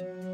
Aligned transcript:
In 0.00 0.04
the 0.22 0.27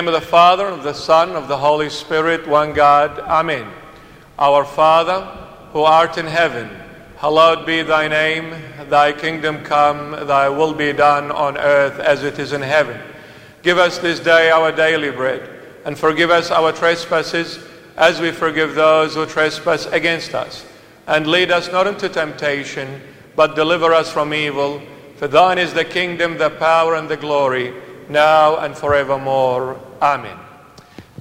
name 0.00 0.08
of 0.08 0.14
the 0.14 0.26
Father, 0.28 0.66
of 0.66 0.82
the 0.82 0.94
Son, 0.94 1.32
of 1.32 1.46
the 1.46 1.58
Holy 1.58 1.90
Spirit, 1.90 2.48
one 2.48 2.72
God. 2.72 3.18
Amen. 3.18 3.70
Our 4.38 4.64
Father, 4.64 5.20
who 5.74 5.80
art 5.80 6.16
in 6.16 6.24
heaven, 6.24 6.70
hallowed 7.18 7.66
be 7.66 7.82
thy 7.82 8.08
name. 8.08 8.54
Thy 8.88 9.12
kingdom 9.12 9.62
come, 9.62 10.12
thy 10.26 10.48
will 10.48 10.72
be 10.72 10.94
done 10.94 11.30
on 11.30 11.58
earth 11.58 12.00
as 12.00 12.24
it 12.24 12.38
is 12.38 12.54
in 12.54 12.62
heaven. 12.62 12.98
Give 13.62 13.76
us 13.76 13.98
this 13.98 14.20
day 14.20 14.50
our 14.50 14.72
daily 14.72 15.10
bread, 15.10 15.46
and 15.84 15.98
forgive 15.98 16.30
us 16.30 16.50
our 16.50 16.72
trespasses 16.72 17.58
as 17.98 18.22
we 18.22 18.30
forgive 18.30 18.74
those 18.74 19.16
who 19.16 19.26
trespass 19.26 19.84
against 19.84 20.34
us. 20.34 20.64
And 21.08 21.26
lead 21.26 21.50
us 21.50 21.70
not 21.70 21.86
into 21.86 22.08
temptation, 22.08 23.02
but 23.36 23.54
deliver 23.54 23.92
us 23.92 24.10
from 24.10 24.32
evil. 24.32 24.80
For 25.16 25.28
thine 25.28 25.58
is 25.58 25.74
the 25.74 25.84
kingdom, 25.84 26.38
the 26.38 26.48
power, 26.48 26.94
and 26.94 27.06
the 27.06 27.18
glory 27.18 27.74
now 28.10 28.58
and 28.58 28.76
forevermore. 28.76 29.80
Amen. 30.02 30.36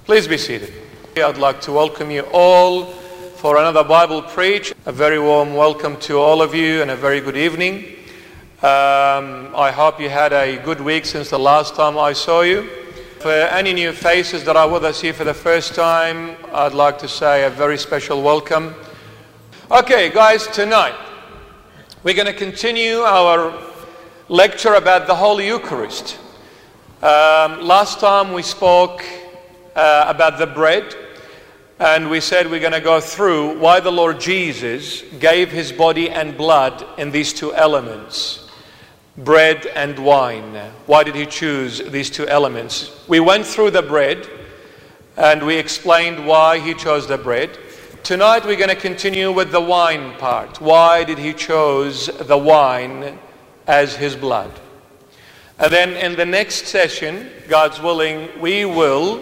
Please 0.05 0.27
be 0.27 0.37
seated. 0.37 0.73
I'd 1.15 1.37
like 1.37 1.61
to 1.61 1.71
welcome 1.71 2.09
you 2.09 2.21
all 2.33 2.85
for 2.85 3.57
another 3.57 3.83
Bible 3.83 4.23
preach. 4.23 4.73
A 4.87 4.91
very 4.91 5.19
warm 5.19 5.53
welcome 5.53 5.97
to 6.01 6.17
all 6.17 6.41
of 6.41 6.55
you 6.55 6.81
and 6.81 6.89
a 6.89 6.95
very 6.95 7.21
good 7.21 7.37
evening. 7.37 7.85
Um, 8.63 9.53
I 9.55 9.71
hope 9.73 10.01
you 10.01 10.09
had 10.09 10.33
a 10.33 10.57
good 10.57 10.81
week 10.81 11.05
since 11.05 11.29
the 11.29 11.37
last 11.37 11.75
time 11.75 11.97
I 11.97 12.13
saw 12.13 12.41
you. 12.41 12.67
For 13.19 13.31
any 13.31 13.73
new 13.73 13.91
faces 13.91 14.43
that 14.45 14.55
are 14.55 14.67
with 14.67 14.83
us 14.83 14.99
here 14.99 15.13
for 15.13 15.25
the 15.25 15.33
first 15.33 15.75
time, 15.75 16.35
I'd 16.53 16.73
like 16.73 16.97
to 16.99 17.07
say 17.07 17.45
a 17.45 17.49
very 17.49 17.77
special 17.77 18.23
welcome. 18.23 18.73
Okay, 19.69 20.09
guys, 20.09 20.47
tonight 20.47 20.95
we're 22.01 22.15
going 22.15 22.25
to 22.25 22.33
continue 22.33 22.99
our 23.01 23.53
lecture 24.27 24.73
about 24.73 25.05
the 25.05 25.15
Holy 25.15 25.45
Eucharist. 25.45 26.17
Um, 27.01 27.61
last 27.61 28.01
time 28.01 28.33
we 28.33 28.41
spoke 28.41 29.05
uh, 29.73 30.03
about 30.09 30.37
the 30.37 30.45
bread, 30.45 30.93
and 31.79 32.09
we 32.09 32.19
said 32.19 32.51
we're 32.51 32.59
going 32.59 32.73
to 32.73 32.81
go 32.81 32.99
through 32.99 33.57
why 33.57 33.79
the 33.79 33.89
Lord 33.89 34.19
Jesus 34.19 35.03
gave 35.17 35.49
his 35.49 35.71
body 35.71 36.09
and 36.09 36.35
blood 36.35 36.85
in 36.99 37.09
these 37.11 37.31
two 37.31 37.55
elements 37.55 38.49
bread 39.15 39.65
and 39.67 39.97
wine. 39.99 40.55
Why 40.87 41.05
did 41.05 41.15
he 41.15 41.25
choose 41.25 41.79
these 41.79 42.09
two 42.09 42.27
elements? 42.27 43.07
We 43.07 43.21
went 43.21 43.45
through 43.45 43.71
the 43.71 43.81
bread 43.81 44.27
and 45.15 45.45
we 45.45 45.55
explained 45.55 46.27
why 46.27 46.59
he 46.59 46.73
chose 46.73 47.07
the 47.07 47.17
bread. 47.17 47.57
Tonight 48.03 48.45
we're 48.45 48.57
going 48.57 48.67
to 48.67 48.75
continue 48.75 49.31
with 49.31 49.51
the 49.51 49.61
wine 49.61 50.17
part. 50.17 50.59
Why 50.59 51.05
did 51.05 51.17
he 51.17 51.31
choose 51.31 52.07
the 52.07 52.37
wine 52.37 53.17
as 53.67 53.95
his 53.95 54.17
blood? 54.17 54.51
And 55.59 55.73
then 55.73 55.97
in 55.97 56.15
the 56.15 56.25
next 56.25 56.67
session, 56.67 57.29
God's 57.49 57.81
willing, 57.81 58.29
we 58.39 58.63
will 58.63 59.21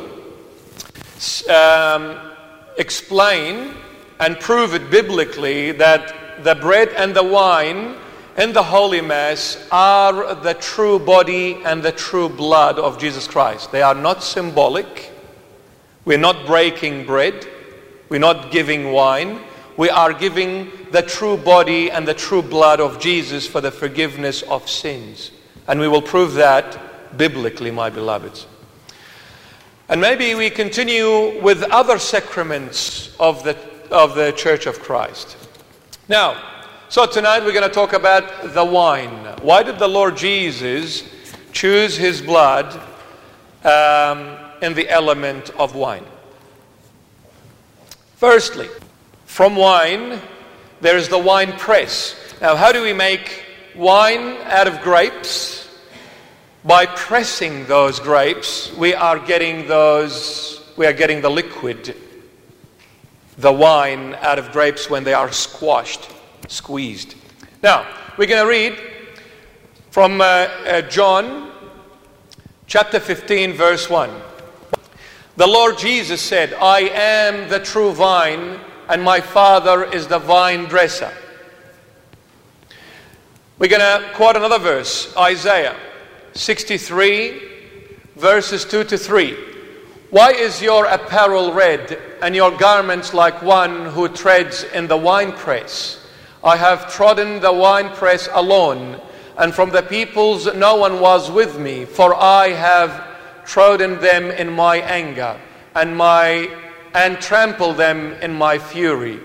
um, 1.49 2.31
explain 2.77 3.73
and 4.19 4.39
prove 4.39 4.75
it 4.75 4.91
biblically 4.91 5.71
that 5.73 6.43
the 6.43 6.53
bread 6.53 6.89
and 6.89 7.15
the 7.15 7.23
wine 7.23 7.95
in 8.37 8.53
the 8.53 8.61
Holy 8.61 9.01
Mass 9.01 9.57
are 9.71 10.35
the 10.35 10.53
true 10.53 10.99
body 10.99 11.55
and 11.65 11.81
the 11.81 11.91
true 11.91 12.29
blood 12.29 12.77
of 12.77 12.99
Jesus 12.99 13.27
Christ. 13.27 13.71
They 13.71 13.81
are 13.81 13.95
not 13.95 14.21
symbolic. 14.21 15.11
We're 16.05 16.19
not 16.19 16.45
breaking 16.45 17.07
bread. 17.07 17.47
We're 18.09 18.19
not 18.19 18.51
giving 18.51 18.91
wine. 18.91 19.41
We 19.75 19.89
are 19.89 20.13
giving 20.13 20.71
the 20.91 21.01
true 21.01 21.37
body 21.37 21.89
and 21.89 22.07
the 22.07 22.13
true 22.13 22.43
blood 22.43 22.79
of 22.79 22.99
Jesus 22.99 23.47
for 23.47 23.59
the 23.59 23.71
forgiveness 23.71 24.43
of 24.43 24.69
sins. 24.69 25.31
And 25.67 25.79
we 25.79 25.87
will 25.87 26.01
prove 26.01 26.33
that 26.35 27.17
biblically, 27.17 27.71
my 27.71 27.89
beloveds. 27.89 28.47
And 29.89 30.01
maybe 30.01 30.35
we 30.35 30.49
continue 30.49 31.41
with 31.41 31.63
other 31.63 31.97
sacraments 31.97 33.15
of 33.19 33.43
the, 33.43 33.57
of 33.89 34.15
the 34.15 34.31
Church 34.33 34.65
of 34.65 34.79
Christ. 34.79 35.37
Now, 36.09 36.41
so 36.89 37.05
tonight 37.05 37.43
we're 37.43 37.53
going 37.53 37.67
to 37.67 37.73
talk 37.73 37.93
about 37.93 38.53
the 38.53 38.63
wine. 38.63 39.25
Why 39.41 39.63
did 39.63 39.79
the 39.79 39.87
Lord 39.87 40.15
Jesus 40.15 41.03
choose 41.51 41.97
his 41.97 42.21
blood 42.21 42.73
um, 43.63 44.37
in 44.61 44.73
the 44.73 44.89
element 44.89 45.49
of 45.51 45.75
wine? 45.75 46.05
Firstly, 48.15 48.67
from 49.25 49.55
wine, 49.55 50.19
there 50.81 50.97
is 50.97 51.09
the 51.09 51.17
wine 51.17 51.53
press. 51.53 52.15
Now, 52.41 52.55
how 52.55 52.71
do 52.71 52.81
we 52.81 52.93
make 52.93 53.43
wine 53.77 54.37
out 54.45 54.67
of 54.67 54.81
grapes. 54.81 55.63
By 56.65 56.85
pressing 56.85 57.65
those 57.65 57.99
grapes, 57.99 58.73
we 58.73 58.93
are 58.93 59.19
getting 59.19 59.67
those, 59.67 60.61
we 60.75 60.85
are 60.85 60.93
getting 60.93 61.21
the 61.21 61.29
liquid, 61.29 61.95
the 63.37 63.53
wine 63.53 64.15
out 64.15 64.39
of 64.39 64.51
grapes 64.51 64.89
when 64.89 65.03
they 65.03 65.13
are 65.13 65.31
squashed, 65.31 66.09
squeezed. 66.47 67.15
Now, 67.63 67.87
we're 68.17 68.27
going 68.27 68.43
to 68.43 68.49
read 68.49 68.77
from 69.91 70.19
uh, 70.19 70.23
uh, 70.23 70.81
John 70.81 71.51
chapter 72.65 72.99
15, 72.99 73.53
verse 73.53 73.89
1. 73.89 74.09
The 75.37 75.47
Lord 75.47 75.77
Jesus 75.77 76.21
said, 76.21 76.53
I 76.55 76.81
am 76.81 77.47
the 77.47 77.59
true 77.59 77.93
vine, 77.93 78.59
and 78.89 79.03
my 79.03 79.21
Father 79.21 79.83
is 79.85 80.07
the 80.07 80.19
vine 80.19 80.65
dresser. 80.65 81.13
We're 83.59 83.69
going 83.69 83.81
to 83.81 84.13
quote 84.13 84.35
another 84.35 84.59
verse, 84.59 85.11
Isaiah 85.17 85.75
63, 86.33 87.41
verses 88.15 88.63
2 88.65 88.83
to 88.83 88.99
3. 88.99 89.35
Why 90.11 90.31
is 90.33 90.61
your 90.61 90.85
apparel 90.85 91.51
red 91.51 91.99
and 92.21 92.35
your 92.35 92.55
garments 92.55 93.15
like 93.15 93.41
one 93.41 93.87
who 93.87 94.09
treads 94.09 94.63
in 94.63 94.85
the 94.85 94.95
winepress? 94.95 96.05
I 96.43 96.55
have 96.55 96.93
trodden 96.93 97.39
the 97.39 97.51
winepress 97.51 98.29
alone, 98.31 99.01
and 99.39 99.55
from 99.55 99.71
the 99.71 99.81
peoples 99.81 100.53
no 100.53 100.75
one 100.75 100.99
was 100.99 101.31
with 101.31 101.57
me, 101.57 101.85
for 101.85 102.13
I 102.13 102.49
have 102.49 103.07
trodden 103.43 103.99
them 103.99 104.25
in 104.25 104.51
my 104.51 104.77
anger, 104.81 105.35
and 105.73 105.97
my 105.97 106.47
and 106.93 107.19
trampled 107.19 107.77
them 107.77 108.13
in 108.21 108.33
my 108.33 108.59
fury. 108.59 109.19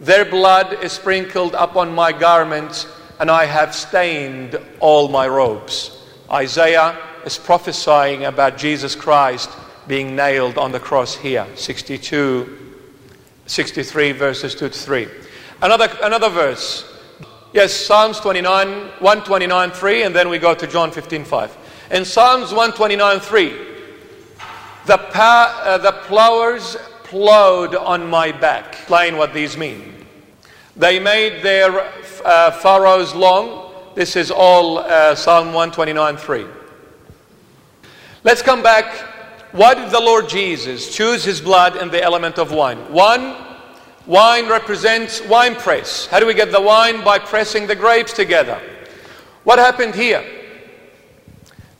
Their 0.00 0.24
blood 0.24 0.82
is 0.82 0.90
sprinkled 0.90 1.54
upon 1.54 1.94
my 1.94 2.10
garments 2.10 2.88
and 3.18 3.30
I 3.30 3.46
have 3.46 3.74
stained 3.74 4.58
all 4.80 5.08
my 5.08 5.26
robes. 5.26 6.04
Isaiah 6.30 6.98
is 7.24 7.38
prophesying 7.38 8.24
about 8.24 8.58
Jesus 8.58 8.94
Christ 8.94 9.50
being 9.86 10.16
nailed 10.16 10.58
on 10.58 10.72
the 10.72 10.80
cross 10.80 11.14
here, 11.14 11.46
62, 11.54 12.74
63 13.46 14.12
verses 14.12 14.54
2 14.54 14.68
to 14.68 14.78
3. 14.78 15.08
Another, 15.62 15.88
another 16.02 16.28
verse. 16.28 16.92
Yes, 17.52 17.72
Psalms 17.72 18.20
29, 18.20 18.68
129, 18.68 19.70
3, 19.70 20.02
and 20.02 20.14
then 20.14 20.28
we 20.28 20.38
go 20.38 20.54
to 20.54 20.66
John 20.66 20.90
15, 20.90 21.24
5. 21.24 21.56
In 21.92 22.04
Psalms 22.04 22.50
129, 22.52 23.20
3, 23.20 23.48
the, 24.86 24.98
pa- 24.98 25.62
uh, 25.64 25.78
the 25.78 25.92
plowers 25.92 26.76
plowed 27.04 27.74
on 27.74 28.10
my 28.10 28.32
back. 28.32 28.74
Explain 28.74 29.16
what 29.16 29.32
these 29.32 29.56
mean. 29.56 29.94
They 30.76 30.98
made 30.98 31.42
their 31.42 31.90
uh, 32.26 32.50
furrows 32.50 33.14
long. 33.14 33.72
This 33.94 34.16
is 34.16 34.30
all 34.30 34.78
uh, 34.78 35.14
Psalm 35.14 35.48
129 35.48 36.16
3. 36.16 36.46
Let's 38.24 38.42
come 38.42 38.62
back. 38.62 38.84
Why 39.52 39.74
did 39.74 39.90
the 39.90 40.00
Lord 40.00 40.28
Jesus 40.28 40.94
choose 40.94 41.24
his 41.24 41.40
blood 41.40 41.76
in 41.76 41.88
the 41.88 42.02
element 42.02 42.38
of 42.38 42.52
wine? 42.52 42.78
One, 42.92 43.36
wine 44.06 44.48
represents 44.48 45.22
wine 45.22 45.54
press. 45.54 46.06
How 46.06 46.20
do 46.20 46.26
we 46.26 46.34
get 46.34 46.52
the 46.52 46.60
wine? 46.60 47.02
By 47.04 47.18
pressing 47.18 47.66
the 47.66 47.76
grapes 47.76 48.12
together. 48.12 48.60
What 49.44 49.58
happened 49.58 49.94
here? 49.94 50.24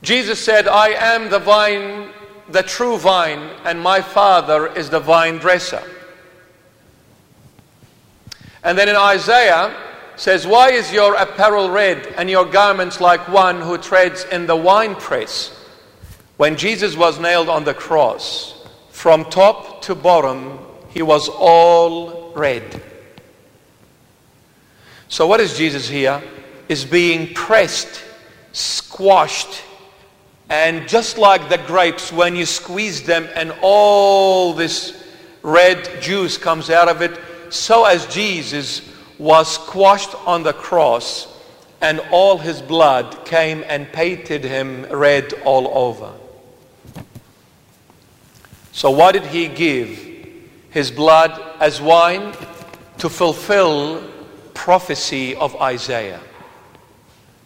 Jesus 0.03 0.43
said, 0.43 0.69
I 0.69 0.91
am 0.91 1.29
the 1.29 1.41
vine 1.41 2.13
the 2.49 2.63
true 2.63 2.97
vine, 2.97 3.51
and 3.65 3.81
my 3.81 4.01
Father 4.01 4.69
is 4.69 4.91
the 4.91 5.01
vine 5.01 5.39
dresser. 5.39 5.83
And 8.63 8.77
then 8.77 8.89
in 8.89 8.97
Isaiah 8.97 9.75
says, 10.17 10.47
Why 10.47 10.71
is 10.71 10.93
your 10.93 11.15
apparel 11.15 11.71
red 11.71 12.07
and 12.17 12.29
your 12.29 12.45
garments 12.45 13.01
like 13.01 13.29
one 13.29 13.61
who 13.61 13.79
treads 13.79 14.25
in 14.25 14.47
the 14.47 14.57
winepress? 14.57 15.53
When 16.37 16.57
Jesus 16.57 16.97
was 16.97 17.19
nailed 17.19 17.49
on 17.49 17.65
the 17.65 17.75
cross, 17.75 18.67
from 18.91 19.25
top 19.27 19.83
to 19.83 19.95
bottom, 19.95 20.59
he 20.89 21.03
was 21.03 21.29
all 21.29 22.33
red. 22.35 22.83
So, 25.09 25.27
what 25.27 25.41
is 25.41 25.57
Jesus 25.57 25.89
here? 25.89 26.23
Is 26.69 26.85
being 26.85 27.33
pressed, 27.33 28.03
squashed, 28.53 29.63
and 30.49 30.89
just 30.89 31.19
like 31.19 31.49
the 31.49 31.59
grapes, 31.59 32.13
when 32.13 32.37
you 32.37 32.47
squeeze 32.47 33.03
them 33.03 33.29
and 33.35 33.55
all 33.63 34.53
this 34.53 35.05
red 35.43 36.03
juice 36.03 36.39
comes 36.39 36.71
out 36.71 36.89
of 36.89 37.03
it, 37.03 37.19
so 37.51 37.85
as 37.85 38.07
Jesus 38.07 38.83
was 39.19 39.55
squashed 39.55 40.15
on 40.27 40.43
the 40.43 40.53
cross 40.53 41.29
and 41.81 42.01
all 42.11 42.39
his 42.39 42.63
blood 42.63 43.25
came 43.25 43.65
and 43.67 43.91
painted 43.93 44.45
him 44.45 44.85
red 44.91 45.33
all 45.45 45.69
over. 45.77 46.13
So, 48.73 48.91
why 48.91 49.13
did 49.13 49.25
he 49.25 49.49
give 49.49 49.99
his 50.71 50.91
blood 50.91 51.41
as 51.61 51.81
wine? 51.81 52.35
To 52.99 53.09
fulfill 53.11 54.03
prophecy 54.55 55.37
of 55.37 55.55
Isaiah. 55.57 56.21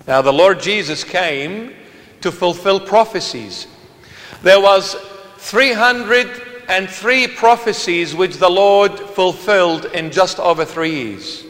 Now, 0.07 0.23
the 0.23 0.33
Lord 0.33 0.61
Jesus 0.61 1.05
came 1.05 1.75
to 2.21 2.33
fulfill 2.33 2.81
prophecies. 2.81 3.67
There 4.43 4.61
was 4.61 4.97
303 5.39 7.29
prophecies 7.29 8.15
which 8.15 8.37
the 8.37 8.49
Lord 8.49 8.99
fulfilled 8.99 9.87
in 9.87 10.11
just 10.11 10.39
over 10.39 10.65
three 10.65 10.95
years. 10.95 11.45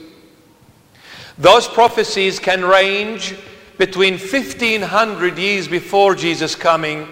Those 1.41 1.67
prophecies 1.67 2.39
can 2.39 2.63
range 2.63 3.35
between 3.79 4.19
1500 4.19 5.39
years 5.39 5.67
before 5.67 6.15
Jesus' 6.15 6.55
coming 6.55 7.09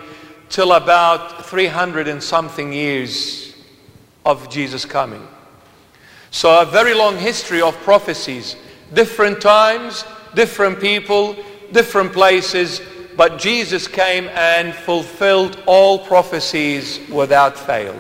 till 0.51 0.75
about 0.75 1.47
300 1.47 2.09
and 2.09 2.23
something 2.23 2.71
years 2.71 3.55
of 4.27 4.51
Jesus' 4.51 4.85
coming. 4.85 5.27
So, 6.31 6.61
a 6.61 6.67
very 6.67 6.93
long 6.93 7.17
history 7.17 7.63
of 7.63 7.75
prophecies, 7.79 8.57
different 8.93 9.41
times, 9.41 10.05
different 10.35 10.79
people, 10.79 11.35
different 11.73 12.13
places, 12.13 12.83
but 13.17 13.39
Jesus 13.39 13.89
came 13.89 14.29
and 14.29 14.75
fulfilled 14.75 15.63
all 15.65 16.01
prophecies 16.01 17.01
without 17.09 17.59
fail. 17.59 17.99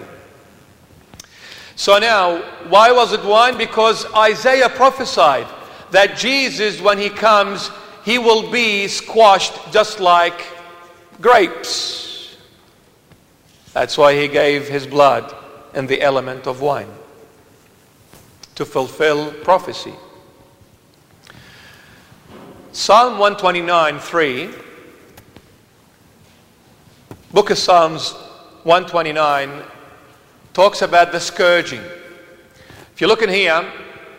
So 1.74 1.98
now, 1.98 2.42
why 2.68 2.92
was 2.92 3.14
it 3.14 3.24
wine? 3.24 3.56
Because 3.56 4.04
Isaiah 4.12 4.68
prophesied 4.68 5.46
that 5.90 6.16
Jesus, 6.16 6.80
when 6.80 6.98
he 6.98 7.10
comes, 7.10 7.70
he 8.04 8.18
will 8.18 8.50
be 8.50 8.88
squashed 8.88 9.72
just 9.72 10.00
like 10.00 10.46
grapes. 11.20 12.36
That's 13.72 13.98
why 13.98 14.14
he 14.14 14.28
gave 14.28 14.68
his 14.68 14.86
blood 14.86 15.34
in 15.74 15.86
the 15.86 16.00
element 16.00 16.46
of 16.46 16.60
wine 16.60 16.88
to 18.54 18.64
fulfill 18.64 19.32
prophecy. 19.32 19.94
Psalm 22.72 23.18
129 23.18 23.98
3 23.98 24.50
Book 27.32 27.50
of 27.50 27.58
Psalms 27.58 28.12
129 28.64 29.62
talks 30.54 30.80
about 30.80 31.12
the 31.12 31.20
scourging. 31.20 31.82
If 32.94 33.00
you 33.02 33.06
look 33.06 33.20
in 33.20 33.28
here, 33.28 33.70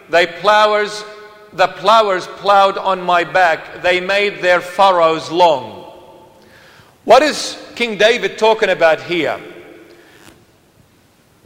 they 0.10 0.28
plowers, 0.28 1.04
the 1.54 1.68
plowers 1.68 2.28
plowed 2.28 2.78
on 2.78 3.02
my 3.02 3.24
back. 3.24 3.82
They 3.82 4.00
made 4.00 4.42
their 4.42 4.62
furrows 4.62 5.32
long. 5.32 5.92
What 7.06 7.24
is 7.24 7.58
King 7.76 7.98
David 7.98 8.38
talking 8.38 8.70
about 8.70 9.02
here? 9.02 9.40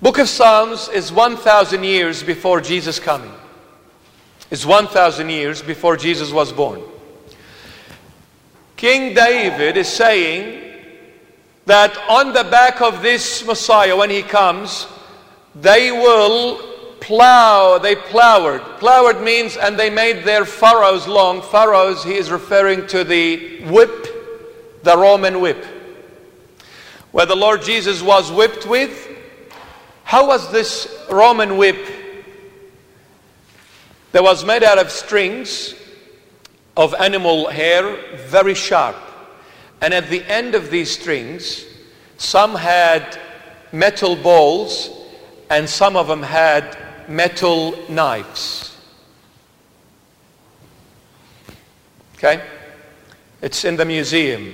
Book 0.02 0.18
of 0.18 0.28
Psalms 0.28 0.90
is 0.90 1.12
1,000 1.12 1.84
years 1.84 2.24
before 2.24 2.60
Jesus 2.60 3.00
coming. 3.00 3.32
It's 4.52 4.66
1,000 4.66 5.30
years 5.30 5.62
before 5.62 5.96
Jesus 5.96 6.32
was 6.32 6.52
born. 6.52 6.82
King 8.76 9.14
David 9.14 9.78
is 9.78 9.88
saying 9.88 10.62
that 11.66 11.98
on 12.10 12.34
the 12.34 12.44
back 12.44 12.82
of 12.82 13.02
this 13.02 13.46
Messiah, 13.46 13.96
when 13.96 14.10
he 14.10 14.22
comes, 14.22 14.88
they 15.56 15.92
will 15.92 16.73
plow, 17.04 17.78
they 17.78 17.96
plowed. 17.96 18.80
Plowed 18.80 19.22
means, 19.22 19.58
and 19.58 19.78
they 19.78 19.90
made 19.90 20.24
their 20.24 20.46
furrows 20.46 21.08
long. 21.08 21.42
Furrows, 21.42 22.04
he 22.04 22.16
is 22.16 22.32
referring 22.32 22.88
to 22.88 23.04
the 23.04 23.64
whip, 23.66 24.84
the 24.84 24.98
Roman 24.98 25.42
whip. 25.42 25.64
Where 27.12 27.26
the 27.26 27.36
Lord 27.36 27.62
Jesus 27.62 28.02
was 28.02 28.32
whipped 28.32 28.66
with. 28.66 29.10
How 30.04 30.28
was 30.28 30.52
this 30.52 30.88
Roman 31.12 31.58
whip? 31.58 31.78
That 34.14 34.24
was 34.24 34.46
made 34.46 34.64
out 34.64 34.78
of 34.78 34.90
strings 34.90 35.76
of 36.78 36.94
animal 36.96 37.50
hair, 37.50 37.98
very 38.28 38.54
sharp. 38.54 38.96
And 39.82 39.94
at 39.94 40.10
the 40.10 40.24
end 40.24 40.56
of 40.56 40.72
these 40.72 40.92
strings, 40.92 41.66
some 42.18 42.56
had 42.56 43.20
metal 43.72 44.16
balls 44.16 44.90
and 45.50 45.70
some 45.70 45.96
of 45.96 46.08
them 46.08 46.24
had 46.24 46.78
metal 47.08 47.78
knives. 47.90 48.78
Okay? 52.16 52.44
It's 53.42 53.66
in 53.66 53.76
the 53.76 53.86
museum. 53.86 54.54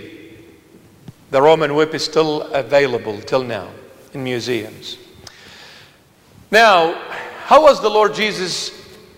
The 1.32 1.42
Roman 1.42 1.76
whip 1.76 1.94
is 1.94 2.04
still 2.04 2.42
available 2.54 3.22
till 3.22 3.44
now 3.44 3.70
in 4.14 4.24
museums. 4.24 4.98
Now, 6.52 6.94
how 7.46 7.62
was 7.62 7.82
the 7.82 7.90
Lord 7.90 8.16
Jesus 8.16 8.72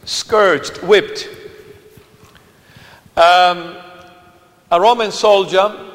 scourged, 0.04 0.78
whipped? 0.78 1.30
Um, 3.16 3.78
a 4.70 4.80
Roman 4.80 5.12
soldier 5.12 5.92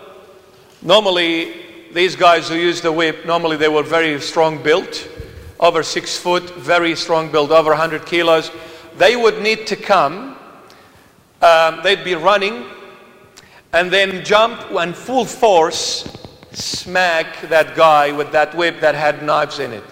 Normally, 0.87 1.53
these 1.93 2.15
guys 2.15 2.49
who 2.49 2.55
used 2.55 2.85
the 2.85 2.93
whip, 2.93 3.27
normally 3.27 3.57
they 3.57 3.69
were 3.69 3.83
very 3.83 4.21
strong 4.21 4.63
built, 4.63 5.09
over 5.61 5.83
six 5.83 6.17
foot, 6.17 6.51
very 6.57 6.95
strong 6.95 7.31
build, 7.31 7.53
over 7.53 7.71
100 7.71 8.07
kilos. 8.07 8.51
They 8.99 9.17
would 9.17 9.43
need 9.43 9.67
to 9.69 9.77
come, 9.77 10.37
um, 11.43 11.81
they'd 11.83 12.05
be 12.05 12.15
running, 12.15 12.65
and 13.73 13.91
then 13.91 14.25
jump 14.25 14.71
and 14.71 14.95
full 14.95 15.25
force 15.25 16.13
smack 16.53 17.41
that 17.43 17.77
guy 17.77 18.13
with 18.13 18.33
that 18.33 18.55
whip 18.55 18.81
that 18.81 18.95
had 18.95 19.23
knives 19.23 19.59
in 19.59 19.73
it. 19.73 19.85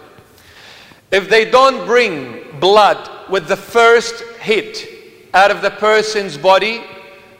If 1.10 1.28
they 1.28 1.50
don't 1.50 1.86
bring 1.86 2.58
blood 2.60 3.30
with 3.30 3.46
the 3.46 3.56
first 3.56 4.22
hit 4.40 4.88
out 5.34 5.50
of 5.50 5.62
the 5.62 5.70
person's 5.70 6.36
body, 6.38 6.82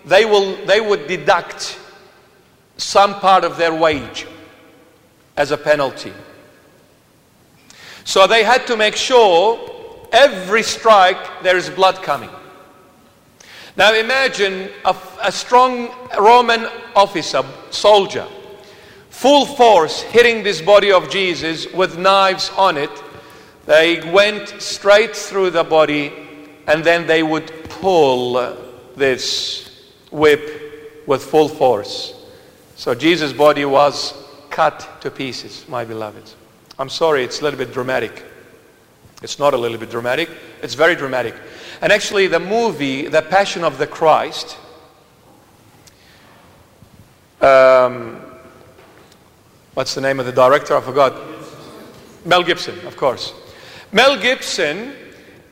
they, 0.05 0.25
will, 0.25 0.57
they 0.67 0.81
would 0.81 1.07
deduct 1.07 1.79
some 2.77 3.15
part 3.21 3.45
of 3.45 3.57
their 3.57 3.75
wage 3.75 4.27
as 5.37 5.51
a 5.51 5.57
penalty. 5.57 6.13
So 8.05 8.27
they 8.27 8.45
had 8.45 8.67
to 8.67 8.77
make 8.77 8.97
sure 8.97 9.59
every 10.13 10.63
strike 10.63 11.43
there 11.43 11.57
is 11.57 11.69
blood 11.71 12.03
coming. 12.03 12.31
Now 13.77 13.93
imagine 13.93 14.71
a, 14.85 14.95
a 15.23 15.33
strong 15.33 15.91
Roman 16.17 16.69
officer, 16.95 17.43
soldier, 17.71 18.27
full 19.11 19.47
force 19.47 20.03
hitting 20.03 20.45
this 20.45 20.61
body 20.61 20.93
of 20.93 21.11
Jesus 21.11 21.67
with 21.73 21.99
knives 21.99 22.51
on 22.57 22.77
it. 22.77 22.91
They 23.67 24.09
went 24.13 24.49
straight 24.61 25.17
through 25.17 25.51
the 25.51 25.65
body 25.65 26.13
and 26.67 26.85
then 26.85 27.07
they 27.07 27.23
would 27.23 27.51
pull 27.69 28.35
this 28.97 29.91
whip 30.13 31.03
with 31.07 31.25
full 31.25 31.49
force. 31.49 32.15
So 32.77 32.95
Jesus' 32.95 33.33
body 33.33 33.65
was 33.65 34.15
cut 34.51 34.89
to 35.01 35.11
pieces, 35.11 35.65
my 35.69 35.85
beloved. 35.85 36.31
I'm 36.79 36.89
sorry, 36.89 37.25
it's 37.25 37.41
a 37.41 37.45
little 37.45 37.59
bit 37.59 37.73
dramatic. 37.73 38.25
It's 39.23 39.39
not 39.39 39.55
a 39.55 39.57
little 39.57 39.79
bit 39.79 39.91
dramatic, 39.91 40.29
it's 40.63 40.75
very 40.75 40.95
dramatic. 40.95 41.35
And 41.81 41.93
actually, 41.93 42.27
the 42.27 42.41
movie, 42.41 43.09
The 43.09 43.23
Passion 43.23 43.65
of 43.65 43.79
the 43.79 43.87
Christ, 43.87 44.57
um, 47.41 48.21
what's 49.75 49.95
the 49.95 50.01
name 50.01 50.21
of 50.21 50.27
the 50.27 50.33
director? 50.33 50.77
I 50.77 50.81
forgot. 50.81 51.15
Mel 52.25 52.43
Gibson, 52.43 52.87
of 52.87 52.97
course. 52.97 53.35
Mel 53.93 54.19
Gibson, 54.21 54.95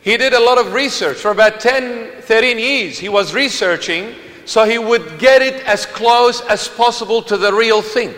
he 0.00 0.16
did 0.16 0.32
a 0.32 0.40
lot 0.40 0.58
of 0.58 0.72
research. 0.72 1.18
For 1.18 1.30
about 1.30 1.60
10, 1.60 2.22
13 2.22 2.58
years, 2.58 2.98
he 2.98 3.08
was 3.08 3.34
researching 3.34 4.14
so 4.44 4.64
he 4.64 4.78
would 4.78 5.18
get 5.18 5.42
it 5.42 5.64
as 5.66 5.86
close 5.86 6.40
as 6.42 6.68
possible 6.68 7.22
to 7.22 7.36
the 7.36 7.52
real 7.52 7.82
thing. 7.82 8.14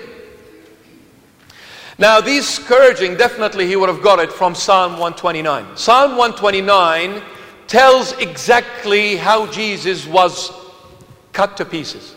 Now, 1.98 2.20
these 2.20 2.48
scourging, 2.48 3.16
definitely 3.16 3.66
he 3.66 3.76
would 3.76 3.88
have 3.88 4.02
got 4.02 4.18
it 4.18 4.32
from 4.32 4.54
Psalm 4.54 4.92
129. 4.92 5.76
Psalm 5.76 6.16
129 6.16 7.22
tells 7.68 8.12
exactly 8.18 9.16
how 9.16 9.46
Jesus 9.46 10.06
was 10.06 10.52
cut 11.32 11.56
to 11.58 11.64
pieces. 11.64 12.14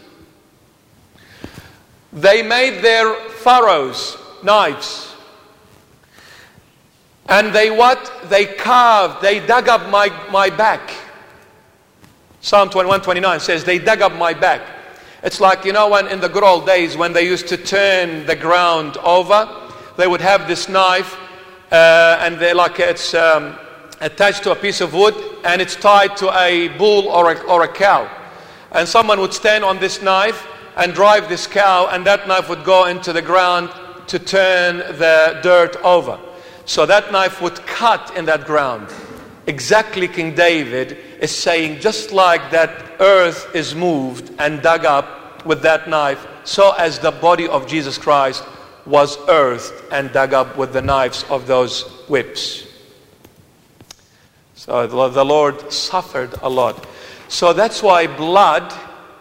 They 2.11 2.41
made 2.41 2.81
their 2.81 3.13
furrows, 3.13 4.17
knives. 4.43 5.13
And 7.29 7.53
they 7.53 7.69
what? 7.69 8.11
They 8.29 8.45
carved, 8.45 9.21
they 9.21 9.45
dug 9.45 9.67
up 9.67 9.89
my, 9.89 10.09
my 10.31 10.49
back. 10.49 10.91
Psalm 12.41 12.69
21 12.69 13.01
29 13.01 13.39
says, 13.39 13.63
They 13.63 13.77
dug 13.77 14.01
up 14.01 14.13
my 14.13 14.33
back. 14.33 14.61
It's 15.23 15.41
like, 15.41 15.65
you 15.65 15.73
know, 15.73 15.89
when 15.89 16.07
in 16.07 16.21
the 16.21 16.29
good 16.29 16.43
old 16.43 16.65
days 16.65 16.95
when 16.95 17.11
they 17.11 17.25
used 17.25 17.47
to 17.49 17.57
turn 17.57 18.25
the 18.25 18.35
ground 18.35 18.97
over, 18.97 19.66
they 19.97 20.07
would 20.07 20.21
have 20.21 20.47
this 20.47 20.69
knife, 20.69 21.17
uh, 21.71 22.19
and 22.21 22.37
they're 22.37 22.55
like 22.55 22.79
it's 22.79 23.13
um, 23.13 23.57
attached 23.99 24.43
to 24.43 24.51
a 24.51 24.55
piece 24.55 24.79
of 24.79 24.93
wood, 24.93 25.15
and 25.43 25.61
it's 25.61 25.75
tied 25.75 26.15
to 26.17 26.29
a 26.39 26.69
bull 26.77 27.07
or 27.07 27.31
a, 27.31 27.39
or 27.41 27.63
a 27.63 27.67
cow. 27.67 28.09
And 28.71 28.87
someone 28.87 29.19
would 29.19 29.33
stand 29.33 29.63
on 29.63 29.79
this 29.79 30.01
knife 30.01 30.47
and 30.75 30.93
drive 30.93 31.29
this 31.29 31.47
cow, 31.47 31.87
and 31.91 32.05
that 32.05 32.27
knife 32.27 32.47
would 32.49 32.63
go 32.63 32.85
into 32.85 33.11
the 33.11 33.21
ground 33.21 33.69
to 34.07 34.19
turn 34.19 34.77
the 34.77 35.39
dirt 35.41 35.75
over. 35.77 36.19
So 36.65 36.85
that 36.85 37.11
knife 37.11 37.41
would 37.41 37.55
cut 37.65 38.15
in 38.15 38.25
that 38.25 38.45
ground. 38.45 38.87
Exactly, 39.47 40.07
King 40.07 40.35
David 40.35 40.97
is 41.19 41.35
saying, 41.35 41.79
just 41.79 42.11
like 42.11 42.51
that 42.51 42.69
earth 42.99 43.55
is 43.55 43.73
moved 43.73 44.31
and 44.37 44.61
dug 44.61 44.85
up 44.85 45.45
with 45.45 45.61
that 45.61 45.89
knife, 45.89 46.27
so 46.43 46.73
as 46.73 46.99
the 46.99 47.11
body 47.11 47.47
of 47.47 47.67
Jesus 47.67 47.97
Christ 47.97 48.43
was 48.87 49.17
earthed 49.27 49.73
and 49.91 50.11
dug 50.13 50.33
up 50.33 50.57
with 50.57 50.73
the 50.73 50.81
knives 50.81 51.25
of 51.29 51.45
those 51.45 51.83
whips. 52.07 52.65
So 54.55 54.87
the 54.87 55.25
Lord 55.25 55.71
suffered 55.71 56.33
a 56.41 56.49
lot. 56.49 56.87
So 57.27 57.53
that's 57.53 57.83
why 57.83 58.07
blood 58.07 58.73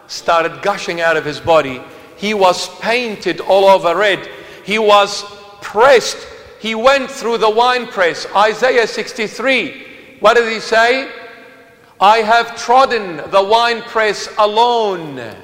started 0.07 0.61
gushing 0.61 1.01
out 1.01 1.17
of 1.17 1.25
his 1.25 1.39
body. 1.39 1.81
He 2.15 2.33
was 2.33 2.69
painted 2.79 3.41
all 3.41 3.65
over 3.65 3.95
red. 3.95 4.27
He 4.63 4.79
was 4.79 5.23
pressed. 5.61 6.17
He 6.59 6.73
went 6.73 7.11
through 7.11 7.37
the 7.37 7.49
wine 7.49 7.87
press. 7.87 8.25
Isaiah 8.35 8.87
63. 8.87 10.17
What 10.21 10.35
did 10.35 10.51
he 10.51 10.59
say? 10.59 11.11
I 11.99 12.19
have 12.19 12.55
trodden 12.57 13.17
the 13.31 13.43
wine 13.43 13.81
press 13.81 14.29
alone. 14.37 15.35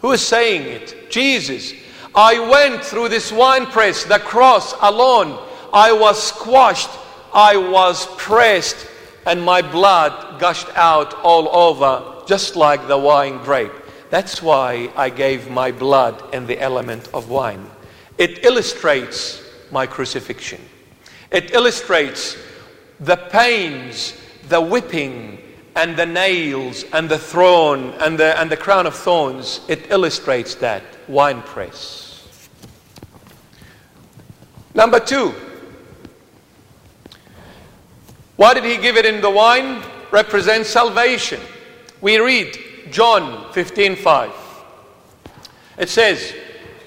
Who 0.00 0.12
is 0.12 0.20
saying 0.20 0.62
it? 0.62 1.10
Jesus. 1.10 1.72
I 2.16 2.38
went 2.38 2.82
through 2.82 3.10
this 3.10 3.30
wine 3.30 3.66
press, 3.66 4.04
the 4.04 4.18
cross 4.18 4.74
alone. 4.80 5.38
I 5.70 5.92
was 5.92 6.22
squashed. 6.22 6.88
I 7.34 7.58
was 7.58 8.06
pressed. 8.16 8.88
And 9.26 9.42
my 9.42 9.60
blood 9.60 10.40
gushed 10.40 10.74
out 10.76 11.12
all 11.22 11.54
over, 11.54 12.24
just 12.26 12.56
like 12.56 12.88
the 12.88 12.96
wine 12.96 13.36
grape. 13.44 13.72
That's 14.08 14.40
why 14.40 14.90
I 14.96 15.10
gave 15.10 15.50
my 15.50 15.72
blood 15.72 16.34
in 16.34 16.46
the 16.46 16.58
element 16.58 17.06
of 17.12 17.28
wine. 17.28 17.68
It 18.16 18.46
illustrates 18.46 19.42
my 19.70 19.86
crucifixion. 19.86 20.62
It 21.30 21.52
illustrates 21.52 22.38
the 22.98 23.16
pains, 23.16 24.14
the 24.48 24.62
whipping, 24.62 25.42
and 25.74 25.94
the 25.98 26.06
nails, 26.06 26.84
and 26.94 27.10
the 27.10 27.18
throne, 27.18 27.92
and 28.00 28.18
the, 28.18 28.40
and 28.40 28.50
the 28.50 28.56
crown 28.56 28.86
of 28.86 28.94
thorns. 28.94 29.60
It 29.68 29.90
illustrates 29.90 30.54
that 30.54 30.82
wine 31.08 31.42
press. 31.42 32.05
Number 34.76 35.00
two, 35.00 35.34
why 38.36 38.52
did 38.52 38.64
he 38.64 38.76
give 38.76 38.98
it 38.98 39.06
in 39.06 39.22
the 39.22 39.30
wine? 39.30 39.82
Represents 40.10 40.68
salvation. 40.68 41.40
We 42.02 42.18
read 42.18 42.58
John 42.90 43.50
15:5. 43.54 44.30
It 45.78 45.88
says, 45.88 46.34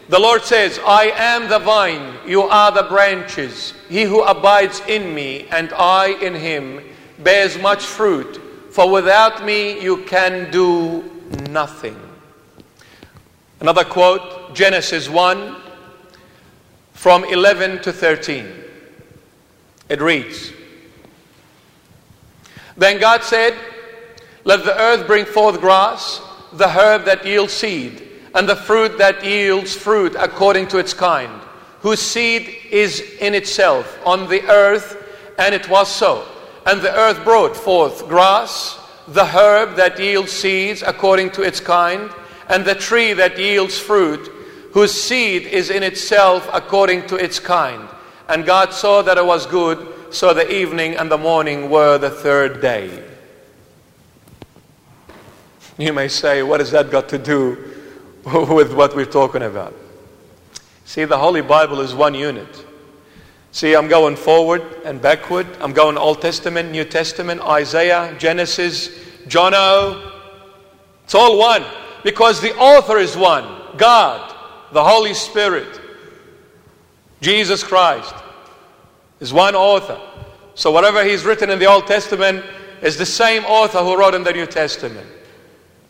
the 0.08 0.20
Lord 0.20 0.44
says, 0.44 0.80
I 0.86 1.06
am 1.16 1.50
the 1.50 1.58
vine, 1.58 2.14
you 2.28 2.44
are 2.44 2.72
the 2.72 2.84
branches. 2.84 3.74
He 3.90 4.04
who 4.04 4.22
abides 4.22 4.82
in 4.88 5.14
me 5.16 5.48
and 5.52 5.74
I 5.74 6.10
in 6.22 6.36
him 6.36 6.84
bears 7.20 7.58
much 7.58 7.84
fruit, 7.86 8.40
for 8.72 8.90
without 8.92 9.44
me 9.44 9.82
you 9.82 10.04
can 10.06 10.52
do 10.52 11.04
nothing. 11.50 12.00
Another 13.60 13.84
quote, 13.84 14.54
Genesis 14.54 15.10
1 15.10 15.69
from 17.00 17.24
11 17.24 17.82
to 17.82 17.94
13. 17.94 18.46
It 19.88 20.02
reads, 20.02 20.52
Then 22.76 23.00
God 23.00 23.24
said, 23.24 23.56
let 24.44 24.66
the 24.66 24.78
earth 24.78 25.08
bring 25.08 25.24
forth 25.24 25.62
grass, 25.62 26.20
the 26.52 26.68
herb 26.68 27.06
that 27.06 27.26
yields 27.26 27.54
seed, 27.54 28.06
and 28.36 28.50
the 28.50 28.58
fruit 28.58 28.98
that 28.98 29.24
yields 29.24 29.74
fruit 29.74 30.14
according 30.20 30.68
to 30.68 30.78
its 30.78 30.94
kind, 30.94 31.42
whose 31.80 32.02
seed 32.02 32.54
is 32.70 33.00
in 33.22 33.34
itself 33.34 33.98
on 34.06 34.28
the 34.28 34.44
earth, 34.50 35.02
and 35.38 35.56
it 35.56 35.70
was 35.70 35.90
so. 35.90 36.28
And 36.66 36.82
the 36.82 36.94
earth 36.94 37.24
brought 37.24 37.56
forth 37.56 38.10
grass, 38.10 38.78
the 39.08 39.26
herb 39.26 39.78
that 39.78 39.98
yields 39.98 40.34
seeds 40.34 40.84
according 40.86 41.32
to 41.32 41.44
its 41.44 41.62
kind, 41.62 42.12
and 42.50 42.66
the 42.66 42.76
tree 42.76 43.14
that 43.14 43.40
yields 43.40 43.80
fruit, 43.80 44.30
whose 44.72 44.94
seed 44.94 45.44
is 45.44 45.70
in 45.70 45.84
itself 45.84 46.50
according 46.54 47.08
to 47.08 47.16
its 47.16 47.40
kind. 47.40 47.88
And 48.28 48.46
God 48.46 48.74
saw 48.74 49.02
that 49.02 49.18
it 49.18 49.26
was 49.26 49.46
good, 49.46 50.14
so 50.14 50.34
the 50.34 50.52
evening 50.54 50.96
and 50.96 51.12
the 51.12 51.18
morning 51.18 51.70
were 51.70 51.98
the 51.98 52.10
third 52.10 52.62
day. 52.62 53.04
You 55.78 55.94
may 55.94 56.08
say, 56.08 56.44
what 56.44 56.60
has 56.60 56.72
that 56.72 56.92
got 56.92 57.10
to 57.10 57.18
do 57.18 57.74
with 58.26 58.74
what 58.74 58.96
we're 58.96 59.06
talking 59.06 59.44
about? 59.44 59.74
See, 60.86 61.06
the 61.06 61.18
Holy 61.18 61.42
Bible 61.42 61.80
is 61.82 61.94
one 61.94 62.14
unit. 62.14 62.66
See, 63.52 63.76
I'm 63.76 63.88
going 63.88 64.16
forward 64.16 64.62
and 64.86 65.02
backward. 65.02 65.48
I'm 65.60 65.74
going 65.74 65.98
Old 65.98 66.22
Testament, 66.22 66.72
New 66.72 66.84
Testament, 66.84 67.42
Isaiah, 67.42 68.16
Genesis, 68.20 68.90
John 69.28 69.54
O. 69.56 70.12
It's 71.04 71.16
all 71.16 71.40
one 71.40 71.64
because 72.04 72.42
the 72.42 72.56
author 72.58 72.98
is 72.98 73.16
one 73.18 73.48
God, 73.78 74.36
the 74.72 74.84
Holy 74.84 75.14
Spirit, 75.14 75.80
Jesus 77.22 77.64
Christ 77.64 78.16
is 79.20 79.34
one 79.34 79.56
author. 79.56 80.00
So 80.56 80.72
whatever 80.72 81.04
he's 81.04 81.26
written 81.26 81.50
in 81.50 81.60
the 81.60 81.66
Old 81.66 81.88
Testament 81.88 82.44
is 82.82 82.98
the 82.98 83.06
same 83.06 83.44
author 83.46 83.80
who 83.80 83.98
wrote 83.98 84.14
in 84.14 84.24
the 84.24 84.34
New 84.34 84.46
Testament. 84.46 85.08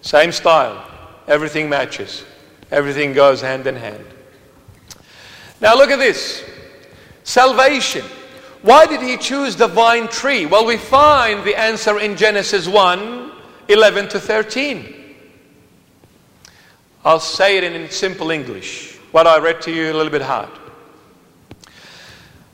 Same 0.01 0.31
style. 0.31 0.85
Everything 1.27 1.69
matches. 1.69 2.23
Everything 2.71 3.13
goes 3.13 3.41
hand 3.41 3.67
in 3.67 3.75
hand. 3.75 4.05
Now 5.61 5.75
look 5.75 5.89
at 5.89 5.99
this. 5.99 6.43
Salvation. 7.23 8.05
Why 8.61 8.85
did 8.85 9.01
he 9.01 9.17
choose 9.17 9.55
the 9.55 9.67
vine 9.67 10.07
tree? 10.07 10.45
Well, 10.45 10.65
we 10.65 10.77
find 10.77 11.43
the 11.43 11.55
answer 11.55 11.99
in 11.99 12.17
Genesis 12.17 12.67
1 12.67 13.31
11 13.69 14.09
to 14.09 14.19
13. 14.19 14.98
I'll 17.05 17.19
say 17.19 17.57
it 17.57 17.63
in 17.63 17.89
simple 17.89 18.29
English. 18.29 18.97
What 19.11 19.25
I 19.25 19.39
read 19.39 19.61
to 19.63 19.71
you 19.71 19.91
a 19.91 19.95
little 19.95 20.11
bit 20.11 20.21
hard. 20.21 20.49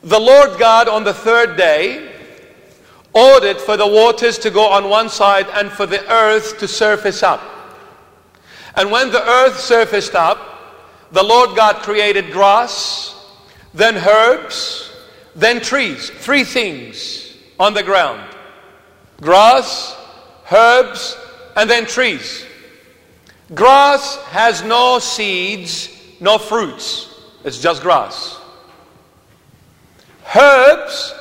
The 0.02 0.20
Lord 0.20 0.58
God 0.58 0.88
on 0.88 1.02
the 1.02 1.12
third 1.12 1.56
day 1.56 2.12
ordered 3.12 3.58
for 3.58 3.76
the 3.76 3.86
waters 3.86 4.38
to 4.38 4.50
go 4.50 4.68
on 4.68 4.88
one 4.88 5.08
side 5.08 5.48
and 5.54 5.70
for 5.70 5.86
the 5.86 6.08
earth 6.12 6.58
to 6.58 6.68
surface 6.68 7.22
up. 7.22 7.42
And 8.76 8.90
when 8.90 9.10
the 9.10 9.26
earth 9.26 9.58
surfaced 9.58 10.14
up, 10.14 10.38
the 11.10 11.22
Lord 11.22 11.56
God 11.56 11.76
created 11.76 12.30
grass, 12.30 13.14
then 13.74 13.96
herbs, 13.96 14.92
then 15.34 15.60
trees. 15.60 16.10
Three 16.10 16.44
things 16.44 17.36
on 17.58 17.74
the 17.74 17.82
ground 17.82 18.22
grass, 19.20 19.96
herbs, 20.52 21.16
and 21.56 21.68
then 21.68 21.86
trees. 21.86 22.44
Grass 23.54 24.16
has 24.24 24.62
no 24.62 24.98
seeds, 24.98 25.88
no 26.20 26.38
fruits. 26.38 27.14
It's 27.44 27.60
just 27.60 27.82
grass. 27.82 28.40
Herbs 30.34 31.14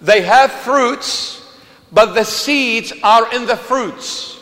they 0.00 0.20
have 0.20 0.52
fruits, 0.52 1.42
but 1.90 2.12
the 2.12 2.24
seeds 2.24 2.92
are 3.02 3.32
in 3.34 3.46
the 3.46 3.56
fruits. 3.56 4.38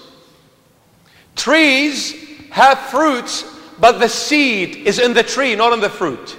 Trees 1.37 2.15
have 2.51 2.79
fruits, 2.79 3.45
but 3.79 3.99
the 3.99 4.09
seed 4.09 4.77
is 4.77 4.99
in 4.99 5.15
the 5.15 5.23
tree, 5.23 5.55
not 5.55 5.73
in 5.73 5.81
the 5.81 5.89
fruit. 5.89 6.37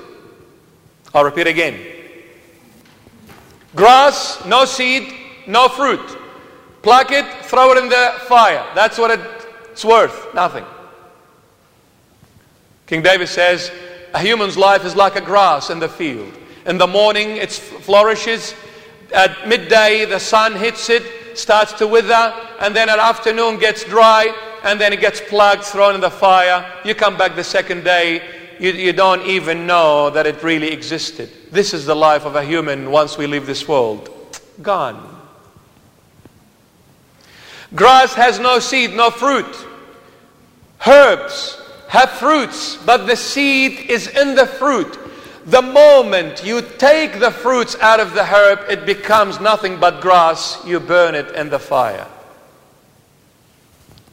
I'll 1.14 1.24
repeat 1.24 1.48
again. 1.48 1.80
Grass, 3.76 4.44
no 4.46 4.66
seed, 4.66 5.14
no 5.48 5.70
fruit. 5.70 6.18
Pluck 6.82 7.12
it, 7.12 7.26
throw 7.46 7.72
it 7.72 7.78
in 7.78 7.88
the 7.88 8.14
fire. 8.28 8.66
That's 8.76 8.98
what 8.98 9.18
it's 9.72 9.86
worth. 9.86 10.34
Nothing. 10.36 10.66
King 12.88 13.02
David 13.02 13.28
says, 13.28 13.72
a 14.14 14.20
human's 14.20 14.58
life 14.58 14.86
is 14.86 14.96
like 14.96 15.16
a 15.16 15.22
grass 15.22 15.70
in 15.70 15.80
the 15.80 15.90
field. 15.90 16.34
In 16.66 16.78
the 16.78 16.88
morning, 16.88 17.38
it 17.38 17.52
flourishes. 17.52 18.54
At 19.14 19.48
midday, 19.48 20.06
the 20.06 20.20
sun 20.20 20.54
hits 20.56 20.90
it, 20.90 21.04
starts 21.38 21.74
to 21.74 21.88
wither, 21.88 22.34
and 22.60 22.76
then 22.76 22.90
at 22.90 23.00
afternoon 23.00 23.58
gets 23.58 23.84
dry, 23.84 24.34
and 24.64 24.80
then 24.80 24.94
it 24.94 25.02
gets 25.02 25.20
plucked, 25.20 25.64
thrown 25.64 25.96
in 25.96 26.02
the 26.02 26.12
fire. 26.12 26.66
You 26.86 26.94
come 26.96 27.18
back 27.18 27.36
the 27.36 27.44
second 27.44 27.84
day, 27.84 28.22
you, 28.60 28.72
you 28.72 28.94
don't 28.94 29.26
even 29.26 29.66
know 29.66 30.10
that 30.12 30.28
it 30.28 30.42
really 30.44 30.72
existed. 30.72 31.30
This 31.52 31.74
is 31.74 31.86
the 31.86 31.96
life 31.96 32.26
of 32.26 32.36
a 32.36 32.44
human 32.44 32.92
once 32.92 33.18
we 33.18 33.28
leave 33.28 33.46
this 33.46 33.68
world. 33.68 34.10
Gone. 34.62 35.10
Grass 37.74 38.14
has 38.14 38.40
no 38.40 38.60
seed, 38.60 38.94
no 38.94 39.10
fruit. 39.10 39.68
Herbs 40.86 41.63
have 41.94 42.10
fruits, 42.10 42.76
but 42.76 43.06
the 43.06 43.16
seed 43.16 43.92
is 43.92 44.08
in 44.08 44.34
the 44.34 44.48
fruit. 44.48 44.98
The 45.46 45.62
moment 45.62 46.44
you 46.44 46.64
take 46.80 47.20
the 47.20 47.30
fruits 47.30 47.76
out 47.82 48.00
of 48.00 48.16
the 48.16 48.26
herb, 48.26 48.62
it 48.68 48.84
becomes 48.84 49.40
nothing 49.40 49.80
but 49.80 50.02
grass. 50.02 50.60
You 50.66 50.80
burn 50.80 51.14
it 51.14 51.36
in 51.36 51.52
the 51.52 51.60
fire. 51.60 52.08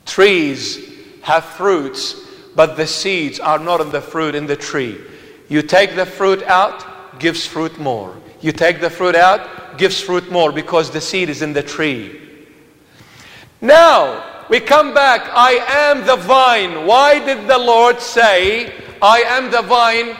Trees 0.05 0.79
have 1.23 1.43
fruits, 1.43 2.21
but 2.55 2.77
the 2.77 2.87
seeds 2.87 3.41
are 3.41 3.59
not 3.59 3.81
in 3.81 3.91
the 3.91 4.03
fruit 4.03 4.35
in 4.35 4.45
the 4.45 4.57
tree. 4.57 5.01
You 5.49 5.63
take 5.63 5.97
the 5.97 6.05
fruit 6.05 6.43
out, 6.43 7.19
gives 7.19 7.47
fruit 7.47 7.79
more. 7.79 8.15
You 8.43 8.53
take 8.53 8.83
the 8.83 8.91
fruit 8.91 9.15
out, 9.15 9.79
gives 9.79 9.99
fruit 9.99 10.31
more 10.31 10.53
because 10.53 10.91
the 10.91 11.01
seed 11.01 11.31
is 11.31 11.41
in 11.41 11.55
the 11.55 11.63
tree. 11.63 12.21
Now, 13.63 14.40
we 14.51 14.59
come 14.59 14.93
back. 14.93 15.31
I 15.33 15.53
am 15.89 16.05
the 16.05 16.17
vine. 16.17 16.85
Why 16.85 17.25
did 17.25 17.47
the 17.47 17.57
Lord 17.57 18.01
say, 18.01 18.73
I 19.01 19.21
am 19.21 19.53
the 19.53 19.63
vine? 19.63 20.17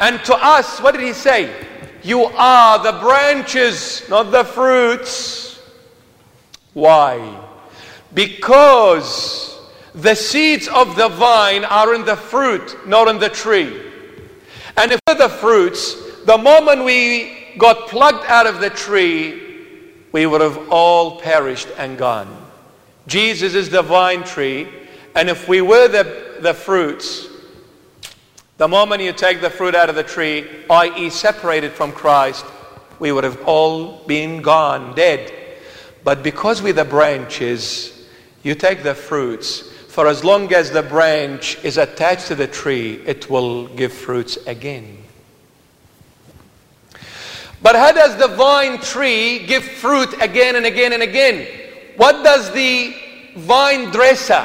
And 0.00 0.18
to 0.24 0.34
us, 0.34 0.80
what 0.80 0.92
did 0.92 1.04
He 1.04 1.12
say? 1.12 1.54
You 2.02 2.24
are 2.24 2.82
the 2.82 2.98
branches, 3.00 4.02
not 4.08 4.30
the 4.30 4.44
fruits. 4.44 5.60
Why? 6.72 7.38
Because 8.14 9.58
the 9.94 10.14
seeds 10.14 10.68
of 10.68 10.96
the 10.96 11.08
vine 11.08 11.64
are 11.64 11.94
in 11.94 12.06
the 12.06 12.16
fruit, 12.16 12.76
not 12.86 13.08
in 13.08 13.18
the 13.18 13.28
tree. 13.28 13.82
And 14.78 14.90
if 14.90 15.00
we're 15.06 15.16
the 15.16 15.28
fruits, 15.28 15.96
the 16.24 16.38
moment 16.38 16.84
we 16.84 17.54
got 17.58 17.88
plucked 17.88 18.28
out 18.30 18.46
of 18.46 18.60
the 18.60 18.70
tree, 18.70 19.42
we 20.12 20.24
would 20.24 20.40
have 20.40 20.70
all 20.70 21.20
perished 21.20 21.68
and 21.76 21.98
gone. 21.98 22.45
Jesus 23.06 23.54
is 23.54 23.70
the 23.70 23.82
vine 23.82 24.24
tree, 24.24 24.68
and 25.14 25.28
if 25.28 25.48
we 25.48 25.60
were 25.60 25.88
the, 25.88 26.38
the 26.40 26.54
fruits, 26.54 27.28
the 28.58 28.66
moment 28.66 29.02
you 29.02 29.12
take 29.12 29.40
the 29.40 29.50
fruit 29.50 29.74
out 29.74 29.88
of 29.88 29.94
the 29.94 30.02
tree, 30.02 30.46
i.e., 30.70 31.10
separated 31.10 31.72
from 31.72 31.92
Christ, 31.92 32.44
we 32.98 33.12
would 33.12 33.24
have 33.24 33.42
all 33.46 34.04
been 34.06 34.42
gone, 34.42 34.94
dead. 34.94 35.32
But 36.02 36.22
because 36.22 36.62
we're 36.62 36.72
the 36.72 36.84
branches, 36.84 38.06
you 38.42 38.54
take 38.54 38.82
the 38.82 38.94
fruits. 38.94 39.60
For 39.88 40.06
as 40.06 40.24
long 40.24 40.52
as 40.52 40.70
the 40.70 40.82
branch 40.82 41.62
is 41.64 41.78
attached 41.78 42.28
to 42.28 42.34
the 42.34 42.46
tree, 42.46 43.02
it 43.06 43.28
will 43.28 43.68
give 43.68 43.92
fruits 43.92 44.36
again. 44.46 44.98
But 47.62 47.74
how 47.74 47.92
does 47.92 48.16
the 48.16 48.28
vine 48.28 48.80
tree 48.80 49.46
give 49.46 49.64
fruit 49.64 50.14
again 50.20 50.56
and 50.56 50.66
again 50.66 50.92
and 50.92 51.02
again? 51.02 51.65
What 51.96 52.22
does 52.24 52.52
the 52.52 52.94
vine 53.36 53.90
dresser, 53.90 54.44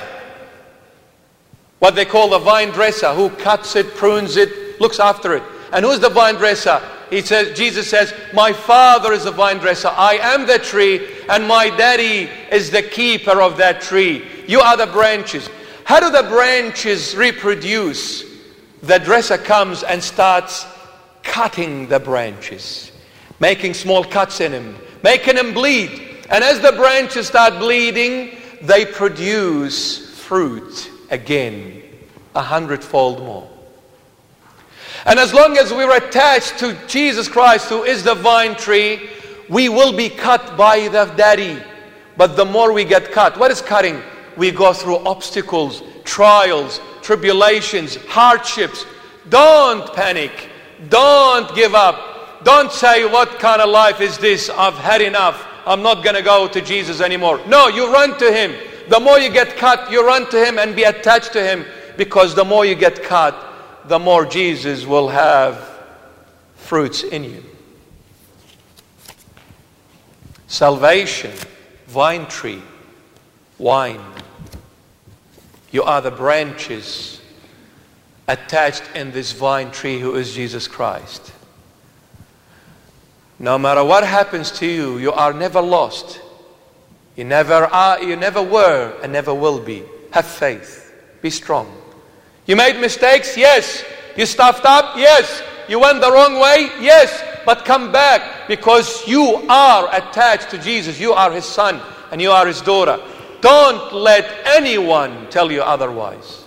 what 1.79 1.95
they 1.95 2.05
call 2.05 2.29
the 2.29 2.39
vine 2.39 2.69
dresser, 2.69 3.13
who 3.13 3.29
cuts 3.29 3.75
it, 3.75 3.95
prunes 3.95 4.37
it, 4.37 4.79
looks 4.79 4.99
after 4.99 5.35
it. 5.35 5.43
And 5.71 5.85
who's 5.85 5.99
the 5.99 6.09
vine 6.09 6.35
dresser? 6.35 6.81
He 7.09 7.21
says, 7.21 7.57
Jesus 7.57 7.89
says, 7.89 8.13
My 8.33 8.53
Father 8.53 9.13
is 9.13 9.23
the 9.23 9.31
vine 9.31 9.57
dresser. 9.57 9.89
I 9.89 10.17
am 10.21 10.45
the 10.45 10.59
tree, 10.59 11.07
and 11.29 11.47
my 11.47 11.69
daddy 11.69 12.29
is 12.51 12.69
the 12.69 12.83
keeper 12.83 13.41
of 13.41 13.57
that 13.57 13.81
tree. 13.81 14.25
You 14.47 14.59
are 14.59 14.77
the 14.77 14.87
branches. 14.87 15.49
How 15.85 15.99
do 15.99 16.09
the 16.09 16.27
branches 16.29 17.15
reproduce? 17.15 18.23
The 18.83 18.99
dresser 18.99 19.37
comes 19.37 19.83
and 19.83 20.03
starts 20.03 20.65
cutting 21.23 21.87
the 21.87 21.99
branches, 21.99 22.91
making 23.39 23.73
small 23.73 24.03
cuts 24.03 24.41
in 24.41 24.51
them, 24.51 24.77
making 25.03 25.35
them 25.35 25.53
bleed. 25.53 26.10
And 26.31 26.45
as 26.45 26.61
the 26.61 26.71
branches 26.71 27.27
start 27.27 27.59
bleeding, 27.59 28.37
they 28.61 28.85
produce 28.85 30.17
fruit 30.21 30.89
again, 31.09 31.83
a 32.33 32.41
hundredfold 32.41 33.19
more. 33.19 33.49
And 35.05 35.19
as 35.19 35.33
long 35.33 35.57
as 35.57 35.73
we're 35.73 35.97
attached 35.97 36.59
to 36.59 36.77
Jesus 36.87 37.27
Christ, 37.27 37.67
who 37.67 37.83
is 37.83 38.03
the 38.03 38.15
vine 38.15 38.55
tree, 38.55 39.09
we 39.49 39.67
will 39.67 39.91
be 39.91 40.07
cut 40.09 40.55
by 40.55 40.87
the 40.87 41.05
daddy. 41.17 41.61
But 42.15 42.37
the 42.37 42.45
more 42.45 42.71
we 42.71 42.85
get 42.85 43.11
cut, 43.11 43.37
what 43.37 43.51
is 43.51 43.61
cutting? 43.61 44.01
We 44.37 44.51
go 44.51 44.71
through 44.71 44.99
obstacles, 44.99 45.83
trials, 46.05 46.79
tribulations, 47.01 47.97
hardships. 48.05 48.85
Don't 49.27 49.93
panic. 49.93 50.49
Don't 50.87 51.53
give 51.55 51.75
up. 51.75 52.43
Don't 52.45 52.71
say, 52.71 53.05
What 53.05 53.39
kind 53.39 53.61
of 53.61 53.69
life 53.69 53.99
is 53.99 54.17
this? 54.17 54.49
I've 54.49 54.77
had 54.77 55.01
enough. 55.01 55.47
I'm 55.65 55.81
not 55.81 56.03
going 56.03 56.15
to 56.15 56.21
go 56.21 56.47
to 56.47 56.61
Jesus 56.61 57.01
anymore. 57.01 57.39
No, 57.47 57.67
you 57.67 57.91
run 57.91 58.17
to 58.19 58.31
Him. 58.31 58.53
The 58.89 58.99
more 58.99 59.19
you 59.19 59.31
get 59.31 59.57
cut, 59.57 59.91
you 59.91 60.05
run 60.05 60.29
to 60.31 60.45
Him 60.45 60.57
and 60.59 60.75
be 60.75 60.83
attached 60.83 61.33
to 61.33 61.43
Him 61.43 61.65
because 61.97 62.35
the 62.35 62.45
more 62.45 62.65
you 62.65 62.75
get 62.75 63.03
cut, 63.03 63.35
the 63.85 63.99
more 63.99 64.25
Jesus 64.25 64.85
will 64.85 65.09
have 65.09 65.69
fruits 66.55 67.03
in 67.03 67.23
you. 67.23 67.43
Salvation, 70.47 71.31
vine 71.87 72.25
tree, 72.27 72.61
wine. 73.57 74.01
You 75.71 75.83
are 75.83 76.01
the 76.01 76.11
branches 76.11 77.21
attached 78.27 78.83
in 78.95 79.11
this 79.11 79.31
vine 79.31 79.71
tree 79.71 79.99
who 79.99 80.15
is 80.15 80.33
Jesus 80.33 80.67
Christ. 80.67 81.31
No 83.41 83.57
matter 83.57 83.83
what 83.83 84.05
happens 84.05 84.51
to 84.59 84.67
you, 84.67 84.99
you 84.99 85.11
are 85.11 85.33
never 85.33 85.61
lost. 85.61 86.21
You 87.15 87.23
never 87.23 87.65
are, 87.65 87.99
you 87.99 88.15
never 88.15 88.39
were, 88.39 88.93
and 89.01 89.11
never 89.11 89.33
will 89.33 89.59
be. 89.59 89.81
Have 90.11 90.27
faith. 90.27 90.93
Be 91.23 91.31
strong. 91.31 91.75
You 92.45 92.55
made 92.55 92.79
mistakes? 92.79 93.35
Yes. 93.35 93.83
You 94.15 94.27
stuffed 94.27 94.63
up? 94.63 94.95
Yes. 94.95 95.41
You 95.67 95.79
went 95.79 96.01
the 96.01 96.11
wrong 96.11 96.35
way? 96.35 96.69
Yes. 96.81 97.23
But 97.43 97.65
come 97.65 97.91
back 97.91 98.47
because 98.47 99.07
you 99.07 99.43
are 99.49 99.89
attached 99.91 100.51
to 100.51 100.59
Jesus. 100.59 100.99
You 100.99 101.13
are 101.13 101.31
his 101.31 101.45
son 101.45 101.81
and 102.11 102.21
you 102.21 102.29
are 102.29 102.45
his 102.45 102.61
daughter. 102.61 103.03
Don't 103.41 103.91
let 103.91 104.29
anyone 104.45 105.31
tell 105.31 105.51
you 105.51 105.63
otherwise. 105.63 106.43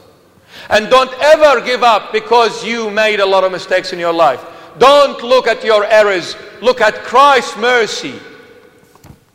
And 0.71 0.89
don't 0.89 1.13
ever 1.21 1.61
give 1.61 1.83
up 1.83 2.13
because 2.13 2.65
you 2.65 2.89
made 2.89 3.19
a 3.19 3.27
lot 3.27 3.43
of 3.43 3.51
mistakes 3.51 3.93
in 3.93 3.99
your 3.99 4.13
life. 4.13 4.45
Don't 4.79 5.23
look 5.23 5.47
at 5.47 5.65
your 5.65 5.85
errors. 5.85 6.37
Look 6.61 6.81
at 6.81 7.05
Christ's 7.05 7.57
mercy. 7.57 8.15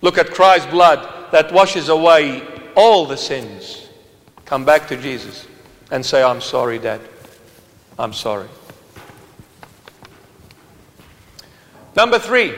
Look 0.01 0.17
at 0.17 0.31
Christ's 0.31 0.69
blood 0.69 1.31
that 1.31 1.51
washes 1.51 1.89
away 1.89 2.41
all 2.75 3.05
the 3.05 3.17
sins. 3.17 3.87
Come 4.45 4.65
back 4.65 4.87
to 4.87 4.97
Jesus 4.97 5.47
and 5.91 6.05
say, 6.05 6.23
I'm 6.23 6.41
sorry, 6.41 6.79
Dad. 6.79 7.01
I'm 7.97 8.13
sorry. 8.13 8.47
Number 11.95 12.19
three, 12.19 12.53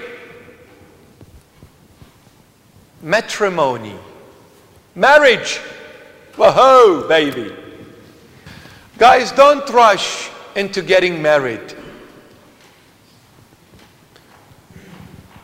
matrimony. 3.02 3.96
Marriage. 4.94 5.58
Whoa, 6.36 7.08
baby. 7.08 7.56
Guys, 8.98 9.32
don't 9.32 9.68
rush 9.70 10.30
into 10.56 10.82
getting 10.82 11.22
married. 11.22 11.76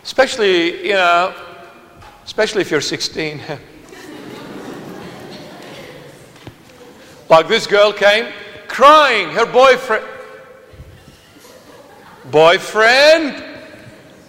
Especially, 0.06 0.88
you 0.88 0.94
know, 0.94 1.34
especially 2.24 2.60
if 2.62 2.70
you're 2.70 2.80
16. 2.80 3.40
like 7.28 7.48
this 7.48 7.66
girl 7.66 7.92
came 7.92 8.32
crying, 8.68 9.28
her 9.30 9.46
boyfriend. 9.46 10.04
Boyfriend, 12.30 13.42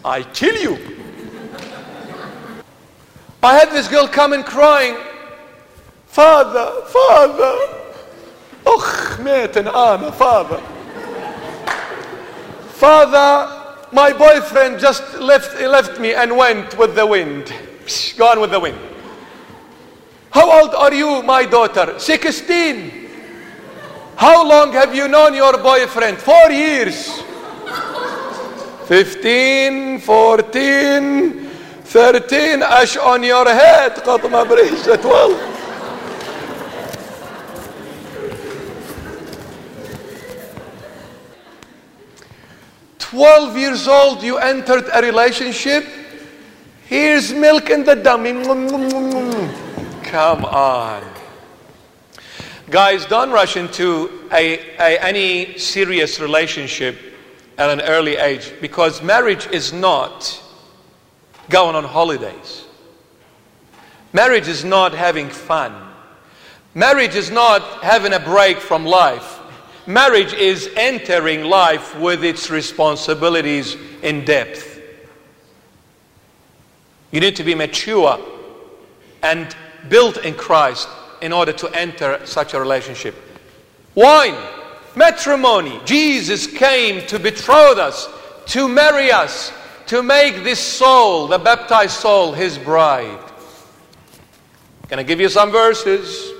I 0.03 0.23
kill 0.23 0.55
you. 0.55 0.77
I 3.41 3.55
had 3.55 3.71
this 3.71 3.88
girl 3.88 4.07
come 4.07 4.33
and 4.33 4.45
crying, 4.45 4.95
Father, 6.07 6.86
Father. 6.88 7.79
أخ 8.65 9.19
مات 9.19 9.57
أنا 9.57 10.12
father. 10.12 10.62
Father, 12.73 13.56
my 13.91 14.12
boyfriend 14.12 14.79
just 14.79 15.19
left, 15.19 15.59
left 15.62 15.99
me 15.99 16.13
and 16.13 16.36
went 16.36 16.77
with 16.77 16.95
the 16.95 17.05
wind. 17.05 17.53
Gone 18.17 18.39
with 18.39 18.51
the 18.51 18.59
wind. 18.59 18.79
How 20.31 20.62
old 20.62 20.73
are 20.73 20.93
you, 20.93 21.21
my 21.21 21.45
daughter? 21.45 21.99
16. 21.99 22.91
How 24.15 24.47
long 24.47 24.73
have 24.73 24.95
you 24.95 25.07
known 25.07 25.33
your 25.36 25.57
boyfriend? 25.57 26.17
Four 26.17 26.49
years. 26.49 27.21
15, 28.88 29.99
14, 29.99 31.49
13, 31.83 32.63
ash 32.63 32.97
on 32.97 33.23
your 33.23 33.45
head. 33.45 33.93
قط 34.03 34.25
ما 34.25 34.43
بريشة 34.43 34.95
12. 34.95 35.53
Twelve 43.10 43.56
years 43.56 43.88
old, 43.88 44.22
you 44.22 44.36
entered 44.36 44.84
a 44.92 45.00
relationship. 45.00 45.86
Here's 46.84 47.32
milk 47.32 47.70
in 47.70 47.82
the 47.82 47.94
dummy. 47.94 48.32
Come 50.02 50.44
on. 50.44 51.02
Guys, 52.68 53.06
don't 53.06 53.30
rush 53.30 53.56
into 53.56 54.28
a, 54.30 54.58
a, 54.76 55.02
any 55.02 55.56
serious 55.56 56.20
relationship 56.20 56.98
at 57.56 57.70
an 57.70 57.80
early 57.80 58.16
age 58.16 58.52
because 58.60 59.02
marriage 59.02 59.46
is 59.46 59.72
not 59.72 60.42
going 61.48 61.76
on 61.76 61.84
holidays. 61.84 62.66
Marriage 64.12 64.48
is 64.48 64.66
not 64.66 64.92
having 64.92 65.30
fun. 65.30 65.74
Marriage 66.74 67.14
is 67.14 67.30
not 67.30 67.62
having 67.82 68.12
a 68.12 68.20
break 68.20 68.58
from 68.58 68.84
life. 68.84 69.38
Marriage 69.88 70.35
is 70.35 70.68
entering 70.77 71.44
life 71.44 71.98
with 71.98 72.22
its 72.22 72.51
responsibilities 72.51 73.74
in 74.03 74.22
depth. 74.22 74.83
You 77.11 77.20
need 77.20 77.37
to 77.37 77.42
be 77.42 77.55
mature 77.55 78.20
and 79.22 79.57
built 79.88 80.18
in 80.18 80.35
Christ 80.35 80.90
in 81.22 81.33
order 81.33 81.55
to 81.55 81.68
enter 81.74 82.20
such 82.27 82.53
a 82.53 82.61
relationship. 82.61 83.14
Wine, 83.94 84.37
matrimony. 84.94 85.81
Jesus 85.87 86.46
came 86.46 87.07
to 87.07 87.18
betroth 87.18 87.79
us, 87.79 88.11
to 88.48 88.68
marry 88.68 89.11
us, 89.11 89.55
to 89.87 90.03
make 90.03 90.44
this 90.44 90.61
soul, 90.61 91.29
the 91.29 91.38
baptized 91.38 91.94
soul, 91.94 92.35
his 92.35 92.59
bride. 92.59 93.18
Can 94.90 94.98
I 94.98 95.03
give 95.03 95.18
you 95.18 95.31
some 95.31 95.51
verses? 95.51 96.38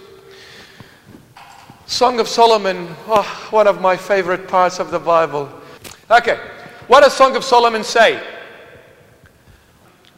Song 1.89 2.21
of 2.21 2.29
Solomon, 2.29 2.87
oh, 3.07 3.49
one 3.51 3.67
of 3.67 3.81
my 3.81 3.97
favorite 3.97 4.47
parts 4.47 4.79
of 4.79 4.91
the 4.91 4.99
Bible. 4.99 5.51
Okay, 6.11 6.39
what 6.87 7.01
does 7.01 7.15
Song 7.15 7.35
of 7.35 7.43
Solomon 7.43 7.83
say? 7.83 8.23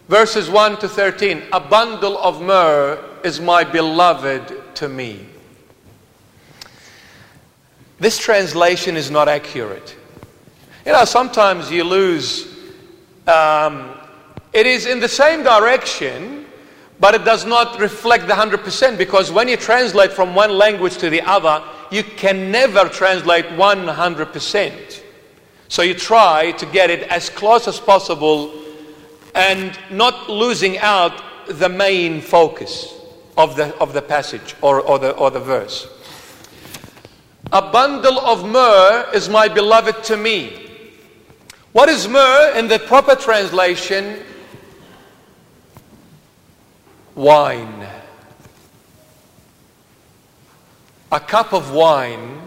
Verses 0.09 0.51
1 0.51 0.81
to 0.81 0.89
13 0.89 1.45
A 1.53 1.61
bundle 1.61 2.19
of 2.19 2.43
myrrh 2.43 2.99
is 3.23 3.41
my 3.41 3.63
beloved 3.63 4.75
to 4.75 4.89
me. 4.89 5.25
This 8.01 8.19
translation 8.19 8.97
is 8.97 9.09
not 9.09 9.29
accurate. 9.29 9.95
You 10.85 10.91
know, 10.91 11.05
sometimes 11.05 11.71
you 11.71 11.85
lose. 11.85 12.53
Um, 13.29 13.91
it 14.53 14.67
is 14.67 14.87
in 14.87 14.99
the 14.99 15.09
same 15.09 15.45
direction, 15.45 16.40
but 17.01 17.15
it 17.15 17.25
does 17.25 17.47
not 17.47 17.81
reflect 17.81 18.29
the 18.29 18.35
100% 18.35 18.99
because 18.99 19.33
when 19.33 19.49
you 19.49 19.57
translate 19.57 20.13
from 20.13 20.35
one 20.35 20.51
language 20.51 20.99
to 20.99 21.09
the 21.09 21.23
other, 21.23 21.65
you 21.91 22.05
can 22.05 22.53
never 22.53 22.89
translate 22.91 23.47
100%. 23.47 25.03
So 25.69 25.83
you 25.83 25.95
try 25.95 26.53
to 26.53 26.67
get 26.67 26.91
it 26.91 27.09
as 27.09 27.31
close 27.31 27.67
as 27.67 27.81
possible 27.81 28.53
and 29.35 29.79
not 29.91 30.29
losing 30.29 30.79
out 30.79 31.23
the 31.49 31.69
main 31.69 32.21
focus 32.21 32.93
of 33.39 33.57
the, 33.57 33.75
of 33.79 33.95
the 33.95 34.03
passage 34.03 34.55
or, 34.61 34.81
or, 34.81 34.99
the, 34.99 35.13
or 35.13 35.31
the 35.31 35.41
verse. 35.41 35.89
A 37.53 37.63
bundle 37.63 38.21
of 38.21 38.47
myrrh 38.49 39.11
is 39.15 39.29
my 39.29 39.49
beloved 39.49 40.05
to 40.05 40.17
me. 40.17 40.71
What 41.73 41.89
is 41.89 42.07
myrrh 42.07 42.53
in 42.57 42.69
the 42.69 42.79
proper 42.79 43.15
translation? 43.15 44.23
Wine. 47.15 47.87
A 51.13 51.19
cup 51.21 51.53
of 51.53 51.73
wine 51.73 52.41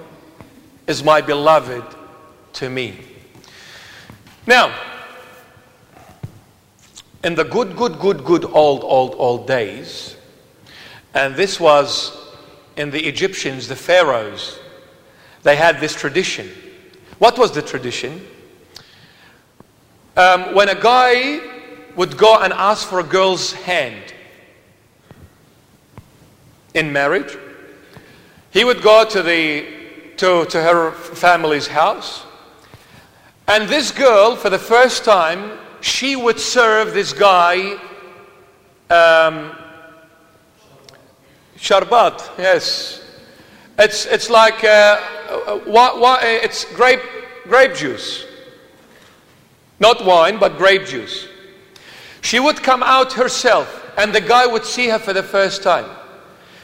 is 0.87 1.03
my 1.03 1.19
beloved 1.21 1.83
to 2.53 2.69
me. 2.69 2.97
Now, 4.47 4.73
in 7.23 7.35
the 7.35 7.43
good, 7.43 7.75
good, 7.75 7.99
good, 7.99 8.23
good 8.23 8.45
old, 8.45 8.83
old, 8.83 9.15
old 9.17 9.47
days, 9.47 10.15
and 11.13 11.35
this 11.35 11.59
was 11.59 12.17
in 12.77 12.89
the 12.89 13.05
Egyptians, 13.05 13.67
the 13.67 13.75
pharaohs, 13.75 14.59
they 15.43 15.55
had 15.55 15.79
this 15.79 15.93
tradition. 15.93 16.49
What 17.19 17.37
was 17.37 17.51
the 17.51 17.61
tradition? 17.61 18.25
Um, 20.15 20.53
when 20.55 20.69
a 20.69 20.75
guy 20.75 21.41
would 21.95 22.17
go 22.17 22.39
and 22.39 22.53
ask 22.53 22.87
for 22.87 22.99
a 22.99 23.03
girl's 23.03 23.53
hand 23.53 24.12
in 26.73 26.91
marriage, 26.91 27.37
he 28.51 28.63
would 28.63 28.81
go 28.81 29.05
to, 29.05 29.21
the, 29.21 29.65
to, 30.17 30.45
to 30.45 30.61
her 30.61 30.91
family's 30.91 31.67
house, 31.67 32.23
and 33.47 33.67
this 33.67 33.91
girl, 33.91 34.35
for 34.35 34.49
the 34.49 34.59
first 34.59 35.03
time, 35.03 35.59
she 35.81 36.15
would 36.15 36.39
serve 36.39 36.93
this 36.93 37.11
guy 37.11 37.73
um, 38.89 39.51
sharbat, 41.57 42.37
yes. 42.37 43.01
It's, 43.77 44.05
it's 44.05 44.29
like, 44.29 44.63
uh, 44.63 45.01
uh, 45.29 46.17
it's 46.21 46.65
grape, 46.75 47.01
grape 47.43 47.75
juice. 47.75 48.25
Not 49.79 50.05
wine, 50.05 50.37
but 50.39 50.57
grape 50.57 50.85
juice. 50.85 51.27
She 52.21 52.39
would 52.39 52.61
come 52.61 52.83
out 52.83 53.13
herself, 53.13 53.91
and 53.97 54.13
the 54.13 54.21
guy 54.21 54.45
would 54.45 54.63
see 54.63 54.87
her 54.89 54.99
for 54.99 55.11
the 55.11 55.23
first 55.23 55.63
time. 55.63 55.89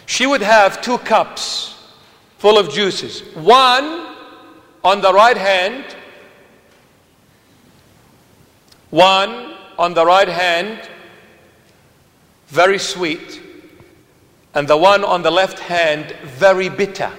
She 0.10 0.26
would 0.26 0.42
have 0.42 0.82
two 0.82 0.98
cups 0.98 1.76
full 2.40 2.58
of 2.58 2.72
juices. 2.72 3.22
One 3.36 4.08
on 4.84 5.02
the 5.02 5.14
right 5.14 5.38
hand, 5.38 5.86
one 8.90 9.54
on 9.78 9.94
the 9.94 10.04
right 10.04 10.28
hand, 10.28 10.90
very 12.48 12.80
sweet, 12.80 13.40
and 14.56 14.68
the 14.68 14.76
one 14.76 15.04
on 15.04 15.22
the 15.22 15.30
left 15.30 15.60
hand, 15.60 16.16
very 16.24 16.70
bitter. 16.70 17.12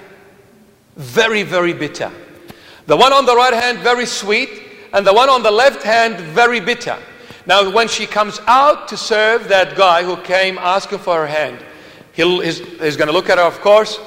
Very, 0.96 1.44
very 1.44 1.72
bitter. 1.72 2.10
The 2.86 2.96
one 2.96 3.12
on 3.12 3.24
the 3.24 3.36
right 3.36 3.54
hand, 3.54 3.78
very 3.78 4.04
sweet, 4.04 4.64
and 4.92 5.06
the 5.06 5.14
one 5.14 5.30
on 5.30 5.44
the 5.44 5.52
left 5.52 5.84
hand, 5.84 6.16
very 6.16 6.58
bitter. 6.58 6.98
Now, 7.46 7.70
when 7.70 7.86
she 7.86 8.04
comes 8.04 8.40
out 8.48 8.88
to 8.88 8.96
serve 8.96 9.46
that 9.46 9.76
guy 9.76 10.02
who 10.02 10.16
came 10.16 10.58
asking 10.58 10.98
for 10.98 11.20
her 11.20 11.28
hand, 11.28 11.64
he'll, 12.12 12.40
he's, 12.40 12.58
he's 12.58 12.96
going 12.96 13.08
to 13.08 13.12
look 13.12 13.28
at 13.28 13.38
her, 13.38 13.44
of 13.44 13.60
course. 13.60 13.98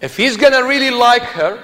If 0.00 0.16
he's 0.16 0.36
going 0.36 0.52
to 0.52 0.60
really 0.60 0.90
like 0.90 1.22
her, 1.22 1.62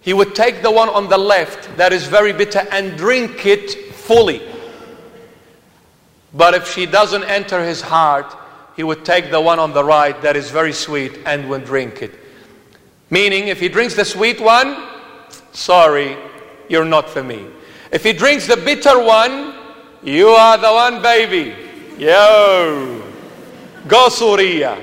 he 0.00 0.12
would 0.12 0.34
take 0.34 0.62
the 0.62 0.70
one 0.70 0.88
on 0.88 1.08
the 1.08 1.18
left 1.18 1.76
that 1.76 1.92
is 1.92 2.06
very 2.06 2.32
bitter 2.32 2.66
and 2.70 2.96
drink 2.96 3.44
it 3.44 3.92
fully. 3.94 4.40
But 6.32 6.54
if 6.54 6.72
she 6.72 6.86
doesn't 6.86 7.24
enter 7.24 7.64
his 7.64 7.80
heart, 7.80 8.36
he 8.76 8.82
would 8.82 9.04
take 9.04 9.30
the 9.30 9.40
one 9.40 9.58
on 9.58 9.72
the 9.72 9.82
right 9.82 10.20
that 10.22 10.36
is 10.36 10.50
very 10.50 10.72
sweet 10.72 11.18
and 11.24 11.48
would 11.48 11.64
drink 11.64 12.02
it. 12.02 12.14
Meaning, 13.10 13.48
if 13.48 13.58
he 13.58 13.68
drinks 13.68 13.94
the 13.94 14.04
sweet 14.04 14.40
one, 14.40 14.82
sorry, 15.52 16.16
you're 16.68 16.84
not 16.84 17.08
for 17.08 17.22
me. 17.22 17.46
If 17.90 18.04
he 18.04 18.12
drinks 18.12 18.46
the 18.46 18.56
bitter 18.56 19.02
one, 19.02 19.54
you 20.02 20.28
are 20.28 20.58
the 20.58 20.72
one, 20.72 21.02
baby. 21.02 21.54
Yo. 21.98 23.05
Go 23.88 24.08
Surya. 24.08 24.80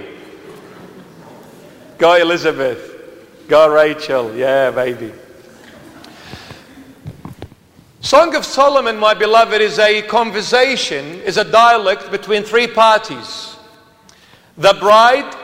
Go 1.97 2.15
Elizabeth. 2.15 2.91
Go 3.49 3.73
Rachel. 3.73 4.33
Yeah, 4.35 4.71
baby. 4.71 5.11
Song 7.99 8.35
of 8.35 8.45
Solomon, 8.45 8.97
my 8.97 9.13
beloved, 9.13 9.61
is 9.61 9.79
a 9.79 10.01
conversation, 10.03 11.05
is 11.21 11.37
a 11.37 11.43
dialect 11.43 12.11
between 12.11 12.43
three 12.43 12.67
parties. 12.67 13.57
The 14.57 14.73
bride, 14.79 15.35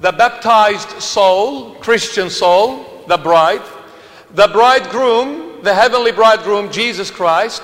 the 0.00 0.12
baptized 0.12 1.00
soul, 1.02 1.74
Christian 1.76 2.28
soul, 2.28 3.04
the 3.08 3.16
bride, 3.16 3.62
the 4.34 4.48
bridegroom, 4.48 5.62
the 5.62 5.72
heavenly 5.72 6.12
bridegroom, 6.12 6.70
Jesus 6.70 7.10
Christ, 7.10 7.62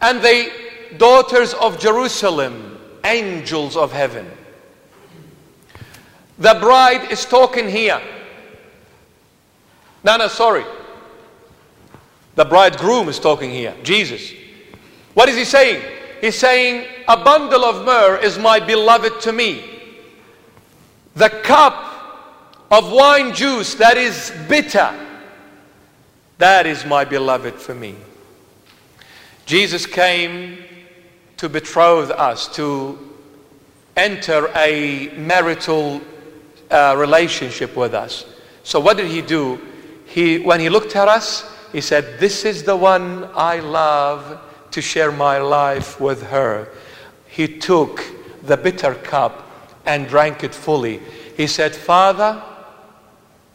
and 0.00 0.20
the 0.20 0.50
daughters 0.96 1.54
of 1.54 1.78
Jerusalem, 1.78 2.78
angels 3.04 3.76
of 3.76 3.92
heaven. 3.92 4.30
The 6.38 6.54
bride 6.60 7.10
is 7.10 7.24
talking 7.24 7.68
here. 7.68 8.00
No, 10.02 10.16
no, 10.16 10.28
sorry. 10.28 10.64
The 12.34 12.44
bridegroom 12.44 13.08
is 13.08 13.18
talking 13.18 13.50
here, 13.50 13.74
Jesus. 13.82 14.32
What 15.14 15.28
is 15.28 15.36
he 15.36 15.44
saying? 15.44 15.82
He's 16.20 16.36
saying, 16.36 16.86
A 17.08 17.16
bundle 17.16 17.64
of 17.64 17.84
myrrh 17.84 18.16
is 18.16 18.38
my 18.38 18.58
beloved 18.58 19.20
to 19.22 19.32
me 19.32 19.74
the 21.14 21.30
cup 21.30 22.64
of 22.70 22.90
wine 22.90 23.34
juice 23.34 23.74
that 23.74 23.96
is 23.96 24.32
bitter, 24.48 24.92
that 26.38 26.66
is 26.66 26.84
my 26.84 27.04
beloved 27.04 27.54
for 27.54 27.74
me. 27.74 27.94
Jesus 29.46 29.86
came 29.86 30.58
to 31.36 31.48
betroth 31.48 32.10
us, 32.10 32.48
to 32.56 32.98
enter 33.96 34.50
a 34.56 35.12
marital 35.16 36.00
uh, 36.74 36.94
relationship 36.96 37.76
with 37.76 37.94
us. 37.94 38.26
So 38.64 38.80
what 38.80 38.96
did 38.96 39.06
he 39.10 39.22
do? 39.22 39.60
He, 40.06 40.38
when 40.38 40.58
he 40.58 40.68
looked 40.68 40.96
at 40.96 41.06
us, 41.06 41.50
he 41.72 41.80
said, 41.80 42.18
This 42.18 42.44
is 42.44 42.64
the 42.64 42.76
one 42.76 43.28
I 43.34 43.60
love 43.60 44.40
to 44.72 44.82
share 44.82 45.12
my 45.12 45.38
life 45.38 46.00
with 46.00 46.22
her. 46.24 46.68
He 47.28 47.46
took 47.46 48.04
the 48.42 48.56
bitter 48.56 48.94
cup 48.94 49.48
and 49.86 50.08
drank 50.08 50.42
it 50.42 50.54
fully. 50.54 51.00
He 51.36 51.46
said, 51.46 51.74
Father, 51.74 52.42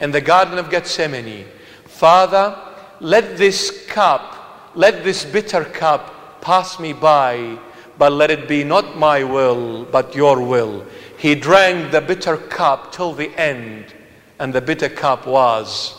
in 0.00 0.10
the 0.10 0.20
Garden 0.20 0.58
of 0.58 0.70
Gethsemane, 0.70 1.46
Father, 1.84 2.56
let 3.00 3.36
this 3.36 3.86
cup, 3.86 4.72
let 4.74 5.04
this 5.04 5.24
bitter 5.24 5.64
cup 5.64 6.40
pass 6.40 6.80
me 6.80 6.94
by, 6.94 7.58
but 7.98 8.12
let 8.12 8.30
it 8.30 8.48
be 8.48 8.64
not 8.64 8.96
my 8.96 9.24
will, 9.24 9.84
but 9.84 10.14
your 10.14 10.42
will. 10.42 10.86
He 11.20 11.34
drank 11.34 11.92
the 11.92 12.00
bitter 12.00 12.38
cup 12.38 12.92
till 12.92 13.12
the 13.12 13.28
end, 13.38 13.92
and 14.38 14.54
the 14.54 14.62
bitter 14.62 14.88
cup 14.88 15.26
was 15.26 15.94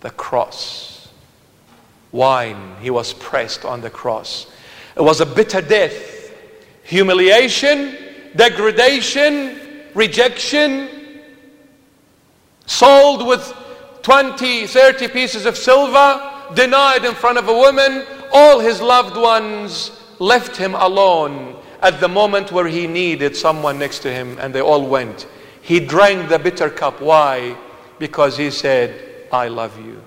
the 0.00 0.08
cross. 0.08 1.12
Wine, 2.12 2.76
he 2.80 2.88
was 2.88 3.12
pressed 3.12 3.66
on 3.66 3.82
the 3.82 3.90
cross. 3.90 4.46
It 4.96 5.02
was 5.02 5.20
a 5.20 5.26
bitter 5.26 5.60
death, 5.60 6.32
humiliation, 6.82 7.94
degradation, 8.34 9.60
rejection, 9.92 10.88
sold 12.64 13.26
with 13.26 13.52
20, 14.00 14.66
30 14.66 15.08
pieces 15.08 15.44
of 15.44 15.58
silver, 15.58 16.48
denied 16.54 17.04
in 17.04 17.12
front 17.12 17.36
of 17.36 17.48
a 17.48 17.52
woman, 17.52 18.06
all 18.32 18.60
his 18.60 18.80
loved 18.80 19.18
ones 19.18 19.90
left 20.18 20.56
him 20.56 20.74
alone 20.74 21.56
at 21.86 22.00
the 22.00 22.08
moment 22.08 22.50
where 22.50 22.66
he 22.66 22.88
needed 22.88 23.36
someone 23.36 23.78
next 23.78 24.00
to 24.00 24.12
him, 24.12 24.36
and 24.40 24.52
they 24.52 24.60
all 24.60 24.84
went. 24.84 25.28
He 25.62 25.78
drank 25.78 26.28
the 26.28 26.36
bitter 26.36 26.68
cup. 26.68 27.00
Why? 27.00 27.56
Because 28.00 28.36
he 28.36 28.50
said, 28.50 29.28
I 29.30 29.46
love 29.46 29.78
you. 29.78 30.02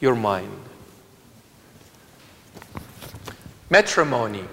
You're 0.00 0.16
mine. 0.16 0.50
Matrimony. 3.70 4.44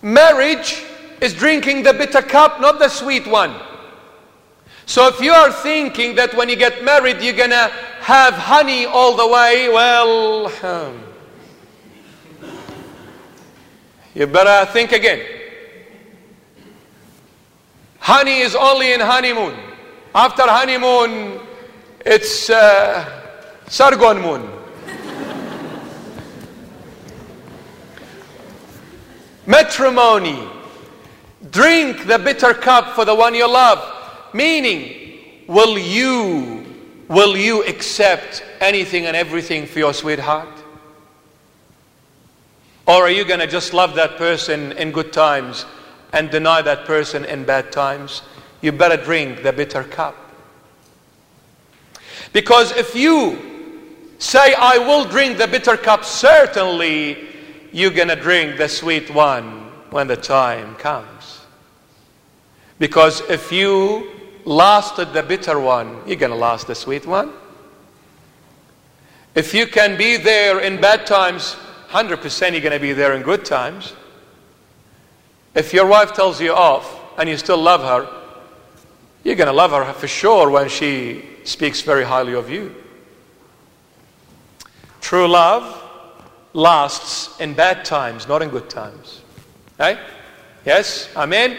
Marriage 0.00 0.84
is 1.20 1.34
drinking 1.34 1.82
the 1.82 1.92
bitter 1.92 2.22
cup, 2.22 2.60
not 2.60 2.78
the 2.78 2.88
sweet 2.88 3.26
one. 3.26 3.54
So 4.86 5.08
if 5.08 5.20
you 5.20 5.32
are 5.32 5.50
thinking 5.50 6.14
that 6.14 6.34
when 6.34 6.48
you 6.48 6.56
get 6.56 6.84
married 6.84 7.20
you're 7.20 7.34
going 7.34 7.50
to 7.50 7.72
have 8.00 8.34
honey 8.34 8.86
all 8.86 9.16
the 9.16 9.26
way, 9.26 9.68
well, 9.68 10.46
um, 10.64 11.02
you 14.14 14.28
better 14.28 14.70
think 14.70 14.92
again. 14.92 15.43
Honey 18.04 18.40
is 18.40 18.54
only 18.54 18.92
in 18.92 19.00
honeymoon. 19.00 19.56
After 20.14 20.42
honeymoon, 20.42 21.40
it's 22.04 22.50
uh, 22.50 23.02
Sargon 23.66 24.20
moon. 24.20 24.46
Matrimony. 29.46 30.46
Drink 31.50 32.06
the 32.06 32.18
bitter 32.18 32.52
cup 32.52 32.94
for 32.94 33.06
the 33.06 33.14
one 33.14 33.34
you 33.34 33.50
love. 33.50 33.80
Meaning, 34.34 35.46
will 35.48 35.78
you, 35.78 36.62
will 37.08 37.38
you 37.38 37.64
accept 37.64 38.44
anything 38.60 39.06
and 39.06 39.16
everything 39.16 39.64
for 39.64 39.78
your 39.78 39.94
sweetheart? 39.94 40.62
Or 42.86 43.04
are 43.04 43.10
you 43.10 43.24
going 43.24 43.40
to 43.40 43.46
just 43.46 43.72
love 43.72 43.94
that 43.94 44.18
person 44.18 44.72
in 44.72 44.92
good 44.92 45.10
times 45.10 45.64
and 46.14 46.30
deny 46.30 46.62
that 46.62 46.86
person 46.86 47.24
in 47.24 47.44
bad 47.44 47.72
times? 47.72 48.22
You 48.62 48.72
better 48.72 48.96
drink 48.96 49.42
the 49.42 49.52
bitter 49.52 49.84
cup. 49.84 50.16
Because 52.32 52.72
if 52.72 52.94
you 52.94 53.38
say, 54.18 54.54
I 54.54 54.78
will 54.78 55.04
drink 55.04 55.36
the 55.36 55.46
bitter 55.46 55.76
cup, 55.76 56.04
certainly 56.04 57.28
you're 57.72 57.90
going 57.90 58.08
to 58.08 58.16
drink 58.16 58.56
the 58.56 58.68
sweet 58.68 59.10
one 59.10 59.70
when 59.90 60.06
the 60.06 60.16
time 60.16 60.76
comes. 60.76 61.40
Because 62.78 63.20
if 63.28 63.52
you 63.52 64.10
lasted 64.44 65.12
the 65.12 65.22
bitter 65.22 65.58
one, 65.58 66.00
you're 66.06 66.16
going 66.16 66.32
to 66.32 66.36
last 66.36 66.66
the 66.66 66.74
sweet 66.74 67.06
one. 67.06 67.32
If 69.34 69.52
you 69.52 69.66
can 69.66 69.98
be 69.98 70.16
there 70.16 70.60
in 70.60 70.80
bad 70.80 71.06
times, 71.06 71.56
100% 71.90 72.52
you're 72.52 72.60
going 72.60 72.72
to 72.72 72.80
be 72.80 72.92
there 72.92 73.14
in 73.14 73.22
good 73.22 73.44
times. 73.44 73.92
If 75.54 75.72
your 75.72 75.86
wife 75.86 76.12
tells 76.12 76.40
you 76.40 76.52
off 76.52 77.00
and 77.18 77.28
you 77.28 77.36
still 77.36 77.58
love 77.58 77.82
her, 77.82 78.22
you're 79.22 79.36
going 79.36 79.46
to 79.46 79.52
love 79.52 79.70
her 79.70 79.92
for 79.92 80.08
sure 80.08 80.50
when 80.50 80.68
she 80.68 81.24
speaks 81.44 81.80
very 81.82 82.04
highly 82.04 82.34
of 82.34 82.50
you. 82.50 82.74
True 85.00 85.28
love 85.28 85.82
lasts 86.52 87.40
in 87.40 87.54
bad 87.54 87.84
times, 87.84 88.26
not 88.26 88.42
in 88.42 88.48
good 88.48 88.68
times. 88.68 89.20
Right? 89.78 89.98
Yes? 90.64 91.08
Amen? 91.16 91.56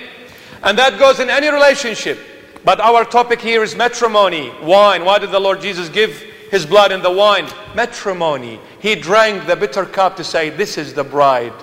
And 0.64 0.78
that 0.78 1.00
goes 1.00 1.20
in 1.20 1.30
any 1.30 1.50
relationship. 1.50 2.20
But 2.64 2.80
our 2.80 3.06
topic 3.06 3.40
here 3.40 3.62
is 3.62 3.76
matrimony, 3.76 4.52
wine. 4.64 5.06
Why 5.06 5.20
did 5.20 5.32
the 5.32 5.40
Lord 5.40 5.62
Jesus 5.62 5.90
give 5.90 6.20
his 6.50 6.66
blood 6.66 6.92
in 6.92 7.02
the 7.02 7.12
wine? 7.12 7.48
Matrimony. 7.76 8.60
He 8.80 8.96
drank 8.96 9.46
the 9.46 9.56
bitter 9.56 9.86
cup 9.86 10.18
to 10.18 10.24
say, 10.24 10.50
This 10.50 10.78
is 10.78 10.94
the 10.94 11.04
bride 11.04 11.54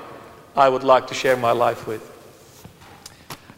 I 0.56 0.68
would 0.68 0.84
like 0.84 1.08
to 1.08 1.14
share 1.14 1.36
my 1.36 1.52
life 1.52 1.86
with. 1.86 2.11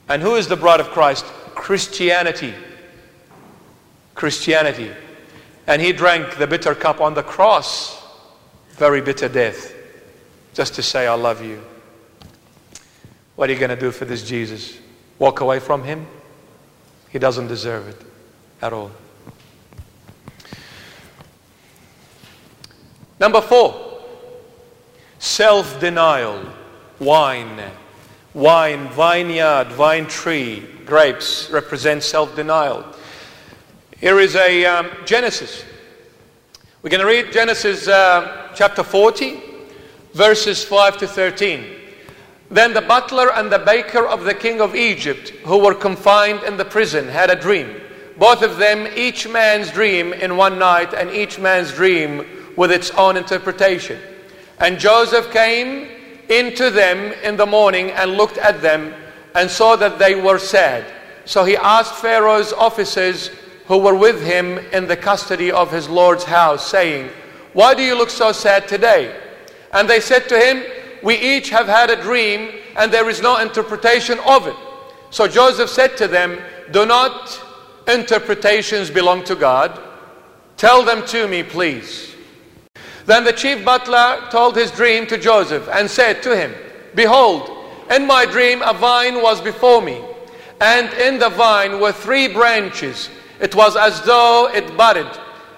And 0.09 0.23
who 0.23 0.35
is 0.35 0.49
the 0.49 0.57
bride 0.57 0.81
of 0.81 0.89
Christ? 0.89 1.25
Christianity. 1.55 2.55
Christianity. 4.15 4.91
And 5.67 5.81
he 5.81 5.93
drank 5.93 6.37
the 6.37 6.47
bitter 6.47 6.75
cup 6.75 7.01
on 7.01 7.15
the 7.15 7.23
cross, 7.23 8.03
very 8.73 9.01
bitter 9.01 9.29
death, 9.29 9.75
just 10.53 10.75
to 10.75 10.83
say, 10.83 11.07
I 11.07 11.15
love 11.15 11.43
you. 11.45 11.63
What 13.37 13.49
are 13.49 13.53
you 13.53 13.59
going 13.59 13.71
to 13.71 13.77
do 13.77 13.91
for 13.91 14.05
this 14.05 14.23
Jesus? 14.23 14.79
Walk 15.19 15.41
away 15.41 15.59
from 15.59 15.83
him? 15.83 16.07
He 17.11 17.19
doesn't 17.19 17.49
deserve 17.49 17.89
it 17.89 18.01
at 18.61 18.73
all. 18.73 18.91
Number 23.19 23.41
four, 23.41 24.03
self 25.19 25.81
denial, 25.81 26.45
wine. 26.99 27.63
Wine, 28.35 28.89
vineyard, 28.89 29.69
vine 29.69 30.09
tree, 30.09 30.67
grapes 30.85 31.49
represent 31.51 32.03
self 32.03 32.35
denial. 32.35 32.85
Here 33.97 34.19
is 34.19 34.35
a 34.35 34.65
um, 34.65 34.91
Genesis. 35.05 35.65
We're 36.83 36.91
going 36.91 37.01
to 37.01 37.07
read 37.07 37.33
Genesis 37.33 37.87
uh, 37.87 38.51
chapter 38.57 38.83
40, 38.83 39.41
verses 40.15 40.65
5 40.65 40.99
to 40.99 41.07
13. 41.07 41.65
Then 42.51 42.75
the 42.75 42.81
butler 42.81 43.33
and 43.33 43.53
the 43.53 43.61
baker 43.61 44.05
of 44.05 44.25
the 44.25 44.35
king 44.35 44.61
of 44.61 44.75
Egypt, 44.75 45.29
who 45.45 45.59
were 45.59 45.75
confined 45.75 46.43
in 46.43 46.57
the 46.57 46.65
prison, 46.65 47.07
had 47.07 47.31
a 47.31 47.37
dream. 47.37 47.81
Both 48.19 48.43
of 48.43 48.57
them, 48.57 48.89
each 48.97 49.29
man's 49.29 49.71
dream 49.71 50.13
in 50.13 50.37
one 50.37 50.59
night, 50.59 50.93
and 50.93 51.09
each 51.09 51.39
man's 51.39 51.73
dream 51.73 52.27
with 52.57 52.73
its 52.73 52.91
own 52.91 53.17
interpretation. 53.17 54.01
And 54.59 54.81
Joseph 54.81 55.33
came 55.33 55.94
into 56.29 56.71
them 56.71 57.13
in 57.23 57.37
the 57.37 57.47
morning 57.47 57.91
and 57.91 58.13
looked 58.13 58.39
at 58.39 58.61
them 58.61 58.95
and 59.35 59.51
saw 59.51 59.77
that 59.77 59.99
they 59.99 60.15
were 60.15 60.39
sad. 60.39 60.85
So 61.25 61.45
he 61.45 61.57
asked 61.57 61.95
Pharaoh's 61.95 62.53
officers 62.53 63.31
who 63.67 63.79
were 63.79 63.95
with 63.95 64.23
him 64.23 64.59
in 64.73 64.87
the 64.87 64.97
custody 64.97 65.51
of 65.51 65.73
his 65.73 65.89
Lord's 65.89 66.25
house, 66.25 66.67
saying, 66.67 67.09
Why 67.53 67.75
do 67.75 67.83
you 67.83 67.97
look 67.97 68.11
so 68.11 68.33
sad 68.33 68.69
today? 68.69 69.15
And 69.73 69.89
they 69.89 70.01
said 70.01 70.29
to 70.29 70.39
him, 70.39 70.63
We 71.03 71.17
each 71.17 71.51
have 71.51 71.67
had 71.67 71.91
a 71.91 72.01
dream, 72.01 72.51
and 72.77 72.93
there 72.93 73.09
is 73.09 73.23
no 73.23 73.39
interpretation 73.39 74.19
of 74.27 74.47
it. 74.47 74.57
So 75.11 75.27
Joseph 75.27 75.71
said 75.71 75.97
to 75.97 76.09
them, 76.09 76.39
Do 76.73 76.85
not 76.85 77.43
interpretations 77.89 78.91
belong 78.91 79.25
to 79.25 79.35
God? 79.35 79.81
Tell 80.57 80.85
them 80.85 81.05
to 81.07 81.27
me, 81.27 81.43
please. 81.43 82.14
Then 83.07 83.25
the 83.25 83.33
chief 83.33 83.65
butler 83.65 84.27
told 84.31 84.57
his 84.57 84.71
dream 84.71 85.07
to 85.09 85.19
Joseph 85.19 85.69
and 85.73 85.91
said 85.91 86.23
to 86.23 86.37
him, 86.37 86.55
Behold, 86.95 87.51
in 87.91 88.07
my 88.07 88.25
dream 88.25 88.63
a 88.63 88.73
vine 88.73 89.21
was 89.21 89.41
before 89.41 89.83
me, 89.83 90.03
and 90.61 90.93
in 90.95 91.19
the 91.19 91.29
vine 91.29 91.81
were 91.81 91.93
three 91.93 92.29
branches. 92.29 93.11
It 93.41 93.55
was 93.55 93.77
as 93.77 94.01
though 94.03 94.51
it 94.53 94.77
budded. 94.77 95.09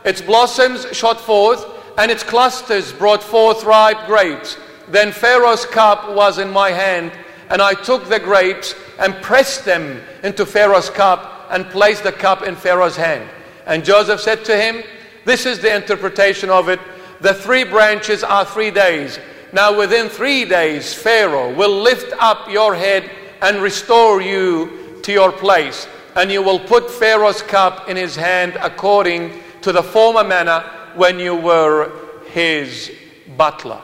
Its 0.05 0.21
blossoms 0.21 0.87
shot 0.97 1.21
forth, 1.21 1.65
and 1.99 2.11
its 2.11 2.23
clusters 2.23 2.93
brought 2.93 3.23
forth 3.23 3.65
ripe 3.65 4.07
grapes. 4.07 4.57
Then 4.89 5.13
Pharaoh's 5.13 5.67
cup 5.67 6.15
was 6.15 6.39
in 6.39 6.51
my 6.51 6.71
hand, 6.71 7.13
and 7.49 7.63
I 7.63 7.75
took 7.75 8.09
the 8.09 8.21
grapes 8.21 8.75
and 8.99 9.15
pressed 9.23 9.65
them 9.65 10.01
into 10.23 10.47
Pharaoh's 10.47 10.91
cup 10.91 11.49
and 11.51 11.67
placed 11.67 12.03
the 12.03 12.13
cup 12.13 12.43
in 12.43 12.57
Pharaoh's 12.57 12.97
hand. 12.97 13.29
And 13.67 13.85
Joseph 13.85 14.21
said 14.21 14.45
to 14.47 14.57
him, 14.57 14.83
This 15.25 15.47
is 15.47 15.61
the 15.61 15.75
interpretation 15.75 16.51
of 16.51 16.69
it. 16.69 16.81
The 17.21 17.35
three 17.35 17.65
branches 17.65 18.23
are 18.23 18.45
three 18.45 18.71
days. 18.71 19.19
Now, 19.53 19.77
within 19.77 20.09
three 20.09 20.45
days, 20.45 20.93
Pharaoh 20.93 21.55
will 21.55 21.81
lift 21.81 22.13
up 22.19 22.51
your 22.51 22.75
head 22.75 23.11
and 23.41 23.63
restore 23.63 24.21
you 24.21 25.01
to 25.03 25.13
your 25.13 25.33
place. 25.33 25.89
And 26.15 26.31
you 26.31 26.43
will 26.43 26.59
put 26.59 26.91
Pharaoh's 26.91 27.43
cup 27.43 27.89
in 27.89 27.97
his 27.97 28.17
hand 28.17 28.57
according 28.61 29.43
to 29.63 29.73
the 29.73 29.83
former 29.83 30.25
manner 30.25 30.61
when 30.95 31.19
you 31.19 31.35
were 31.35 31.93
his 32.31 32.91
butler. 33.37 33.81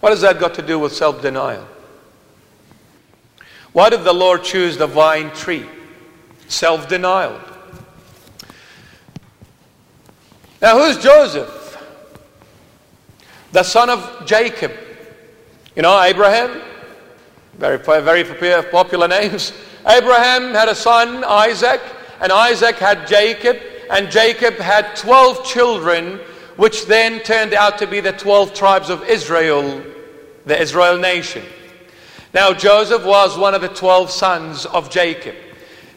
What 0.00 0.10
has 0.10 0.20
that 0.20 0.38
got 0.38 0.54
to 0.54 0.62
do 0.62 0.78
with 0.78 0.94
self 0.94 1.22
denial? 1.22 1.66
Why 3.72 3.90
did 3.90 4.04
the 4.04 4.12
Lord 4.12 4.44
choose 4.44 4.76
the 4.76 4.86
vine 4.86 5.30
tree? 5.32 5.66
Self 6.48 6.88
denial. 6.88 7.40
Now, 10.60 10.78
who's 10.78 10.98
Joseph? 11.02 11.76
The 13.52 13.62
son 13.62 13.90
of 13.90 14.26
Jacob. 14.26 14.72
You 15.76 15.82
know, 15.82 16.02
Abraham, 16.02 16.60
very, 17.56 17.78
very 17.78 18.24
popular 18.64 19.06
names. 19.06 19.52
Abraham 19.86 20.54
had 20.54 20.68
a 20.68 20.74
son, 20.74 21.22
Isaac, 21.24 21.80
and 22.20 22.32
Isaac 22.32 22.76
had 22.76 23.06
Jacob, 23.06 23.58
and 23.90 24.10
Jacob 24.10 24.54
had 24.54 24.96
12 24.96 25.44
children, 25.44 26.18
which 26.56 26.86
then 26.86 27.20
turned 27.20 27.54
out 27.54 27.78
to 27.78 27.86
be 27.86 28.00
the 28.00 28.12
12 28.12 28.52
tribes 28.52 28.90
of 28.90 29.04
Israel, 29.04 29.82
the 30.44 30.60
Israel 30.60 30.98
nation. 30.98 31.44
Now, 32.34 32.52
Joseph 32.52 33.04
was 33.04 33.38
one 33.38 33.54
of 33.54 33.62
the 33.62 33.68
12 33.68 34.10
sons 34.10 34.66
of 34.66 34.90
Jacob. 34.90 35.36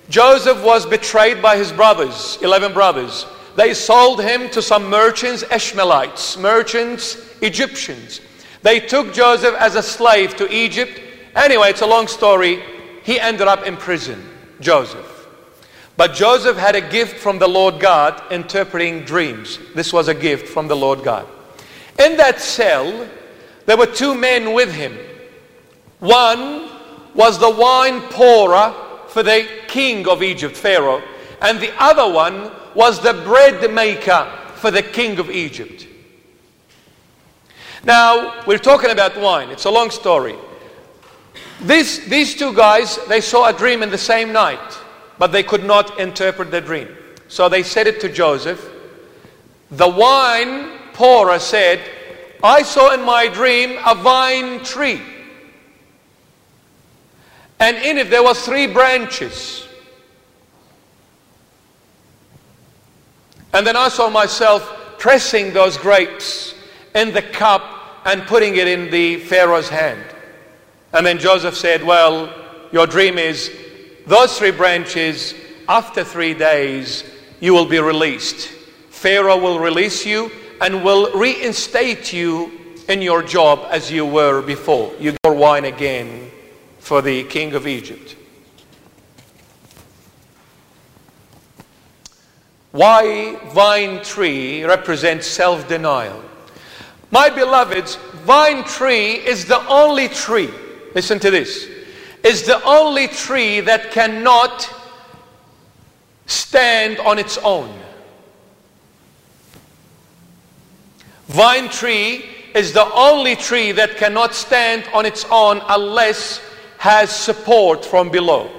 Joseph 0.09 0.63
was 0.63 0.85
betrayed 0.85 1.41
by 1.41 1.57
his 1.57 1.71
brothers, 1.71 2.37
11 2.41 2.73
brothers. 2.73 3.25
They 3.55 3.73
sold 3.73 4.21
him 4.21 4.49
to 4.51 4.61
some 4.61 4.89
merchants, 4.89 5.43
Ishmaelites, 5.51 6.37
merchants, 6.37 7.17
Egyptians. 7.41 8.21
They 8.61 8.79
took 8.79 9.13
Joseph 9.13 9.55
as 9.55 9.75
a 9.75 9.83
slave 9.83 10.35
to 10.37 10.51
Egypt. 10.51 11.01
Anyway, 11.35 11.69
it's 11.69 11.81
a 11.81 11.87
long 11.87 12.07
story. 12.07 12.61
He 13.03 13.19
ended 13.19 13.47
up 13.47 13.65
in 13.65 13.77
prison, 13.77 14.23
Joseph. 14.59 15.27
But 15.97 16.13
Joseph 16.13 16.57
had 16.57 16.75
a 16.75 16.81
gift 16.81 17.17
from 17.17 17.39
the 17.39 17.47
Lord 17.47 17.79
God 17.79 18.21
interpreting 18.31 19.03
dreams. 19.03 19.59
This 19.75 19.91
was 19.91 20.07
a 20.07 20.13
gift 20.13 20.47
from 20.47 20.67
the 20.67 20.75
Lord 20.75 21.03
God. 21.03 21.27
In 21.99 22.17
that 22.17 22.39
cell, 22.39 23.07
there 23.65 23.77
were 23.77 23.85
two 23.85 24.15
men 24.15 24.53
with 24.53 24.73
him. 24.73 24.97
One 25.99 26.69
was 27.13 27.37
the 27.37 27.49
wine 27.49 28.01
pourer 28.09 28.73
for 29.09 29.23
the 29.23 29.47
king 29.67 30.07
of 30.07 30.23
Egypt, 30.23 30.55
Pharaoh, 30.55 31.03
and 31.41 31.59
the 31.59 31.73
other 31.81 32.11
one 32.11 32.51
was 32.75 33.01
the 33.01 33.13
bread 33.13 33.73
maker 33.73 34.31
for 34.55 34.71
the 34.71 34.81
king 34.81 35.19
of 35.19 35.29
Egypt. 35.29 35.87
Now, 37.83 38.43
we're 38.45 38.59
talking 38.59 38.91
about 38.91 39.19
wine. 39.19 39.49
It's 39.49 39.65
a 39.65 39.71
long 39.71 39.89
story. 39.89 40.35
These, 41.61 42.07
these 42.07 42.35
two 42.35 42.53
guys, 42.53 42.97
they 43.07 43.21
saw 43.21 43.47
a 43.47 43.53
dream 43.53 43.83
in 43.83 43.89
the 43.89 43.97
same 43.97 44.31
night, 44.31 44.77
but 45.17 45.31
they 45.31 45.43
could 45.43 45.63
not 45.63 45.99
interpret 45.99 46.51
the 46.51 46.61
dream. 46.61 46.87
So 47.27 47.49
they 47.49 47.63
said 47.63 47.87
it 47.87 47.99
to 48.01 48.09
Joseph. 48.09 48.69
The 49.71 49.87
wine 49.87 50.77
pourer 50.93 51.39
said, 51.39 51.81
I 52.43 52.63
saw 52.63 52.93
in 52.93 53.03
my 53.03 53.27
dream 53.27 53.79
a 53.85 53.95
vine 53.95 54.63
tree. 54.63 55.01
And 57.59 57.77
in 57.77 57.97
it 57.99 58.09
there 58.09 58.23
were 58.23 58.33
three 58.33 58.67
branches. 58.67 59.67
And 63.53 63.65
then 63.67 63.75
I 63.75 63.89
saw 63.89 64.09
myself 64.09 64.63
pressing 64.97 65.53
those 65.53 65.77
grapes 65.77 66.53
in 66.95 67.13
the 67.13 67.21
cup 67.21 67.63
and 68.05 68.23
putting 68.23 68.55
it 68.55 68.67
in 68.67 68.91
the 68.91 69.17
Pharaoh's 69.17 69.69
hand. 69.69 70.03
And 70.93 71.05
then 71.05 71.19
Joseph 71.19 71.55
said, 71.55 71.83
Well, 71.83 72.33
your 72.71 72.87
dream 72.87 73.17
is 73.17 73.51
those 74.05 74.37
three 74.37 74.51
branches, 74.51 75.33
after 75.67 76.03
three 76.03 76.33
days, 76.33 77.03
you 77.39 77.53
will 77.53 77.65
be 77.65 77.79
released. 77.79 78.47
Pharaoh 78.89 79.37
will 79.37 79.59
release 79.59 80.05
you 80.05 80.31
and 80.59 80.83
will 80.83 81.11
reinstate 81.17 82.13
you 82.13 82.51
in 82.87 83.01
your 83.01 83.23
job 83.23 83.67
as 83.69 83.91
you 83.91 84.05
were 84.05 84.41
before. 84.41 84.93
You 84.99 85.15
pour 85.23 85.33
wine 85.33 85.65
again 85.65 86.29
for 86.79 87.01
the 87.01 87.23
king 87.23 87.53
of 87.53 87.67
Egypt. 87.67 88.15
Why 92.71 93.35
vine 93.53 94.03
tree 94.03 94.63
represents 94.63 95.27
self 95.27 95.67
denial? 95.67 96.23
My 97.11 97.29
beloveds, 97.29 97.95
vine 98.23 98.63
tree 98.63 99.15
is 99.15 99.45
the 99.45 99.59
only 99.67 100.07
tree, 100.07 100.49
listen 100.95 101.19
to 101.19 101.29
this, 101.29 101.67
is 102.23 102.43
the 102.43 102.63
only 102.63 103.09
tree 103.09 103.59
that 103.59 103.91
cannot 103.91 104.73
stand 106.27 106.99
on 106.99 107.19
its 107.19 107.37
own. 107.39 107.77
Vine 111.27 111.67
tree 111.67 112.25
is 112.55 112.71
the 112.71 112.89
only 112.93 113.35
tree 113.35 113.73
that 113.73 113.97
cannot 113.97 114.33
stand 114.33 114.85
on 114.93 115.05
its 115.05 115.25
own 115.29 115.61
unless 115.67 116.41
has 116.77 117.09
support 117.09 117.83
from 117.83 118.09
below. 118.09 118.49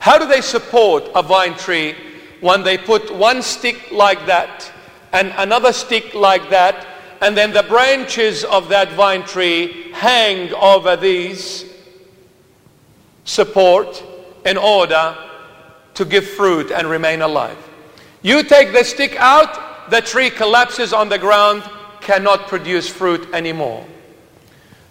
How 0.00 0.18
do 0.18 0.26
they 0.26 0.40
support 0.40 1.04
a 1.14 1.22
vine 1.22 1.54
tree 1.54 1.94
when 2.40 2.62
they 2.62 2.78
put 2.78 3.14
one 3.14 3.42
stick 3.42 3.90
like 3.90 4.26
that 4.26 4.70
and 5.12 5.32
another 5.36 5.72
stick 5.72 6.14
like 6.14 6.50
that 6.50 6.86
and 7.20 7.36
then 7.36 7.52
the 7.52 7.62
branches 7.64 8.44
of 8.44 8.68
that 8.68 8.92
vine 8.92 9.22
tree 9.24 9.92
hang 9.92 10.52
over 10.54 10.96
these 10.96 11.66
support 13.24 14.02
in 14.46 14.56
order 14.56 15.16
to 15.94 16.04
give 16.04 16.26
fruit 16.26 16.70
and 16.70 16.88
remain 16.88 17.20
alive. 17.20 17.58
You 18.22 18.42
take 18.42 18.72
the 18.72 18.84
stick 18.84 19.16
out, 19.16 19.90
the 19.90 20.00
tree 20.00 20.30
collapses 20.30 20.92
on 20.92 21.08
the 21.08 21.18
ground, 21.18 21.62
cannot 22.00 22.48
produce 22.48 22.88
fruit 22.88 23.28
anymore. 23.34 23.86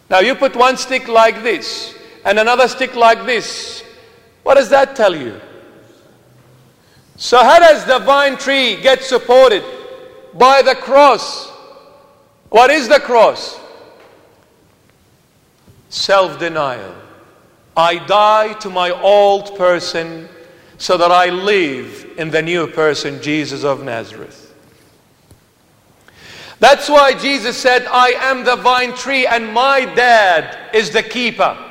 Now 0.10 0.20
you 0.20 0.36
put 0.36 0.56
one 0.56 0.78
stick 0.78 1.08
like 1.08 1.42
this 1.42 1.96
and 2.26 2.38
another 2.38 2.68
stick 2.68 2.96
like 2.96 3.26
this. 3.26 3.84
What 4.44 4.56
does 4.56 4.70
that 4.70 4.96
tell 4.96 5.16
you? 5.16 5.40
So, 7.20 7.38
how 7.38 7.60
does 7.60 7.84
the 7.84 8.00
vine 8.00 8.38
tree 8.38 8.78
get 8.82 9.04
supported? 9.04 9.62
By 10.36 10.62
the 10.62 10.74
cross. 10.74 11.50
What 12.50 12.72
is 12.72 12.88
the 12.88 13.02
cross? 13.02 13.60
Self 15.90 16.40
denial. 16.40 16.96
I 17.76 17.98
die 18.06 18.54
to 18.60 18.70
my 18.70 18.92
old 18.92 19.58
person 19.58 20.30
so 20.78 20.96
that 20.96 21.12
I 21.12 21.28
live 21.28 22.10
in 22.18 22.30
the 22.32 22.42
new 22.42 22.68
person, 22.68 23.22
Jesus 23.22 23.66
of 23.66 23.84
Nazareth. 23.84 24.56
That's 26.60 26.88
why 26.88 27.14
Jesus 27.16 27.58
said, 27.58 27.86
I 27.88 28.12
am 28.12 28.46
the 28.46 28.56
vine 28.56 28.96
tree 28.96 29.28
and 29.28 29.54
my 29.54 29.84
dad 29.94 30.74
is 30.74 30.92
the 30.92 31.04
keeper. 31.04 31.69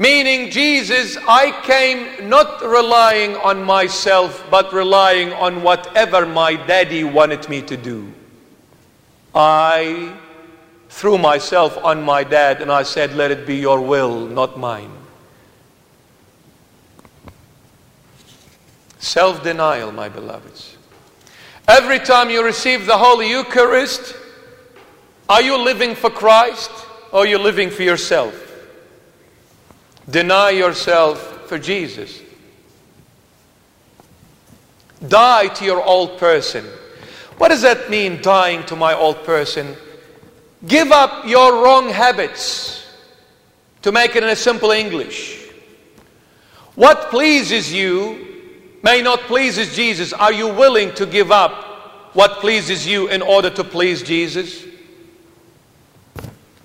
Meaning, 0.00 0.50
Jesus, 0.50 1.18
I 1.28 1.50
came 1.60 2.26
not 2.26 2.62
relying 2.62 3.36
on 3.36 3.62
myself, 3.62 4.42
but 4.50 4.72
relying 4.72 5.30
on 5.34 5.62
whatever 5.62 6.24
my 6.24 6.54
daddy 6.54 7.04
wanted 7.04 7.46
me 7.50 7.60
to 7.60 7.76
do. 7.76 8.10
I 9.34 10.16
threw 10.88 11.18
myself 11.18 11.76
on 11.84 12.02
my 12.02 12.24
dad 12.24 12.62
and 12.62 12.72
I 12.72 12.82
said, 12.82 13.12
Let 13.12 13.30
it 13.30 13.46
be 13.46 13.56
your 13.56 13.82
will, 13.82 14.24
not 14.24 14.58
mine. 14.58 14.90
Self 19.00 19.42
denial, 19.42 19.92
my 19.92 20.08
beloveds. 20.08 20.78
Every 21.68 21.98
time 21.98 22.30
you 22.30 22.42
receive 22.42 22.86
the 22.86 22.96
Holy 22.96 23.28
Eucharist, 23.28 24.16
are 25.28 25.42
you 25.42 25.58
living 25.62 25.94
for 25.94 26.08
Christ 26.08 26.70
or 27.12 27.24
are 27.24 27.26
you 27.26 27.36
living 27.36 27.68
for 27.68 27.82
yourself? 27.82 28.49
Deny 30.10 30.50
yourself 30.50 31.48
for 31.48 31.58
Jesus. 31.58 32.20
Die 35.06 35.46
to 35.46 35.64
your 35.64 35.82
old 35.82 36.18
person. 36.18 36.64
What 37.38 37.48
does 37.48 37.62
that 37.62 37.88
mean, 37.88 38.20
dying 38.20 38.64
to 38.66 38.76
my 38.76 38.94
old 38.94 39.24
person? 39.24 39.76
Give 40.66 40.92
up 40.92 41.26
your 41.26 41.62
wrong 41.64 41.88
habits, 41.88 42.86
to 43.82 43.92
make 43.92 44.14
it 44.14 44.22
in 44.22 44.28
a 44.28 44.36
simple 44.36 44.72
English. 44.72 45.48
What 46.74 47.10
pleases 47.10 47.72
you 47.72 48.30
may 48.82 49.02
not 49.02 49.20
pleases 49.22 49.74
Jesus. 49.74 50.12
Are 50.12 50.32
you 50.32 50.48
willing 50.48 50.94
to 50.94 51.06
give 51.06 51.30
up 51.30 52.14
what 52.14 52.40
pleases 52.40 52.86
you 52.86 53.08
in 53.08 53.22
order 53.22 53.50
to 53.50 53.64
please 53.64 54.02
Jesus? 54.02 54.64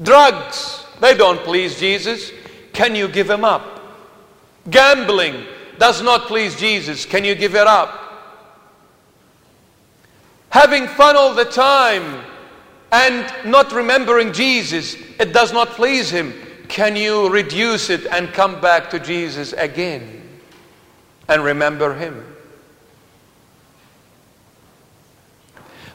Drugs, 0.01 0.85
they 0.99 1.15
don't 1.15 1.39
please 1.43 1.79
Jesus. 1.79 2.31
Can 2.75 2.93
you 2.93 3.07
give 3.07 3.29
him 3.29 3.43
up? 3.43 3.81
Gambling 4.69 5.43
does 5.79 6.03
not 6.03 6.27
please 6.27 6.55
Jesus. 6.55 7.05
Can 7.05 7.25
you 7.25 7.33
give 7.33 7.55
it 7.55 7.65
up? 7.65 8.05
having 10.55 10.87
fun 10.87 11.17
all 11.17 11.33
the 11.35 11.43
time, 11.43 12.23
and 12.89 13.51
not 13.51 13.73
remembering 13.73 14.31
Jesus, 14.31 14.95
it 15.19 15.33
does 15.33 15.51
not 15.51 15.67
please 15.71 16.09
Him, 16.09 16.33
can 16.69 16.95
you 16.95 17.29
reduce 17.29 17.89
it 17.89 18.05
and 18.05 18.31
come 18.31 18.61
back 18.61 18.89
to 18.91 18.99
Jesus 18.99 19.51
again 19.51 20.21
and 21.27 21.43
remember 21.43 21.93
Him? 21.93 22.25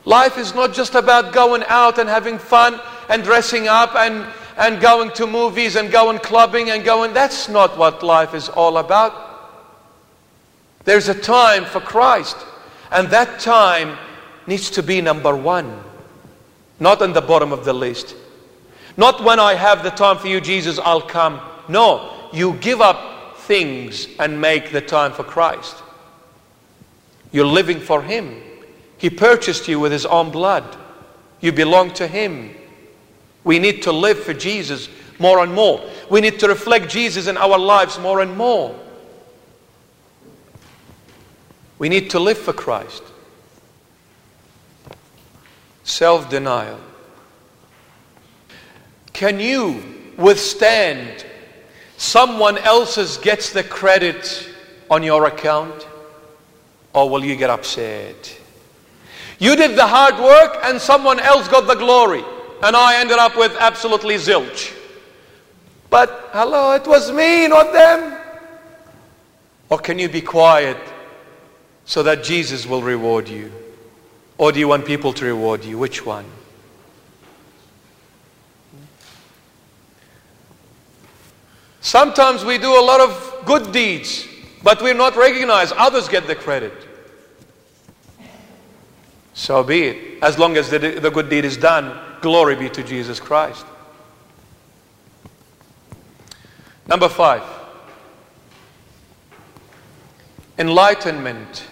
Life 0.04 0.36
is 0.36 0.54
not 0.54 0.74
just 0.74 0.94
about 0.94 1.32
going 1.32 1.64
out 1.66 1.98
and 1.98 2.06
having 2.06 2.38
fun 2.38 2.78
and 3.08 3.24
dressing 3.24 3.66
up 3.66 3.94
and, 3.96 4.26
and 4.56 4.80
going 4.80 5.10
to 5.12 5.26
movies 5.26 5.76
and 5.76 5.90
going 5.90 6.18
clubbing 6.18 6.70
and 6.70 6.84
going. 6.84 7.12
That's 7.12 7.48
not 7.48 7.78
what 7.78 8.02
life 8.02 8.34
is 8.34 8.48
all 8.48 8.78
about. 8.78 9.28
There's 10.84 11.08
a 11.08 11.14
time 11.14 11.64
for 11.64 11.80
Christ, 11.80 12.36
and 12.90 13.08
that 13.08 13.40
time 13.40 13.98
needs 14.46 14.70
to 14.70 14.82
be 14.82 15.00
number 15.00 15.36
one, 15.36 15.82
not 16.78 17.02
on 17.02 17.12
the 17.12 17.20
bottom 17.20 17.52
of 17.52 17.64
the 17.64 17.72
list. 17.72 18.16
Not 18.96 19.22
when 19.22 19.38
I 19.38 19.54
have 19.54 19.82
the 19.82 19.90
time 19.90 20.18
for 20.18 20.28
you, 20.28 20.40
Jesus, 20.40 20.78
I'll 20.78 21.00
come. 21.00 21.40
No, 21.68 22.28
you 22.32 22.54
give 22.54 22.80
up 22.80 23.38
things 23.38 24.08
and 24.18 24.40
make 24.40 24.72
the 24.72 24.80
time 24.80 25.12
for 25.12 25.24
Christ. 25.24 25.76
You're 27.32 27.46
living 27.46 27.80
for 27.80 28.02
Him. 28.02 28.42
He 28.98 29.10
purchased 29.10 29.68
you 29.68 29.80
with 29.80 29.92
His 29.92 30.06
own 30.06 30.30
blood. 30.30 30.76
You 31.40 31.52
belong 31.52 31.92
to 31.94 32.06
Him. 32.06 32.54
We 33.44 33.58
need 33.58 33.82
to 33.82 33.92
live 33.92 34.18
for 34.22 34.34
Jesus 34.34 34.88
more 35.18 35.42
and 35.42 35.52
more. 35.52 35.82
We 36.08 36.20
need 36.20 36.38
to 36.40 36.48
reflect 36.48 36.88
Jesus 36.88 37.26
in 37.26 37.36
our 37.36 37.58
lives 37.58 37.98
more 37.98 38.20
and 38.20 38.36
more. 38.36 38.74
We 41.78 41.88
need 41.88 42.10
to 42.10 42.18
live 42.18 42.38
for 42.38 42.52
Christ. 42.52 43.02
Self 45.84 46.28
denial. 46.28 46.78
Can 49.12 49.40
you 49.40 49.82
withstand 50.16 51.24
someone 51.96 52.58
else's 52.58 53.16
gets 53.18 53.52
the 53.52 53.62
credit 53.62 54.48
on 54.90 55.02
your 55.02 55.26
account? 55.26 55.86
Or 56.92 57.08
will 57.08 57.24
you 57.24 57.36
get 57.36 57.50
upset? 57.50 58.38
You 59.38 59.56
did 59.56 59.76
the 59.76 59.86
hard 59.86 60.18
work 60.18 60.58
and 60.64 60.80
someone 60.80 61.20
else 61.20 61.48
got 61.48 61.66
the 61.66 61.74
glory. 61.74 62.24
And 62.62 62.76
I 62.76 63.00
ended 63.00 63.18
up 63.18 63.36
with 63.36 63.56
absolutely 63.58 64.16
zilch. 64.16 64.76
But 65.88 66.30
hello, 66.32 66.72
it 66.72 66.86
was 66.86 67.10
me, 67.10 67.48
not 67.48 67.72
them. 67.72 68.18
Or 69.70 69.78
can 69.78 69.98
you 69.98 70.08
be 70.08 70.20
quiet 70.20 70.76
so 71.84 72.02
that 72.02 72.22
Jesus 72.22 72.66
will 72.66 72.82
reward 72.82 73.28
you? 73.28 73.50
Or 74.38 74.52
do 74.52 74.58
you 74.58 74.68
want 74.68 74.84
people 74.84 75.12
to 75.14 75.24
reward 75.24 75.64
you? 75.64 75.78
Which 75.78 76.04
one? 76.04 76.26
Sometimes 81.80 82.44
we 82.44 82.58
do 82.58 82.78
a 82.78 82.84
lot 82.84 83.00
of 83.00 83.42
good 83.46 83.72
deeds, 83.72 84.28
but 84.62 84.82
we're 84.82 84.94
not 84.94 85.16
recognized. 85.16 85.72
Others 85.76 86.08
get 86.08 86.26
the 86.26 86.34
credit. 86.34 86.74
So 89.32 89.62
be 89.62 89.84
it. 89.84 90.22
As 90.22 90.38
long 90.38 90.56
as 90.56 90.68
the, 90.68 90.78
the 90.78 91.10
good 91.10 91.30
deed 91.30 91.44
is 91.44 91.56
done, 91.56 91.98
glory 92.20 92.56
be 92.56 92.68
to 92.70 92.82
Jesus 92.82 93.20
Christ. 93.20 93.66
Number 96.86 97.08
five 97.08 97.42
enlightenment, 100.60 101.64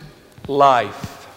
life. 0.46 1.28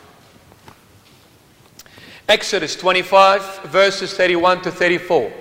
Exodus 2.30 2.78
25, 2.78 3.64
verses 3.64 4.14
31 4.14 4.62
to 4.62 4.72
34. 4.72 5.34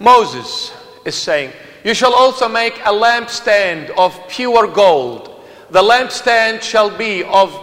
Moses 0.00 0.72
is 1.04 1.14
saying, 1.14 1.52
You 1.84 1.94
shall 1.94 2.12
also 2.12 2.48
make 2.48 2.76
a 2.80 2.90
lampstand 2.90 3.90
of 3.90 4.18
pure 4.28 4.66
gold. 4.66 5.40
The 5.70 5.80
lampstand 5.80 6.62
shall 6.62 6.90
be 6.90 7.22
of 7.22 7.56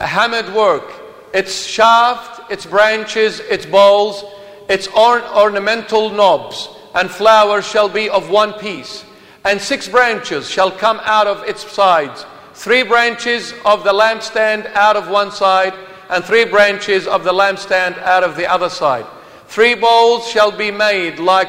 hammered 0.00 0.52
work, 0.54 0.90
its 1.32 1.64
shaft, 1.64 2.50
its 2.50 2.66
branches, 2.66 3.40
its 3.40 3.66
bowls, 3.66 4.24
its 4.68 4.86
or- 4.88 5.22
ornamental 5.34 6.10
knobs, 6.10 6.68
and 6.94 7.10
flowers 7.10 7.66
shall 7.66 7.88
be 7.88 8.08
of 8.08 8.30
one 8.30 8.52
piece. 8.54 9.04
And 9.44 9.60
six 9.60 9.88
branches 9.88 10.50
shall 10.50 10.70
come 10.70 11.00
out 11.04 11.26
of 11.26 11.42
its 11.44 11.70
sides, 11.70 12.26
three 12.54 12.82
branches 12.82 13.54
of 13.64 13.84
the 13.84 13.92
lampstand 13.92 14.66
out 14.74 14.96
of 14.96 15.08
one 15.08 15.30
side, 15.30 15.74
and 16.10 16.24
three 16.24 16.44
branches 16.44 17.06
of 17.06 17.24
the 17.24 17.32
lampstand 17.32 17.98
out 17.98 18.24
of 18.24 18.36
the 18.36 18.46
other 18.46 18.68
side. 18.68 19.06
Three 19.46 19.74
bowls 19.74 20.28
shall 20.28 20.50
be 20.50 20.70
made 20.70 21.18
like 21.18 21.48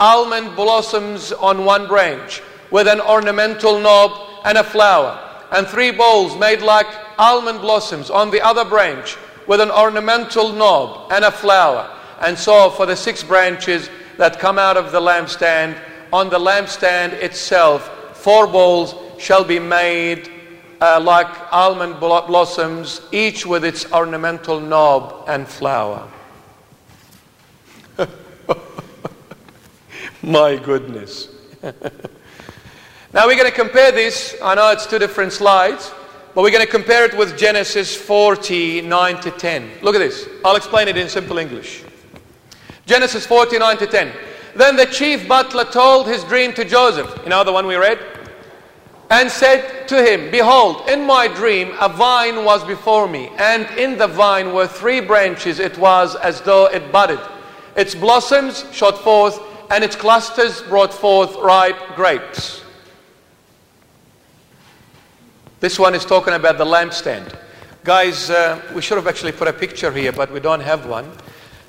almond 0.00 0.56
blossoms 0.56 1.32
on 1.32 1.64
one 1.64 1.86
branch, 1.86 2.42
with 2.70 2.88
an 2.88 3.00
ornamental 3.00 3.78
knob 3.78 4.12
and 4.44 4.58
a 4.58 4.64
flower, 4.64 5.18
and 5.52 5.66
three 5.66 5.90
bowls 5.90 6.36
made 6.36 6.62
like 6.62 6.86
almond 7.18 7.60
blossoms 7.60 8.10
on 8.10 8.30
the 8.30 8.40
other 8.40 8.64
branch 8.64 9.16
with 9.46 9.60
an 9.60 9.70
ornamental 9.70 10.52
knob 10.52 11.10
and 11.12 11.24
a 11.24 11.30
flower. 11.30 11.90
And 12.20 12.38
so 12.38 12.70
for 12.70 12.86
the 12.86 12.96
six 12.96 13.22
branches 13.22 13.90
that 14.16 14.38
come 14.38 14.58
out 14.58 14.76
of 14.76 14.92
the 14.92 15.00
lampstand, 15.00 15.80
on 16.12 16.30
the 16.30 16.38
lampstand 16.38 17.12
itself, 17.14 18.16
four 18.16 18.46
bowls 18.46 18.94
shall 19.18 19.44
be 19.44 19.58
made 19.58 20.30
uh, 20.80 21.00
like 21.00 21.52
almond 21.52 21.98
blossoms, 21.98 23.00
each 23.10 23.44
with 23.44 23.64
its 23.64 23.90
ornamental 23.92 24.60
knob 24.60 25.24
and 25.28 25.46
flower. 25.46 26.08
My 30.22 30.56
goodness. 30.56 31.28
now 31.62 33.26
we're 33.26 33.36
going 33.36 33.50
to 33.50 33.52
compare 33.52 33.90
this. 33.92 34.36
I 34.42 34.54
know 34.54 34.70
it's 34.70 34.86
two 34.86 34.98
different 34.98 35.32
slides. 35.32 35.90
But 36.34 36.42
we're 36.42 36.50
going 36.50 36.64
to 36.64 36.70
compare 36.70 37.04
it 37.04 37.16
with 37.16 37.36
Genesis 37.36 37.96
49 37.96 39.20
to 39.22 39.30
10. 39.30 39.70
Look 39.82 39.94
at 39.94 39.98
this. 39.98 40.28
I'll 40.44 40.56
explain 40.56 40.88
it 40.88 40.96
in 40.96 41.08
simple 41.08 41.38
English. 41.38 41.84
Genesis 42.86 43.26
49 43.26 43.78
to 43.78 43.86
10. 43.86 44.12
Then 44.54 44.76
the 44.76 44.86
chief 44.86 45.28
butler 45.28 45.64
told 45.64 46.06
his 46.06 46.24
dream 46.24 46.52
to 46.54 46.64
Joseph. 46.64 47.20
You 47.22 47.30
know 47.30 47.44
the 47.44 47.52
one 47.52 47.66
we 47.66 47.76
read? 47.76 47.98
And 49.10 49.30
said 49.30 49.86
to 49.88 50.02
him, 50.02 50.30
Behold, 50.30 50.88
in 50.88 51.06
my 51.06 51.28
dream 51.28 51.74
a 51.80 51.88
vine 51.88 52.44
was 52.44 52.62
before 52.64 53.08
me, 53.08 53.30
and 53.38 53.66
in 53.78 53.96
the 53.96 54.06
vine 54.06 54.52
were 54.52 54.66
three 54.66 55.00
branches. 55.00 55.58
It 55.58 55.78
was 55.78 56.14
as 56.16 56.42
though 56.42 56.66
it 56.66 56.92
budded. 56.92 57.20
Its 57.76 57.94
blossoms 57.94 58.64
shot 58.72 58.98
forth, 58.98 59.40
and 59.70 59.82
its 59.82 59.96
clusters 59.96 60.60
brought 60.62 60.92
forth 60.92 61.36
ripe 61.36 61.78
grapes. 61.94 62.62
This 65.60 65.76
one 65.76 65.96
is 65.96 66.04
talking 66.04 66.34
about 66.34 66.56
the 66.56 66.64
lampstand. 66.64 67.36
Guys, 67.82 68.30
uh, 68.30 68.62
we 68.76 68.80
should 68.80 68.96
have 68.96 69.08
actually 69.08 69.32
put 69.32 69.48
a 69.48 69.52
picture 69.52 69.90
here, 69.90 70.12
but 70.12 70.30
we 70.30 70.38
don't 70.38 70.60
have 70.60 70.86
one. 70.86 71.10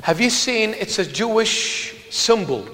Have 0.03 0.21
you 0.21 0.29
seen? 0.29 0.75
It's 0.75 0.99
a 0.99 1.05
Jewish 1.05 1.95
symbol. 2.11 2.69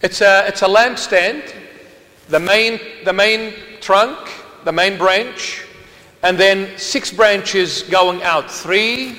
It's 0.00 0.22
a, 0.22 0.46
it's 0.48 0.62
a 0.62 0.66
lampstand, 0.66 1.54
the 2.28 2.40
main, 2.40 2.80
the 3.04 3.12
main 3.12 3.52
trunk, 3.82 4.16
the 4.64 4.72
main 4.72 4.96
branch, 4.96 5.66
and 6.22 6.38
then 6.38 6.78
six 6.78 7.12
branches 7.12 7.82
going 7.82 8.22
out. 8.22 8.50
Three 8.50 9.18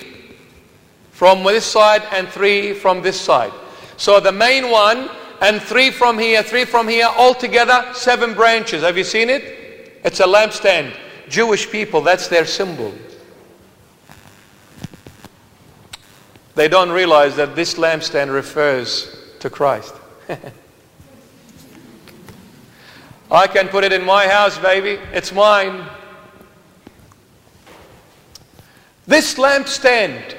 from 1.11 1.43
this 1.43 1.63
side 1.63 2.01
and 2.11 2.27
three 2.27 2.73
from 2.73 3.03
this 3.03 3.21
side. 3.21 3.53
So 3.97 4.19
the 4.19 4.31
main 4.31 4.71
one 4.71 5.11
and 5.41 5.61
three 5.61 5.91
from 5.91 6.17
here, 6.17 6.41
three 6.41 6.65
from 6.65 6.87
here, 6.87 7.05
altogether 7.05 7.93
seven 7.93 8.33
branches. 8.33 8.81
Have 8.81 8.97
you 8.97 9.03
seen 9.03 9.29
it? 9.29 9.62
It's 10.03 10.19
a 10.19 10.25
lampstand. 10.25 10.93
Jewish 11.29 11.69
people, 11.69 12.01
that's 12.01 12.27
their 12.27 12.45
symbol. 12.45 12.93
They 16.55 16.67
don't 16.67 16.91
realize 16.91 17.35
that 17.37 17.55
this 17.55 17.75
lampstand 17.75 18.31
refers 18.33 19.15
to 19.39 19.49
Christ. 19.49 19.95
I 23.31 23.47
can 23.47 23.69
put 23.69 23.83
it 23.83 23.91
in 23.91 24.05
my 24.05 24.27
house, 24.27 24.59
baby. 24.59 25.01
It's 25.11 25.31
mine. 25.31 25.87
This 29.07 29.35
lampstand, 29.35 30.37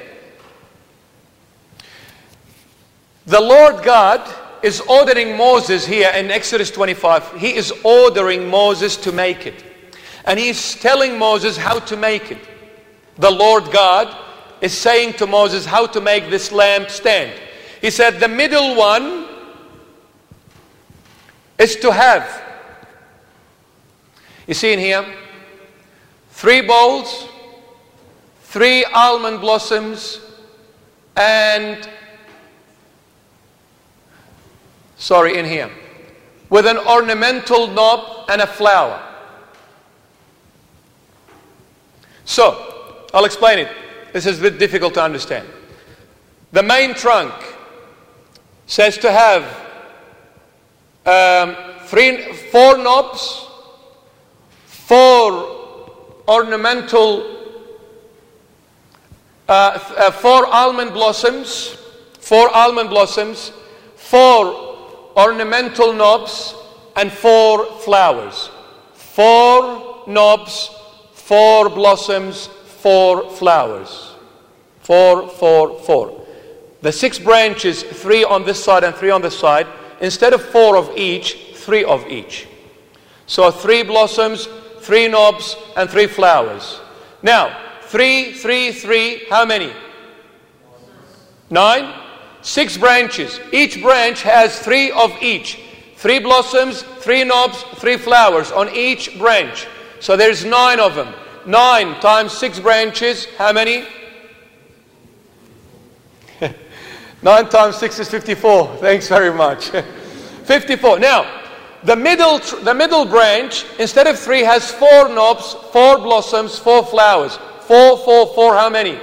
the 3.27 3.41
Lord 3.41 3.83
God 3.83 4.21
is 4.65 4.81
ordering 4.81 5.37
Moses 5.37 5.85
here 5.85 6.11
in 6.15 6.31
Exodus 6.31 6.71
25. 6.71 7.39
He 7.39 7.55
is 7.55 7.71
ordering 7.85 8.49
Moses 8.49 8.97
to 8.97 9.13
make 9.13 9.47
it. 9.47 9.63
And 10.25 10.39
he's 10.39 10.75
telling 10.77 11.19
Moses 11.19 11.59
how 11.59 11.81
to 11.81 11.99
make 11.99 12.33
it. 12.33 12.39
The 13.19 13.31
Lord 13.31 13.71
God 13.71 14.17
is 14.63 14.73
saying 14.73 15.13
to 15.15 15.27
Moses 15.27 15.67
how 15.67 15.87
to 15.89 16.01
make 16.01 16.31
this 16.31 16.51
lamp 16.51 16.89
stand. 16.89 17.39
He 17.83 17.91
said, 17.91 18.19
The 18.19 18.29
middle 18.29 18.75
one 18.75 19.27
is 21.59 21.77
to 21.77 21.93
have. 21.93 22.43
You 24.47 24.55
see 24.55 24.73
in 24.73 24.79
here, 24.79 25.05
three 26.31 26.63
bowls, 26.63 27.29
three 28.45 28.83
almond 28.87 29.43
blossoms, 29.43 30.21
and 31.17 31.87
sorry, 34.97 35.39
in 35.39 35.45
here, 35.45 35.71
with 36.51 36.67
an 36.67 36.79
ornamental 36.79 37.69
knob 37.69 38.31
and 38.31 38.41
a 38.41 38.47
flower. 38.47 39.03
So, 42.25 43.05
I'll 43.13 43.25
explain 43.25 43.59
it. 43.59 43.69
This 44.13 44.27
is 44.27 44.39
a 44.39 44.43
bit 44.43 44.59
difficult 44.59 44.95
to 44.95 45.03
understand. 45.03 45.47
The 46.53 46.63
main 46.63 46.95
trunk 46.95 47.35
says 48.67 48.97
to 48.99 49.11
have 49.11 49.43
um, 51.07 51.57
three, 51.87 52.33
four 52.33 52.79
knobs, 52.79 53.47
four 54.67 55.55
ornamental, 56.27 57.25
uh, 59.49 59.79
uh, 59.97 60.11
four 60.11 60.47
almond 60.47 60.93
blossoms, 60.93 61.77
four 62.21 62.49
almond 62.55 62.89
blossoms, 62.89 63.53
four 63.97 64.74
ornamental 65.17 65.93
knobs, 65.93 66.55
and 66.97 67.11
four 67.11 67.67
flowers. 67.81 68.51
Four 68.95 70.05
knobs, 70.07 70.71
four 71.13 71.69
blossoms, 71.69 72.47
four 72.47 73.31
flowers. 73.31 74.13
Four, 74.81 75.29
four, 75.29 75.79
four. 75.81 76.27
The 76.83 76.93
six 76.93 77.19
branches, 77.19 77.83
three 77.83 78.25
on 78.25 78.45
this 78.45 78.63
side 78.63 78.85
and 78.85 78.95
three 78.95 79.11
on 79.11 79.23
this 79.23 79.39
side, 79.39 79.67
instead 80.01 80.35
of 80.35 80.43
four 80.43 80.77
of 80.77 80.91
each, 80.97 81.55
three 81.55 81.85
of 81.85 82.07
each. 82.07 82.47
So 83.27 83.51
three 83.51 83.83
blossoms, 83.83 84.49
three 84.81 85.09
knobs, 85.09 85.57
and 85.77 85.89
three 85.89 86.07
flowers. 86.07 86.81
Now, 87.23 87.59
three, 87.83 88.35
three, 88.35 88.73
three, 88.73 89.25
how 89.31 89.47
many? 89.47 89.73
Nine? 91.49 92.04
Six 92.45 92.77
branches. 92.77 93.41
Each 93.53 93.81
branch 93.81 94.23
has 94.23 94.59
three 94.59 94.91
of 94.93 95.11
each. 95.23 95.59
Three 95.97 96.19
blossoms, 96.19 96.83
three 96.83 97.25
knobs, 97.25 97.63
three 97.77 97.97
flowers 97.97 98.53
on 98.53 98.69
each 98.69 99.19
branch. 99.19 99.67
So 100.01 100.15
there's 100.15 100.45
nine 100.45 100.79
of 100.79 100.95
them. 100.95 101.15
Nine 101.47 101.99
times 102.01 102.33
six 102.33 102.61
branches, 102.61 103.27
how 103.39 103.53
many? 103.53 103.87
Nine 107.23 107.49
times 107.49 107.77
six 107.77 107.99
is 107.99 108.11
54. 108.11 108.77
Thanks 108.77 109.09
very 109.09 109.33
much. 109.33 109.71
54. 110.45 110.99
Now, 110.99 111.27
the 111.83 111.97
middle, 111.97 112.39
the 112.39 112.75
middle 112.75 113.07
branch, 113.07 113.65
instead 113.79 114.07
of 114.07 114.19
three, 114.19 114.43
has 114.43 114.71
four 114.71 115.09
knobs, 115.09 115.55
four 115.73 115.99
blossoms, 115.99 116.59
four 116.59 116.85
flowers. 116.85 117.39
Four, 117.63 117.97
four, 117.99 118.27
four, 118.35 118.55
how 118.55 118.69
many? 118.69 118.99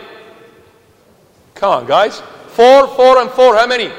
Come 1.56 1.72
on, 1.72 1.88
guys. 1.88 2.22
Four, 2.54 2.88
four, 2.90 3.18
and 3.20 3.30
four, 3.32 3.56
how 3.56 3.68
many? 3.68 3.92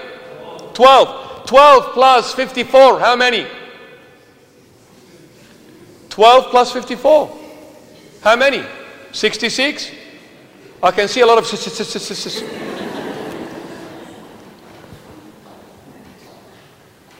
Twelve. 0.74 1.46
Twelve 1.46 1.92
plus 1.92 2.34
54, 2.34 3.00
how 3.00 3.16
many? 3.16 3.46
12 6.09 6.50
plus 6.50 6.72
54. 6.72 7.38
How 8.22 8.36
many? 8.36 8.62
66? 9.12 9.90
I 10.82 10.90
can 10.90 11.09
see 11.09 11.20
a 11.20 11.26
lot 11.26 11.38
of. 11.38 11.50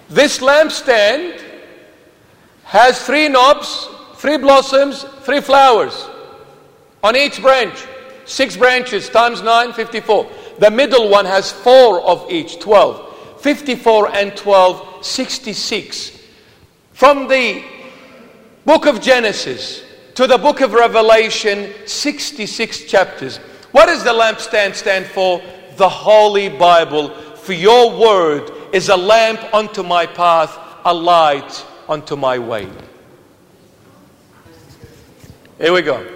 This 0.09 0.39
lampstand 0.41 1.43
has 2.65 3.07
three 3.07 3.29
knobs, 3.29 3.89
three 4.17 4.37
blossoms, 4.37 5.05
three 5.23 5.41
flowers 5.41 6.09
on 7.03 7.17
each 7.17 7.41
branch. 7.41 7.87
Six 8.27 8.57
branches 8.57 9.09
times 9.09 9.43
nine, 9.43 9.73
54. 9.73 10.31
The 10.63 10.71
middle 10.71 11.09
one 11.09 11.25
has 11.25 11.51
four 11.51 12.01
of 12.03 12.31
each, 12.31 12.61
12. 12.61 13.41
54 13.43 14.15
and 14.15 14.37
12, 14.37 15.05
66. 15.05 16.21
From 16.93 17.27
the 17.27 17.65
book 18.65 18.87
of 18.87 19.01
Genesis 19.01 19.83
to 20.15 20.29
the 20.29 20.39
book 20.39 20.61
of 20.61 20.73
Revelation, 20.73 21.73
66 21.85 22.85
chapters. 22.85 23.39
What 23.73 23.87
does 23.87 24.05
the 24.05 24.13
lampstand 24.13 24.77
stand 24.77 25.07
for? 25.07 25.43
The 25.79 25.89
Holy 25.89 26.49
Bible. 26.49 27.09
For 27.09 27.55
your 27.55 27.99
word 27.99 28.53
is 28.73 28.89
a 28.89 28.97
lamp 28.97 29.41
unto 29.53 29.83
my 29.83 30.07
path, 30.07 30.57
a 30.85 30.95
light 30.95 31.67
unto 31.89 32.15
my 32.15 32.39
way. 32.39 32.69
Here 35.59 35.73
we 35.73 35.83
go. 35.83 36.07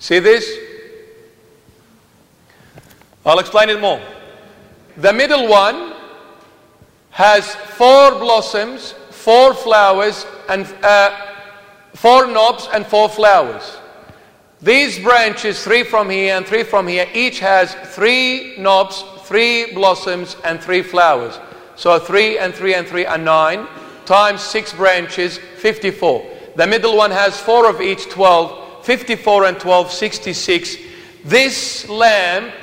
See 0.00 0.18
this? 0.18 0.65
I'll 3.26 3.40
explain 3.40 3.68
it 3.70 3.80
more. 3.80 4.00
The 4.98 5.12
middle 5.12 5.48
one 5.48 5.94
has 7.10 7.54
four 7.54 8.12
blossoms, 8.12 8.92
four 9.10 9.52
flowers, 9.52 10.24
and 10.48 10.64
uh, 10.84 11.10
four 11.94 12.28
knobs 12.28 12.68
and 12.72 12.86
four 12.86 13.08
flowers. 13.08 13.78
These 14.62 15.00
branches, 15.00 15.62
three 15.62 15.82
from 15.82 16.08
here 16.08 16.36
and 16.36 16.46
three 16.46 16.62
from 16.62 16.86
here, 16.86 17.08
each 17.12 17.40
has 17.40 17.74
three 17.94 18.54
knobs, 18.58 19.04
three 19.22 19.74
blossoms, 19.74 20.36
and 20.44 20.60
three 20.60 20.82
flowers. 20.82 21.38
So 21.74 21.98
three 21.98 22.38
and 22.38 22.54
three 22.54 22.74
and 22.74 22.86
three 22.86 23.06
are 23.06 23.18
nine, 23.18 23.66
times 24.06 24.40
six 24.40 24.72
branches, 24.72 25.38
54. 25.38 26.24
The 26.54 26.66
middle 26.66 26.96
one 26.96 27.10
has 27.10 27.38
four 27.38 27.68
of 27.68 27.80
each, 27.80 28.08
12. 28.08 28.84
54 28.86 29.46
and 29.46 29.58
12, 29.58 29.90
66. 29.90 30.76
This 31.24 31.88
lamp 31.88 32.54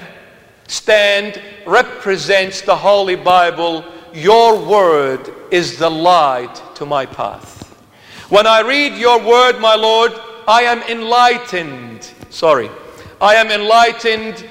stand 0.67 1.41
represents 1.65 2.61
the 2.61 2.75
Holy 2.75 3.15
Bible. 3.15 3.85
Your 4.13 4.59
word 4.59 5.33
is 5.51 5.77
the 5.77 5.89
light 5.89 6.61
to 6.75 6.85
my 6.85 7.05
path. 7.05 7.63
When 8.29 8.47
I 8.47 8.61
read 8.61 8.97
your 8.97 9.19
word, 9.19 9.59
my 9.59 9.75
Lord, 9.75 10.13
I 10.47 10.63
am 10.63 10.81
enlightened. 10.83 12.09
Sorry. 12.29 12.69
I 13.21 13.35
am 13.35 13.51
enlightened 13.51 14.45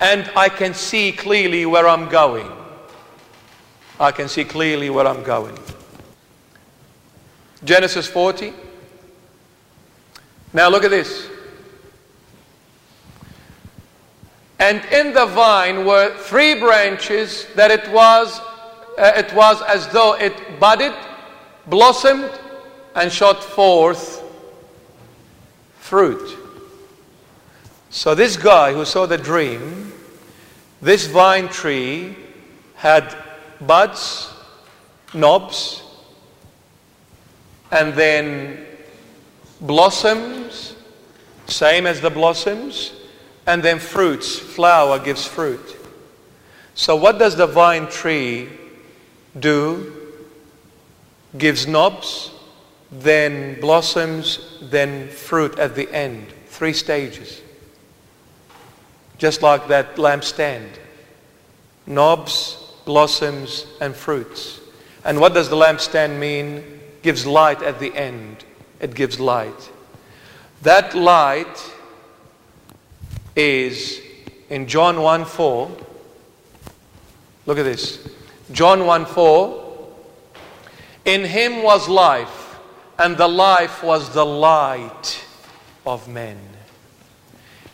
and 0.00 0.30
I 0.36 0.48
can 0.48 0.74
see 0.74 1.12
clearly 1.12 1.66
where 1.66 1.88
I'm 1.88 2.08
going. 2.08 2.50
I 3.98 4.12
can 4.12 4.28
see 4.28 4.44
clearly 4.44 4.90
where 4.90 5.06
I'm 5.06 5.24
going. 5.24 5.58
Genesis 7.64 8.06
40. 8.06 8.52
Now 10.52 10.68
look 10.68 10.84
at 10.84 10.90
this. 10.90 11.28
And 14.58 14.84
in 14.86 15.12
the 15.12 15.26
vine 15.26 15.84
were 15.86 16.16
three 16.16 16.58
branches 16.58 17.46
that 17.54 17.70
it 17.70 17.88
was, 17.92 18.40
uh, 18.98 19.12
it 19.16 19.32
was 19.32 19.62
as 19.62 19.88
though 19.88 20.14
it 20.14 20.58
budded, 20.58 20.94
blossomed, 21.66 22.30
and 22.94 23.12
shot 23.12 23.42
forth 23.42 24.22
fruit. 25.78 26.36
So, 27.90 28.14
this 28.14 28.36
guy 28.36 28.72
who 28.72 28.84
saw 28.84 29.06
the 29.06 29.16
dream, 29.16 29.92
this 30.82 31.06
vine 31.06 31.48
tree 31.48 32.16
had 32.74 33.16
buds, 33.60 34.32
knobs, 35.14 35.82
and 37.70 37.94
then 37.94 38.66
blossoms, 39.60 40.74
same 41.46 41.86
as 41.86 42.00
the 42.00 42.10
blossoms, 42.10 42.92
and 43.48 43.62
then 43.62 43.78
fruits. 43.78 44.38
Flower 44.38 44.98
gives 44.98 45.26
fruit. 45.26 45.76
So, 46.74 46.94
what 46.94 47.18
does 47.18 47.34
the 47.34 47.46
vine 47.46 47.88
tree 47.88 48.50
do? 49.40 50.14
Gives 51.36 51.66
knobs, 51.66 52.30
then 52.92 53.58
blossoms, 53.60 54.58
then 54.62 55.08
fruit 55.08 55.58
at 55.58 55.74
the 55.74 55.90
end. 55.92 56.26
Three 56.46 56.74
stages. 56.74 57.40
Just 59.16 59.42
like 59.42 59.66
that 59.68 59.96
lampstand. 59.96 60.68
Knobs, 61.86 62.62
blossoms, 62.84 63.66
and 63.80 63.96
fruits. 63.96 64.60
And 65.04 65.20
what 65.20 65.32
does 65.32 65.48
the 65.48 65.56
lampstand 65.56 66.18
mean? 66.18 66.80
Gives 67.02 67.26
light 67.26 67.62
at 67.62 67.80
the 67.80 67.94
end. 67.94 68.44
It 68.78 68.94
gives 68.94 69.18
light. 69.18 69.70
That 70.62 70.94
light 70.94 71.72
is 73.38 74.02
in 74.50 74.66
John 74.66 75.00
1 75.00 75.24
4. 75.24 75.70
Look 77.46 77.58
at 77.58 77.62
this. 77.62 78.06
John 78.50 78.84
1 78.84 79.06
4. 79.06 79.64
In 81.04 81.24
him 81.24 81.62
was 81.62 81.88
life, 81.88 82.58
and 82.98 83.16
the 83.16 83.28
life 83.28 83.82
was 83.82 84.12
the 84.12 84.26
light 84.26 85.24
of 85.86 86.08
men. 86.08 86.38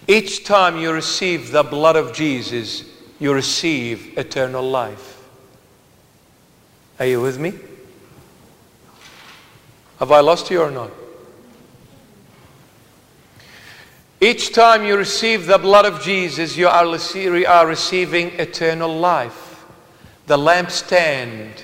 Each 0.07 0.45
time 0.45 0.77
you 0.77 0.93
receive 0.93 1.51
the 1.51 1.62
blood 1.62 1.97
of 1.97 2.12
Jesus, 2.12 2.85
you 3.19 3.33
receive 3.33 4.19
eternal 4.19 4.62
life. 4.62 5.23
Are 7.01 7.07
you 7.07 7.23
with 7.23 7.39
me? 7.39 7.55
Have 9.99 10.12
I 10.12 10.21
lost 10.21 10.51
you 10.51 10.61
or 10.61 10.71
not? 10.71 10.91
Each 14.25 14.55
time 14.55 14.87
you 14.87 14.97
receive 14.97 15.45
the 15.45 15.59
blood 15.59 15.85
of 15.85 16.01
Jesus, 16.01 16.57
you 16.57 16.66
are, 16.66 17.66
receiving 17.66 18.29
eternal 18.41 18.99
life. 18.99 19.66
The 20.29 20.39
lampstand 20.39 21.62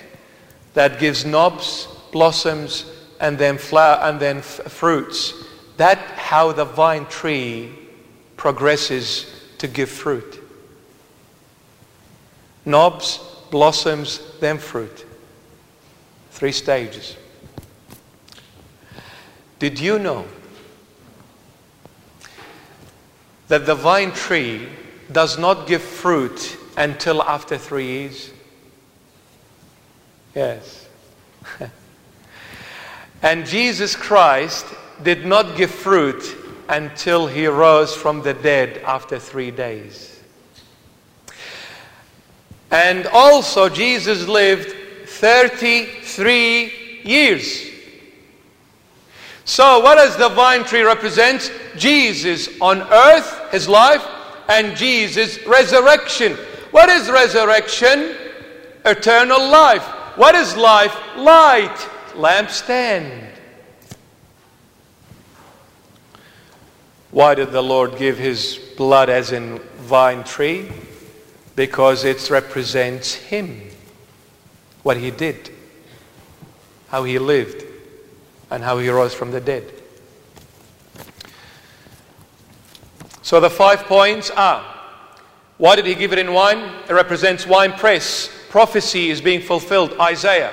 that 0.75 1.01
gives 1.01 1.25
knobs, 1.25 1.89
blossoms, 2.13 2.85
and 3.19 3.39
then 3.39 3.57
flower 3.57 4.01
and 4.03 4.21
then 4.21 4.43
fruits. 4.43 5.33
That 5.79 5.97
how 5.97 6.53
the 6.53 6.67
vine 6.67 7.07
tree 7.07 7.73
progresses 8.37 9.25
to 9.57 9.67
give 9.67 9.89
fruit. 9.89 10.45
Knobs, 12.67 13.21
blossoms, 13.51 14.21
then 14.39 14.59
fruit. 14.59 15.07
Three 16.33 16.53
stages. 16.53 17.17
Did 19.59 19.81
you 19.81 19.99
know 19.99 20.27
that 23.51 23.67
the 23.67 23.75
vine 23.75 24.13
tree 24.13 24.69
does 25.11 25.37
not 25.37 25.67
give 25.67 25.83
fruit 25.83 26.57
until 26.77 27.21
after 27.21 27.59
three 27.59 27.87
years? 27.87 28.31
Yes. 30.37 30.89
and 33.23 33.45
Jesus 33.45 33.97
Christ 33.97 34.67
did 35.03 35.27
not 35.27 35.57
give 35.57 35.73
fruit 35.73 36.37
until 36.69 37.27
he 37.27 37.49
rose 37.49 37.93
from 37.93 38.23
the 38.23 38.35
dead 38.35 38.79
after 38.85 39.19
three 39.19 39.51
days. 39.51 40.21
And 42.71 43.09
also, 43.09 43.69
Jesus 43.69 44.29
lived 44.29 44.77
33 45.09 47.01
years. 47.03 47.67
So, 49.45 49.81
what 49.81 49.97
does 49.97 50.17
the 50.17 50.29
vine 50.29 50.63
tree 50.63 50.83
represent? 50.83 51.53
Jesus 51.77 52.49
on 52.61 52.83
earth, 52.83 53.40
his 53.51 53.69
life, 53.69 54.07
and 54.49 54.77
Jesus' 54.77 55.45
resurrection. 55.47 56.37
What 56.71 56.89
is 56.89 57.11
resurrection? 57.11 58.15
Eternal 58.85 59.51
life. 59.51 59.83
What 60.17 60.35
is 60.35 60.57
life? 60.57 60.97
Light. 61.17 61.77
Lampstand. 62.15 63.29
Why 67.11 67.35
did 67.35 67.51
the 67.51 67.63
Lord 67.63 67.97
give 67.99 68.19
his 68.19 68.59
blood 68.77 69.11
as 69.11 69.33
in 69.33 69.59
vine 69.79 70.23
tree? 70.25 70.71
Because 71.57 72.05
it 72.05 72.31
represents 72.31 73.15
him, 73.15 73.63
what 74.83 74.97
he 74.97 75.11
did, 75.11 75.51
how 76.89 77.05
he 77.05 77.19
lived, 77.19 77.65
and 78.51 78.63
how 78.63 78.79
he 78.79 78.89
rose 78.89 79.13
from 79.13 79.33
the 79.33 79.41
dead. 79.41 79.80
So 83.31 83.39
the 83.39 83.49
five 83.49 83.85
points 83.85 84.29
are 84.31 84.61
why 85.57 85.77
did 85.77 85.87
he 85.87 85.95
give 85.95 86.13
it 86.13 86.19
in 86.19 86.33
wine? 86.33 86.59
It 86.89 86.93
represents 86.93 87.47
wine 87.47 87.73
press. 87.75 88.29
Prophecy 88.49 89.09
is 89.09 89.21
being 89.21 89.41
fulfilled. 89.41 89.95
Isaiah. 90.01 90.53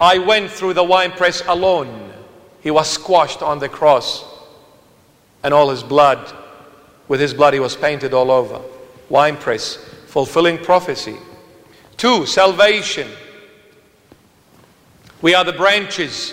I 0.00 0.16
went 0.16 0.50
through 0.50 0.72
the 0.72 0.82
wine 0.82 1.12
press 1.12 1.42
alone. 1.46 2.14
He 2.62 2.70
was 2.70 2.88
squashed 2.88 3.42
on 3.42 3.58
the 3.58 3.68
cross 3.68 4.24
and 5.42 5.52
all 5.52 5.68
his 5.68 5.82
blood, 5.82 6.34
with 7.06 7.20
his 7.20 7.34
blood, 7.34 7.52
he 7.52 7.60
was 7.60 7.76
painted 7.76 8.14
all 8.14 8.30
over. 8.30 8.62
Wine 9.10 9.36
press, 9.36 9.76
fulfilling 10.06 10.56
prophecy. 10.56 11.18
Two, 11.98 12.24
salvation. 12.24 13.10
We 15.20 15.34
are 15.34 15.44
the 15.44 15.52
branches, 15.52 16.32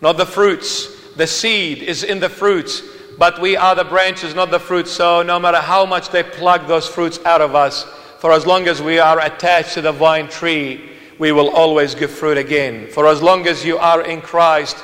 not 0.00 0.18
the 0.18 0.24
fruits. 0.26 1.16
The 1.16 1.26
seed 1.26 1.78
is 1.82 2.04
in 2.04 2.20
the 2.20 2.28
fruits, 2.28 2.80
but 3.20 3.38
we 3.38 3.54
are 3.54 3.74
the 3.74 3.84
branches, 3.84 4.34
not 4.34 4.50
the 4.50 4.58
fruits. 4.58 4.90
So 4.90 5.22
no 5.22 5.38
matter 5.38 5.58
how 5.58 5.84
much 5.84 6.08
they 6.08 6.22
pluck 6.22 6.66
those 6.66 6.88
fruits 6.88 7.20
out 7.26 7.42
of 7.42 7.54
us, 7.54 7.84
for 8.18 8.32
as 8.32 8.46
long 8.46 8.66
as 8.66 8.80
we 8.80 8.98
are 8.98 9.20
attached 9.20 9.74
to 9.74 9.82
the 9.82 9.92
vine 9.92 10.26
tree, 10.26 10.88
we 11.18 11.30
will 11.30 11.50
always 11.50 11.94
give 11.94 12.10
fruit 12.10 12.38
again. 12.38 12.88
For 12.88 13.06
as 13.06 13.20
long 13.20 13.46
as 13.46 13.62
you 13.62 13.76
are 13.76 14.00
in 14.00 14.22
Christ, 14.22 14.82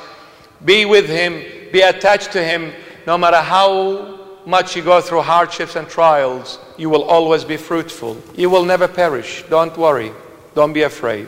be 0.63 0.85
with 0.85 1.09
Him, 1.09 1.71
be 1.71 1.81
attached 1.81 2.31
to 2.33 2.43
Him, 2.43 2.73
no 3.07 3.17
matter 3.17 3.41
how 3.41 4.19
much 4.45 4.75
you 4.75 4.83
go 4.83 5.01
through 5.01 5.21
hardships 5.21 5.75
and 5.75 5.89
trials, 5.89 6.59
you 6.77 6.91
will 6.91 7.05
always 7.05 7.43
be 7.43 7.57
fruitful. 7.57 8.21
You 8.35 8.51
will 8.51 8.65
never 8.65 8.87
perish. 8.87 9.45
Don't 9.49 9.75
worry. 9.75 10.11
Don't 10.53 10.73
be 10.73 10.83
afraid. 10.83 11.27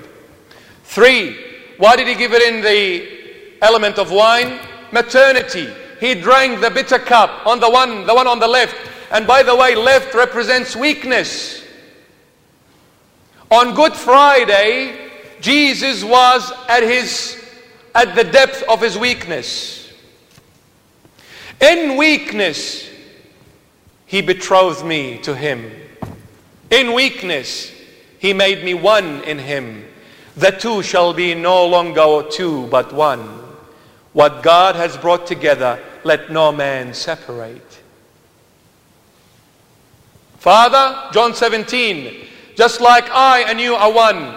Three, 0.83 1.35
why 1.77 1.95
did 1.95 2.07
he 2.07 2.13
give 2.13 2.33
it 2.33 2.43
in 2.43 2.61
the 2.61 3.57
element 3.63 3.97
of 3.97 4.11
wine? 4.11 4.59
Matrimony. 4.91 5.73
He 5.99 6.15
drank 6.15 6.61
the 6.61 6.69
bitter 6.69 6.99
cup 6.99 7.45
on 7.45 7.59
the 7.59 7.69
one, 7.69 8.05
the 8.05 8.15
one 8.15 8.27
on 8.27 8.39
the 8.39 8.47
left. 8.47 8.75
And 9.11 9.27
by 9.27 9.43
the 9.43 9.55
way, 9.55 9.75
left 9.75 10.13
represents 10.13 10.75
weakness. 10.75 11.63
On 13.51 13.73
Good 13.73 13.93
Friday, 13.93 15.09
Jesus 15.41 16.03
was 16.03 16.51
at 16.67 16.83
his 16.83 17.43
at 17.95 18.15
the 18.15 18.23
depth 18.23 18.63
of 18.69 18.81
his 18.81 18.97
weakness. 18.97 19.91
In 21.59 21.97
weakness, 21.97 22.89
he 24.05 24.21
betrothed 24.21 24.85
me 24.85 25.17
to 25.19 25.35
him. 25.35 25.71
In 26.69 26.93
weakness, 26.93 27.71
he 28.19 28.33
made 28.33 28.63
me 28.63 28.73
one 28.73 29.23
in 29.23 29.39
him. 29.39 29.85
The 30.37 30.51
two 30.51 30.83
shall 30.83 31.13
be 31.13 31.33
no 31.35 31.65
longer 31.65 32.29
two, 32.29 32.67
but 32.67 32.93
one. 32.93 33.19
What 34.13 34.43
God 34.43 34.75
has 34.75 34.95
brought 34.97 35.27
together, 35.27 35.83
let 36.03 36.31
no 36.31 36.51
man 36.51 36.93
separate. 36.93 37.79
Father, 40.37 41.09
John 41.11 41.33
17, 41.33 42.25
just 42.55 42.81
like 42.81 43.09
I 43.11 43.41
and 43.41 43.59
you 43.59 43.75
are 43.75 43.91
one, 43.91 44.35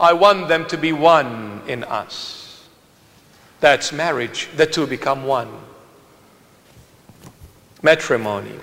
I 0.00 0.12
want 0.12 0.48
them 0.48 0.66
to 0.66 0.78
be 0.78 0.92
one 0.92 1.60
in 1.66 1.84
us. 1.84 2.68
That's 3.60 3.92
marriage. 3.92 4.48
The 4.56 4.66
two 4.66 4.86
become 4.86 5.24
one 5.24 5.48
matrimony. 7.82 8.58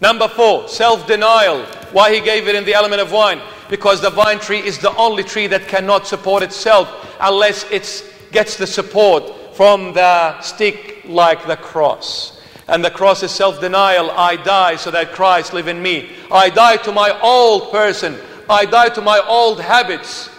Number 0.00 0.28
four, 0.28 0.68
self 0.68 1.06
denial. 1.06 1.64
Why 1.92 2.14
he 2.14 2.20
gave 2.20 2.48
it 2.48 2.54
in 2.54 2.64
the 2.64 2.74
element 2.74 3.00
of 3.00 3.12
wine? 3.12 3.40
Because 3.68 4.00
the 4.00 4.10
vine 4.10 4.38
tree 4.38 4.58
is 4.60 4.78
the 4.78 4.94
only 4.96 5.22
tree 5.22 5.46
that 5.48 5.68
cannot 5.68 6.06
support 6.06 6.42
itself 6.42 6.88
unless 7.20 7.70
it 7.70 8.04
gets 8.32 8.56
the 8.56 8.66
support 8.66 9.32
from 9.54 9.92
the 9.92 10.40
stick 10.40 11.02
like 11.06 11.46
the 11.46 11.56
cross. 11.56 12.40
And 12.68 12.84
the 12.84 12.90
cross 12.90 13.22
is 13.22 13.30
self 13.30 13.60
denial. 13.60 14.10
I 14.10 14.36
die 14.36 14.76
so 14.76 14.90
that 14.90 15.12
Christ 15.12 15.52
live 15.52 15.68
in 15.68 15.82
me. 15.82 16.10
I 16.30 16.48
die 16.48 16.76
to 16.78 16.92
my 16.92 17.18
old 17.20 17.70
person. 17.70 18.16
I 18.48 18.64
die 18.64 18.88
to 18.90 19.00
my 19.00 19.18
old 19.20 19.60
habits 19.60 20.30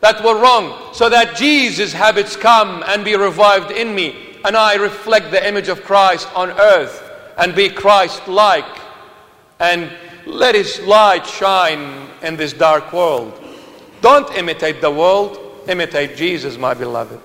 that 0.00 0.22
were 0.24 0.40
wrong 0.40 0.92
so 0.92 1.08
that 1.08 1.36
Jesus' 1.36 1.92
habits 1.92 2.36
come 2.36 2.82
and 2.86 3.04
be 3.04 3.16
revived 3.16 3.70
in 3.70 3.94
me. 3.94 4.36
And 4.44 4.56
I 4.56 4.74
reflect 4.74 5.30
the 5.30 5.46
image 5.46 5.68
of 5.68 5.82
Christ 5.82 6.28
on 6.36 6.50
earth 6.50 7.02
and 7.38 7.54
be 7.54 7.68
Christ 7.68 8.28
like 8.28 8.80
and 9.60 9.90
let 10.26 10.54
His 10.54 10.80
light 10.80 11.26
shine 11.26 12.08
in 12.22 12.36
this 12.36 12.52
dark 12.52 12.92
world. 12.92 13.32
Don't 14.00 14.32
imitate 14.36 14.80
the 14.80 14.90
world, 14.90 15.38
imitate 15.68 16.16
Jesus, 16.16 16.58
my 16.58 16.74
beloved. 16.74 17.20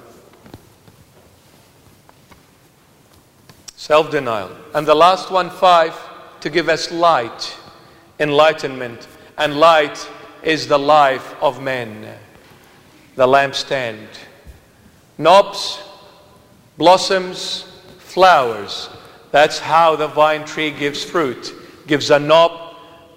Self 3.80 4.12
denial. 4.12 4.52
And 4.76 4.86
the 4.86 4.94
last 4.94 5.32
one, 5.32 5.50
five, 5.50 5.96
to 6.42 6.50
give 6.50 6.68
us 6.68 6.92
light, 6.92 7.56
enlightenment. 8.20 9.08
And 9.38 9.56
light 9.58 10.06
is 10.44 10.68
the 10.68 10.78
life 10.78 11.34
of 11.42 11.62
men, 11.62 12.06
the 13.16 13.26
lampstand. 13.26 14.08
Knobs, 15.18 15.82
blossoms, 16.78 17.64
flowers 18.00 18.90
that's 19.32 19.60
how 19.60 19.96
the 19.96 20.08
vine 20.08 20.46
tree 20.46 20.72
gives 20.72 21.04
fruit. 21.04 21.54
Gives 21.88 22.10
a 22.10 22.20
knob, 22.20 22.76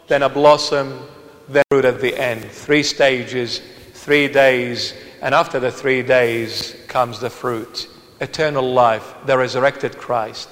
then 0.08 0.22
a 0.22 0.28
blossom, 0.28 1.00
then 1.48 1.64
fruit 1.70 1.84
at 1.84 2.00
the 2.00 2.16
end. 2.16 2.44
Three 2.44 2.82
stages, 2.82 3.60
three 3.94 4.28
days, 4.28 4.94
and 5.22 5.34
after 5.34 5.58
the 5.58 5.70
three 5.70 6.02
days 6.02 6.76
comes 6.88 7.18
the 7.18 7.30
fruit. 7.30 7.88
Eternal 8.22 8.72
life, 8.72 9.14
the 9.26 9.36
resurrected 9.36 9.98
Christ. 9.98 10.48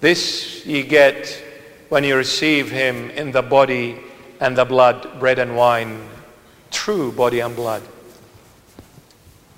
This 0.00 0.64
you 0.64 0.84
get 0.84 1.42
when 1.88 2.04
you 2.04 2.16
receive 2.16 2.70
Him 2.70 3.10
in 3.10 3.32
the 3.32 3.42
body 3.42 3.98
and 4.40 4.56
the 4.56 4.64
blood, 4.64 5.18
bread 5.18 5.40
and 5.40 5.56
wine, 5.56 6.08
true 6.70 7.10
body 7.10 7.40
and 7.40 7.56
blood. 7.56 7.82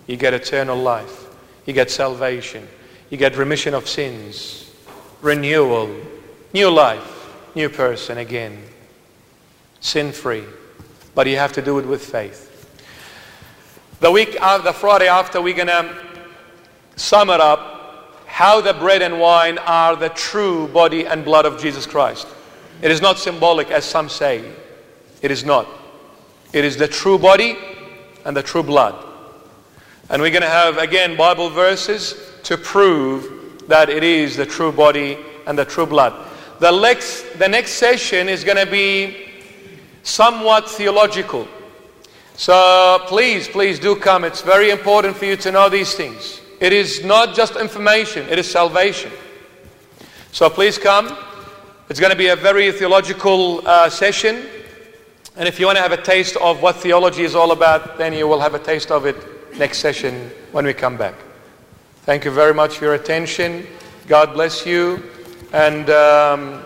You 0.06 0.16
get 0.16 0.32
eternal 0.32 0.78
life. 0.78 1.26
You 1.66 1.74
get 1.74 1.90
salvation. 1.90 2.66
You 3.10 3.18
get 3.18 3.36
remission 3.36 3.74
of 3.74 3.86
sins, 3.86 4.70
renewal, 5.20 5.94
new 6.54 6.70
life, 6.70 7.34
new 7.54 7.68
person 7.68 8.16
again, 8.16 8.62
sin 9.80 10.12
free. 10.12 10.44
But 11.14 11.26
you 11.26 11.36
have 11.36 11.52
to 11.52 11.62
do 11.62 11.78
it 11.78 11.86
with 11.86 12.02
faith. 12.02 12.47
The 14.00 14.12
week 14.12 14.32
the 14.34 14.72
Friday 14.72 15.08
after, 15.08 15.42
we're 15.42 15.56
going 15.56 15.66
to 15.66 15.92
sum 16.94 17.30
it 17.30 17.40
up 17.40 18.14
how 18.26 18.60
the 18.60 18.72
bread 18.72 19.02
and 19.02 19.18
wine 19.18 19.58
are 19.58 19.96
the 19.96 20.10
true 20.10 20.68
body 20.68 21.04
and 21.04 21.24
blood 21.24 21.44
of 21.44 21.60
Jesus 21.60 21.84
Christ. 21.84 22.28
It 22.80 22.92
is 22.92 23.00
not 23.00 23.18
symbolic 23.18 23.72
as 23.72 23.84
some 23.84 24.08
say. 24.08 24.52
It 25.20 25.32
is 25.32 25.44
not. 25.44 25.66
It 26.52 26.64
is 26.64 26.76
the 26.76 26.86
true 26.86 27.18
body 27.18 27.58
and 28.24 28.36
the 28.36 28.42
true 28.42 28.62
blood. 28.62 28.94
And 30.10 30.22
we're 30.22 30.30
going 30.30 30.42
to 30.42 30.48
have, 30.48 30.78
again, 30.78 31.16
Bible 31.16 31.50
verses 31.50 32.14
to 32.44 32.56
prove 32.56 33.66
that 33.66 33.88
it 33.88 34.04
is 34.04 34.36
the 34.36 34.46
true 34.46 34.70
body 34.70 35.18
and 35.48 35.58
the 35.58 35.64
true 35.64 35.86
blood. 35.86 36.14
The 36.60 36.70
next, 36.70 37.38
the 37.40 37.48
next 37.48 37.72
session 37.72 38.28
is 38.28 38.44
going 38.44 38.64
to 38.64 38.70
be 38.70 39.28
somewhat 40.04 40.70
theological. 40.70 41.48
So 42.38 43.02
please, 43.08 43.48
please 43.48 43.80
do 43.80 43.96
come. 43.96 44.22
It's 44.22 44.42
very 44.42 44.70
important 44.70 45.16
for 45.16 45.24
you 45.24 45.34
to 45.38 45.50
know 45.50 45.68
these 45.68 45.94
things. 45.94 46.40
It 46.60 46.72
is 46.72 47.04
not 47.04 47.34
just 47.34 47.56
information, 47.56 48.28
it 48.28 48.38
is 48.38 48.48
salvation. 48.48 49.10
So 50.30 50.48
please 50.48 50.78
come. 50.78 51.18
It's 51.88 51.98
going 51.98 52.12
to 52.12 52.16
be 52.16 52.28
a 52.28 52.36
very 52.36 52.70
theological 52.70 53.66
uh, 53.66 53.90
session. 53.90 54.46
And 55.34 55.48
if 55.48 55.58
you 55.58 55.66
want 55.66 55.78
to 55.78 55.82
have 55.82 55.90
a 55.90 56.00
taste 56.00 56.36
of 56.36 56.62
what 56.62 56.76
theology 56.76 57.24
is 57.24 57.34
all 57.34 57.50
about, 57.50 57.98
then 57.98 58.12
you 58.12 58.28
will 58.28 58.40
have 58.40 58.54
a 58.54 58.60
taste 58.60 58.92
of 58.92 59.04
it 59.04 59.16
next 59.58 59.78
session 59.78 60.30
when 60.52 60.64
we 60.64 60.74
come 60.74 60.96
back. 60.96 61.16
Thank 62.02 62.24
you 62.24 62.30
very 62.30 62.54
much 62.54 62.78
for 62.78 62.84
your 62.84 62.94
attention. 62.94 63.66
God 64.06 64.32
bless 64.32 64.64
you 64.64 65.02
and 65.52 65.90
um, 65.90 66.62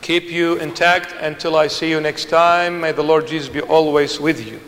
keep 0.00 0.30
you 0.30 0.56
intact 0.56 1.12
until 1.20 1.54
I 1.54 1.66
see 1.66 1.90
you 1.90 2.00
next 2.00 2.30
time. 2.30 2.80
May 2.80 2.92
the 2.92 3.04
Lord 3.04 3.26
Jesus 3.26 3.50
be 3.50 3.60
always 3.60 4.18
with 4.18 4.46
you. 4.46 4.58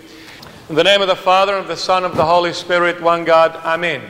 In 0.69 0.75
the 0.75 0.85
name 0.85 1.01
of 1.01 1.09
the 1.09 1.17
Father, 1.17 1.55
and 1.55 1.63
of 1.63 1.69
the 1.69 1.79
Son, 1.79 2.05
and 2.05 2.13
of 2.13 2.17
the 2.19 2.27
Holy 2.27 2.53
Spirit, 2.53 3.01
one 3.01 3.25
God, 3.25 3.57
Amen. 3.65 4.03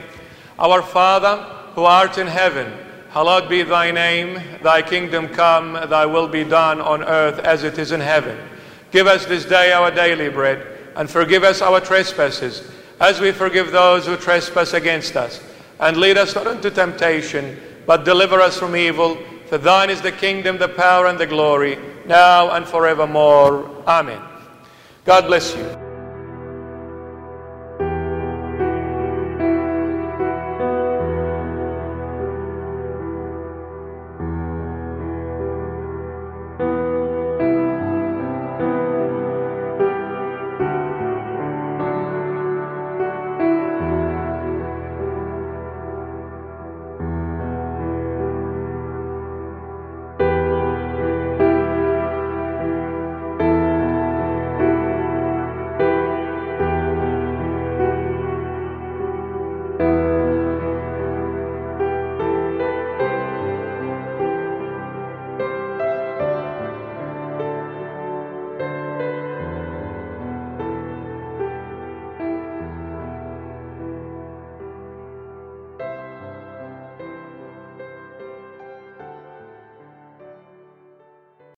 Our 0.57 0.81
Father, 0.81 1.37
who 1.73 1.85
art 1.85 2.17
in 2.17 2.27
heaven, 2.27 2.73
hallowed 3.11 3.47
be 3.47 3.63
thy 3.63 3.91
name. 3.91 4.41
Thy 4.61 4.81
kingdom 4.81 5.29
come, 5.29 5.73
thy 5.89 6.05
will 6.05 6.27
be 6.27 6.43
done 6.43 6.81
on 6.81 7.01
earth 7.05 7.39
as 7.39 7.63
it 7.63 7.77
is 7.77 7.93
in 7.93 8.01
heaven. 8.01 8.37
Give 8.91 9.07
us 9.07 9.25
this 9.25 9.45
day 9.45 9.71
our 9.71 9.89
daily 9.89 10.27
bread, 10.27 10.67
and 10.97 11.09
forgive 11.09 11.45
us 11.45 11.61
our 11.61 11.79
trespasses, 11.79 12.69
as 12.99 13.21
we 13.21 13.31
forgive 13.31 13.71
those 13.71 14.05
who 14.05 14.17
trespass 14.17 14.73
against 14.73 15.15
us. 15.15 15.41
And 15.79 15.95
lead 15.95 16.17
us 16.17 16.35
not 16.35 16.47
into 16.47 16.69
temptation, 16.71 17.57
but 17.85 18.03
deliver 18.03 18.41
us 18.41 18.59
from 18.59 18.75
evil. 18.75 19.17
For 19.45 19.57
thine 19.57 19.89
is 19.89 20.01
the 20.01 20.11
kingdom, 20.11 20.57
the 20.57 20.67
power, 20.67 21.07
and 21.07 21.17
the 21.17 21.25
glory, 21.25 21.79
now 22.05 22.51
and 22.51 22.67
forevermore. 22.67 23.81
Amen. 23.87 24.21
God 25.05 25.27
bless 25.27 25.55
you. 25.55 25.88